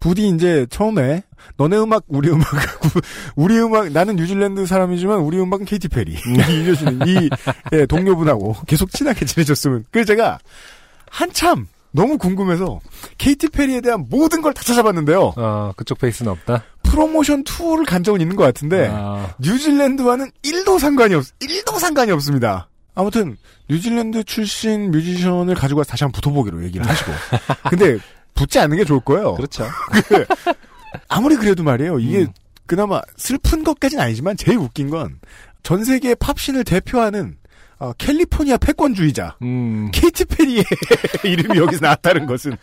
[0.00, 1.22] 부디 이제 처음에
[1.56, 2.46] 너네 음악 우리 음악
[3.36, 7.28] 우리 음악 나는 뉴질랜드 사람이지만 우리 음악은 케이티 페리 이겨주는 이
[7.72, 10.38] 예, 동료분하고 계속 친하게 지내줬으면 그래서 제가
[11.10, 11.66] 한참
[11.96, 12.78] 너무 궁금해서
[13.18, 16.62] 케이티 페리에 대한 모든 걸 다 찾아봤는데요 어, 그쪽 페이스는 없다.
[16.84, 22.68] 프로모션 투어를 간 적은 있는 것 같은데 아, 뉴질랜드와는 1도 상관이 없 1도 상관이 없습니다
[22.94, 23.36] 아무튼
[23.68, 27.12] 뉴질랜드 출신 뮤지션을 가지고 와서 다시 한번 붙어보기로 얘기를 하시고
[27.70, 27.98] 근데
[28.34, 29.66] 붙지 않는 게 좋을 거예요 그렇죠.
[30.08, 30.24] 그,
[31.08, 31.98] 아무리 그래도 말이에요.
[31.98, 32.28] 이게 음.
[32.66, 35.18] 그나마 슬픈 것까지는 아니지만 제일 웃긴 건
[35.62, 37.38] 전 세계 팝신을 대표하는
[37.78, 40.64] 어, 캘리포니아 패권주의자 음, 케이티 페리의
[41.24, 42.56] 이름이 여기서 나왔다는 것은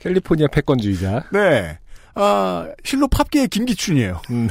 [0.00, 1.24] 캘리포니아 패권주의자.
[1.30, 1.78] 네.
[2.14, 4.20] 아, 실로 팝계의 김기춘이에요.
[4.30, 4.48] 음,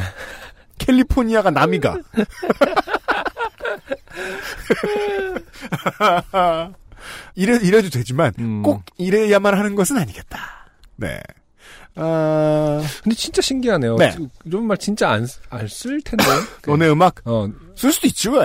[0.77, 1.97] 캘리포니아가 남이가.
[7.35, 8.61] 이래, 이래도 되지만 음.
[8.61, 10.69] 꼭 이래야만 하는 것은 아니겠다.
[10.95, 11.19] 네.
[11.95, 13.95] 아, 근데 진짜 신기하네요.
[13.97, 14.15] 네.
[14.45, 16.23] 이런 말 진짜 안, 안 쓸 텐데.
[16.67, 18.39] 너네 음악 어, 쓸 수도 있지 왜?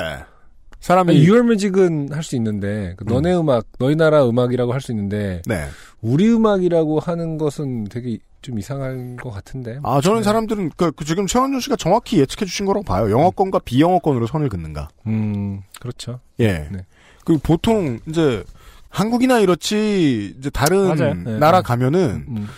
[0.80, 3.48] 사람이 유얼뮤직은 할 수 있는데, 그 너네 음.
[3.48, 5.66] 악 너희 나라 음악이라고 할 수 있는데, 네.
[6.02, 9.78] 우리 음악이라고 하는 것은 되게 좀 이상한 것 같은데.
[9.82, 10.24] 아, 저는 네.
[10.24, 13.10] 사람들은, 그, 그 지금 최원준 씨가 정확히 예측해 주신 거라고 봐요.
[13.10, 14.88] 영어권과 비영어권으로 선을 긋는가.
[15.06, 16.20] 음, 그렇죠.
[16.40, 16.68] 예.
[16.70, 16.84] 네.
[17.24, 18.44] 그 보통, 이제,
[18.90, 21.14] 한국이나 이렇지, 이제 다른 맞아요.
[21.14, 21.66] 네, 나라 네.
[21.66, 22.48] 가면은, 음,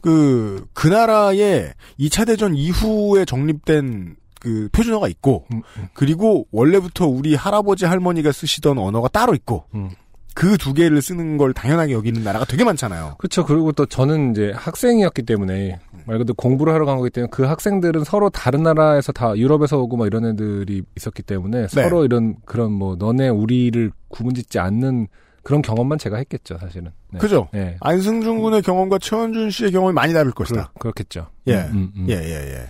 [0.00, 5.88] 그, 그 나라의 2차 대전 이후에 정립된 그 표준어가 있고, 음, 음.
[5.94, 9.90] 그리고 원래부터 우리 할아버지 할머니가 쓰시던 언어가 따로 있고, 음.
[10.36, 13.14] 그두 개를 쓰는 걸 당연하게 여기는 나라가 되게 많잖아요.
[13.16, 13.46] 그렇죠.
[13.46, 18.04] 그리고 또 저는 이제 학생이었기 때문에 말 그대로 공부를 하러 간 거기 때문에 그 학생들은
[18.04, 22.96] 서로 다른 나라에서 다 유럽에서 오고 막 이런 애들이 있었기 때문에 서로 이런 그런 뭐
[22.96, 25.08] 너네 우리를 구분짓지 않는
[25.46, 26.90] 그런 경험만 제가 했겠죠, 사실은.
[27.12, 27.20] 네.
[27.20, 27.48] 그죠?
[27.54, 27.76] 예.
[27.78, 30.72] 안승준 군의 경험과 최원준 씨의 경험이 많이 다를 것이다.
[30.76, 31.58] 그, 렇겠죠 예.
[31.70, 32.68] 음, 음, 예, 예, 예.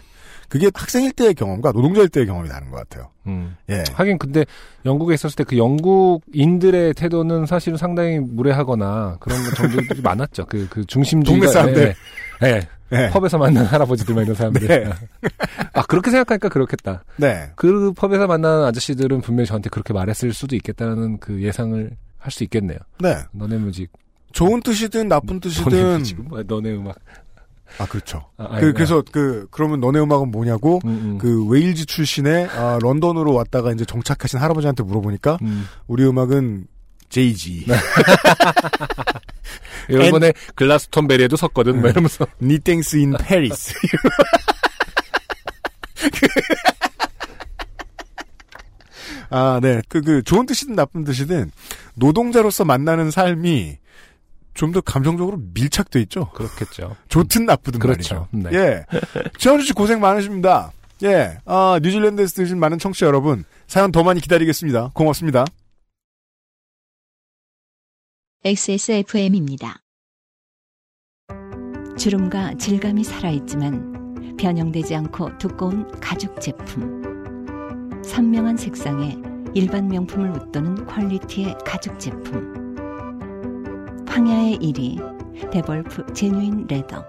[0.51, 3.09] 그게 학생일 때의 경험과 노동자일 때의 경험이 다른 것 같아요.
[3.29, 3.57] 음.
[3.71, 3.83] 예.
[3.95, 4.45] 하긴 근데
[4.85, 10.45] 영국에 있었을 때 그 영국인들의 태도는 사실은 상당히 무례하거나 그런 정도들이 많았죠.
[10.45, 11.47] 그, 그 중심주의가.
[11.47, 11.95] 동네 사람들.
[12.43, 12.47] 예.
[12.47, 12.69] 예.
[12.93, 13.09] 예.
[13.09, 14.69] 펍에서 만난 할아버지들만 이런 사람들.
[14.69, 14.85] 네.
[15.73, 17.05] 아, 그렇게 생각하니까 그렇겠다.
[17.17, 17.53] 네.
[17.57, 21.91] 그 펍에서 만난 아저씨들은 분명히 저한테 그렇게 말했을 수도 있겠다는 그 예상을
[22.27, 22.79] 할 수 있겠네요.
[22.99, 23.17] 네.
[23.33, 23.91] 너네 music.
[24.33, 26.25] 좋은 뜻이든 나쁜 너네 뜻이든.
[26.29, 26.43] 뭐야?
[26.47, 26.97] 너네 음악.
[27.79, 28.27] 아, 그렇죠.
[28.37, 28.73] 아, 그, 아이고야.
[28.73, 31.19] 그래서 그, 그러면 너네 음악은 뭐냐고, 음, 음.
[31.19, 35.67] 그 웨일즈 출신의, 아, 런던으로 왔다가 이제 정착하신 할아버지한테 물어보니까, 음.
[35.87, 36.67] 우리 음악은
[37.11, 37.67] JG.
[39.89, 41.81] 이번에 글라스톤베리에도 섰거든.
[41.81, 42.27] 막 이러면서.
[42.43, 43.73] Ni땡s in Paris.
[49.31, 49.83] 아, 네.
[49.89, 51.51] 그, 그, 좋은 뜻이든 나쁜 뜻이든,
[51.95, 53.79] 노동자로서 만나는 삶이
[54.57, 56.31] 좀 더 감정적으로 밀착돼 있죠.
[56.31, 56.97] 그렇겠죠.
[57.09, 58.27] 좋든 나쁘든 그렇죠.
[58.33, 58.51] 말이죠.
[58.51, 58.59] 네.
[58.59, 58.87] 예.
[59.39, 60.73] 최원주 씨 고생 많으십니다.
[61.03, 61.39] 예.
[61.45, 64.91] 아, 뉴질랜드에서 드신 많은 청취자 여러분, 사연 더 많이 기다리겠습니다.
[64.95, 65.45] 고맙습니다.
[68.45, 69.77] XSFM입니다.
[71.99, 77.06] 주름과 질감이 살아있지만 변형되지 않고 두꺼운 가죽 제품.
[78.07, 79.19] 선명한 색상에
[79.53, 82.77] 일반 명품을 웃도는 퀄리티의 가죽 제품.
[84.09, 87.05] 황야의 1위 데볼프 genuine leather.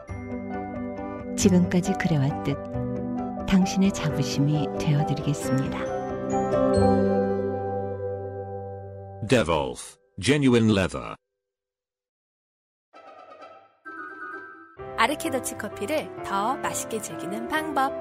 [1.37, 2.57] 지금까지 그래왔듯
[3.47, 5.77] 당신의 자부심이 되어드리겠습니다.
[9.29, 11.15] Devolf Genuine Leather.
[14.97, 17.93] 아르케 더치 커피를 더 맛있게 즐기는 방법.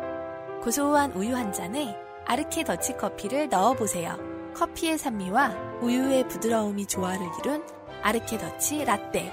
[0.62, 4.18] 고소한 우유 한 잔에 아르케 더치 커피를 넣어보세요.
[4.54, 7.64] 커피의 산미와 우유의 부드러움이 조화를 이룬
[8.02, 9.32] 아르케 더치 라떼.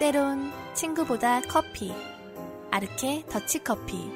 [0.00, 1.92] 때론 친구보다 커피.
[2.70, 4.10] 아르케 더치 커피.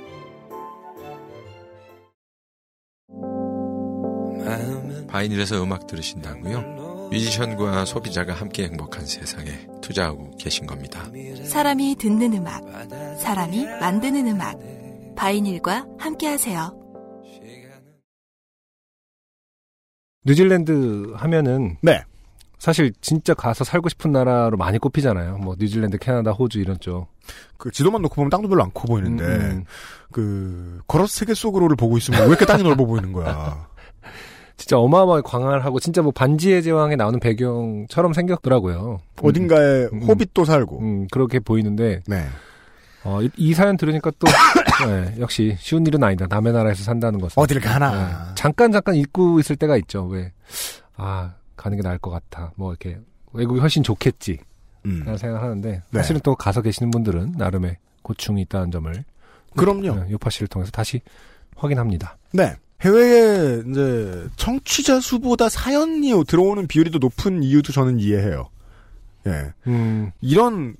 [5.08, 7.08] 바이닐에서 음악 들으신다고요?
[7.10, 11.10] 뮤지션과 소비자가 함께 행복한 세상에 투자하고 계신 겁니다.
[11.44, 12.64] 사람이 듣는 음악,
[13.18, 14.58] 사람이 만드는 음악.
[15.14, 16.81] 바이닐과 함께 하세요.
[20.24, 22.02] 뉴질랜드 하면은 네.
[22.58, 25.38] 사실 진짜 가서 살고 싶은 나라로 많이 꼽히잖아요.
[25.38, 27.08] 뭐 뉴질랜드, 캐나다, 호주 이런 쪽.
[27.56, 29.64] 그 지도만 놓고 보면 땅도 별로 안 커 보이는데 음, 음.
[30.12, 33.66] 그 걸어서 세계 속으로를 보고 있으면 왜 이렇게 땅이 넓어 보이는 거야.
[34.56, 39.00] 진짜 어마어마하게 광활하고 진짜 뭐 반지의 제왕에 나오는 배경처럼 생겼더라고요.
[39.20, 40.02] 어딘가에 음.
[40.02, 40.78] 호빗도 살고.
[40.80, 42.26] 음, 그렇게 보이는데 네.
[43.04, 44.26] 어, 이, 이 사연 들으니까 또
[44.86, 46.26] 네, 역시 쉬운 일은 아니다.
[46.28, 47.90] 남의 나라에서 산다는 것은 어딜 가나.
[47.90, 50.04] 네, 잠깐 잠깐 잊고 있을 때가 있죠.
[50.06, 50.32] 왜?
[50.96, 52.52] 아 가는 게 나을 것 같아.
[52.56, 52.98] 뭐 이렇게
[53.32, 54.38] 외국이 훨씬 좋겠지.
[54.84, 55.00] 음.
[55.04, 55.98] 라는 생각을 하는데 네.
[55.98, 58.92] 사실은 또 가서 계시는 분들은 나름의 고충이 있다는 점을
[59.56, 59.94] 그럼요.
[59.94, 61.00] 네, 요파 씨를 통해서 다시
[61.56, 62.16] 확인합니다.
[62.32, 62.56] 네.
[62.80, 68.48] 해외에 이제 청취자 수보다 사연이 들어오는 비율이 더 높은 이유도 저는 이해해요.
[69.26, 69.52] 예.
[69.66, 70.74] 음, 이런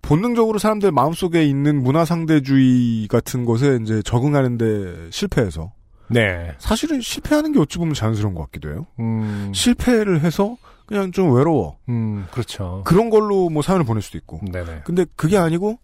[0.00, 5.72] 본능적으로 사람들 마음속에 있는 문화 상대주의 같은 것에 이제 적응하는데 실패해서
[6.08, 6.52] 네.
[6.58, 8.86] 사실은 실패하는 게 어찌 보면 자연스러운 것 같기도 해요.
[9.00, 10.56] 음, 실패를 해서
[10.86, 11.78] 그냥 좀 외로워.
[11.88, 12.82] 음, 그렇죠.
[12.84, 14.40] 그런 걸로 뭐 사연을 보낼 수도 있고.
[14.50, 14.82] 네네.
[14.84, 15.78] 근데 그게 아니고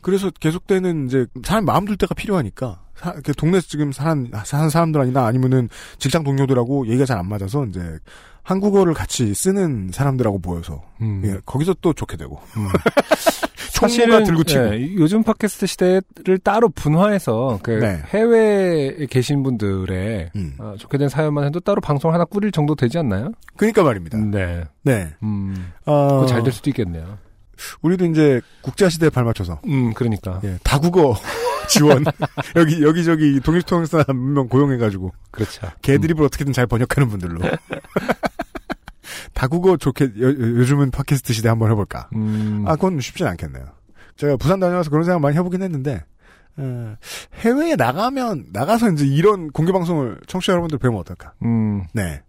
[0.00, 5.00] 그래서 계속되는 이제 사람 마음 둘 때가 필요하니까 사, 그 동네에서 지금 사는 사는 사람들
[5.00, 5.68] 아니나 아니면은
[5.98, 7.98] 직장 동료들하고 얘기가 잘 안 맞아서 이제
[8.42, 11.22] 한국어를 같이 쓰는 사람들하고 모여서 음.
[11.24, 12.68] 예, 거기서 또 좋게 되고 음.
[13.72, 18.00] 총무가 들고 튀고 예, 요즘 팟캐스트 시대를 따로 분화해서 그 네.
[18.06, 20.54] 해외에 계신 분들의 음.
[20.58, 23.32] 어, 좋게 된 사연만 해도 따로 방송 하나 꾸릴 정도 되지 않나요?
[23.56, 24.18] 그러니까 말입니다.
[24.18, 24.64] 네.
[24.82, 25.08] 네.
[25.22, 25.72] 음.
[25.84, 27.18] 어, 그거 잘될 수도 있겠네요.
[27.82, 30.40] 우리도 이제 국제 시대에 발맞춰서 음, 그러니까.
[30.44, 31.16] 예, 다국어
[31.68, 32.04] 지원
[32.56, 35.68] 여기 여기저기 동일통역사 몇명 고용해 가지고 그렇죠.
[35.82, 37.40] 개드립을 어떻게든 잘 번역하는 분들로
[39.34, 42.08] 다국어 좋게 요, 요즘은 팟캐스트 시대 한번 해볼까?
[42.14, 42.64] 음.
[42.66, 43.64] 아 그건 쉽진 않겠네요.
[44.16, 46.04] 제가 부산 다녀와서 그런 생각 많이 해보긴 했는데
[46.56, 46.96] 어,
[47.36, 51.32] 해외에 나가면 나가서 이제 이런 공개 방송을 청취자 여러분들 배우면 어떨까?
[51.42, 51.84] 음.
[51.92, 52.22] 네.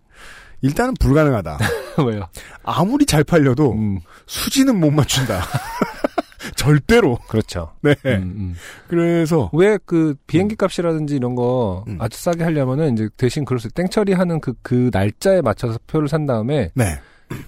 [0.63, 1.59] 일단은 불가능하다.
[2.07, 2.27] 왜요?
[2.63, 3.99] 아무리 잘 팔려도 음.
[4.25, 5.43] 수지는 못 맞춘다.
[6.55, 7.19] 절대로.
[7.29, 7.71] 그렇죠.
[7.81, 7.95] 네.
[8.05, 8.55] 음, 음.
[8.87, 11.97] 그래서 왜 그 비행기 값이라든지 이런 거 음.
[11.99, 16.25] 아주 싸게 하려면은 이제 대신 그럴 수 땡처리 하는 그, 그 날짜에 맞춰서 표를 산
[16.25, 16.99] 다음에 네.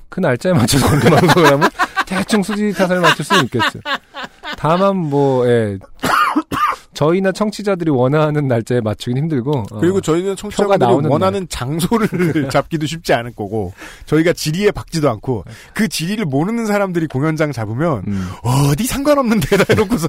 [0.09, 1.69] 그 날짜에 맞춰서 공개 방송을 하면
[2.05, 3.79] 대충 수지 타산을 맞출 수는 있겠죠.
[4.57, 5.77] 다만 뭐, 예.
[6.95, 9.51] 저희나 청취자들이 원하는 날짜에 맞추긴 힘들고.
[9.71, 10.35] 어, 그리고 저희는
[10.77, 13.73] 나오는 원하는 장소를 잡기도 쉽지 않을 거고
[14.05, 15.43] 저희가 지리에 박지도 않고
[15.73, 18.29] 그 지리를 모르는 사람들이 공연장 잡으면 음.
[18.41, 20.07] 어디 상관없는 데다 해놓고서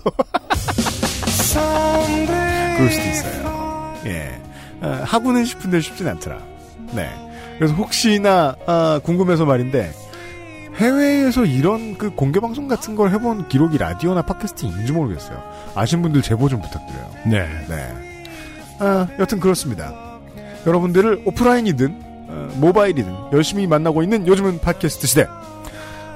[2.76, 3.94] 그럴 수도 있어요.
[4.06, 4.40] 예.
[4.80, 6.38] 아, 하고는 싶은데 쉽진 않더라.
[6.92, 7.08] 네.
[7.58, 9.92] 그래서 혹시나 아, 궁금해서 말인데
[10.76, 15.42] 해외에서 이런 그 공개 방송 같은 걸 해본 기록이 라디오나 팟캐스트 있는지 모르겠어요.
[15.74, 17.10] 아신 분들 제보 좀 부탁드려요.
[17.26, 17.46] 네.
[17.68, 17.88] 네.
[18.78, 19.94] 아, 여튼 그렇습니다.
[20.66, 25.26] 여러분들을 오프라인이든 어, 모바일이든 열심히 만나고 있는 요즘은 팟캐스트 시대.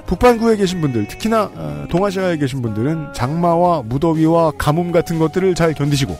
[0.06, 6.18] 북반구에 계신 분들, 특히나 어, 동아시아에 계신 분들은 장마와 무더위와 가뭄 같은 것들을 잘 견디시고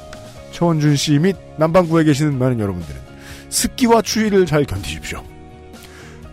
[0.52, 3.00] 최원준 씨 및 남반구에 계시는 많은 여러분들은
[3.48, 5.22] 습기와 추위를 잘 견디십시오.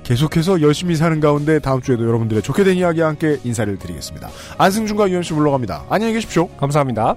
[0.07, 4.29] 계속해서 열심히 사는 가운데 다음 주에도 여러분들의 좋게 된 이야기와 함께 인사를 드리겠습니다.
[4.57, 5.83] 안승준과 유현씨 물러갑니다.
[5.89, 6.47] 안녕히 계십시오.
[6.55, 7.15] 감사합니다.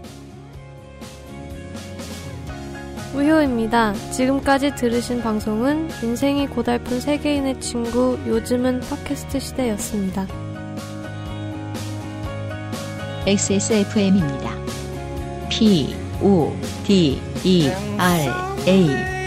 [3.15, 3.93] 우효입니다.
[4.11, 10.27] 지금까지 들으신 방송은 인생이 고달픈 세계인의 친구 요즘은 팟캐스트 시대였습니다.
[13.25, 14.51] XSFM입니다.
[15.49, 16.53] P, O,
[16.85, 18.33] D, E, R,
[18.67, 19.20] A.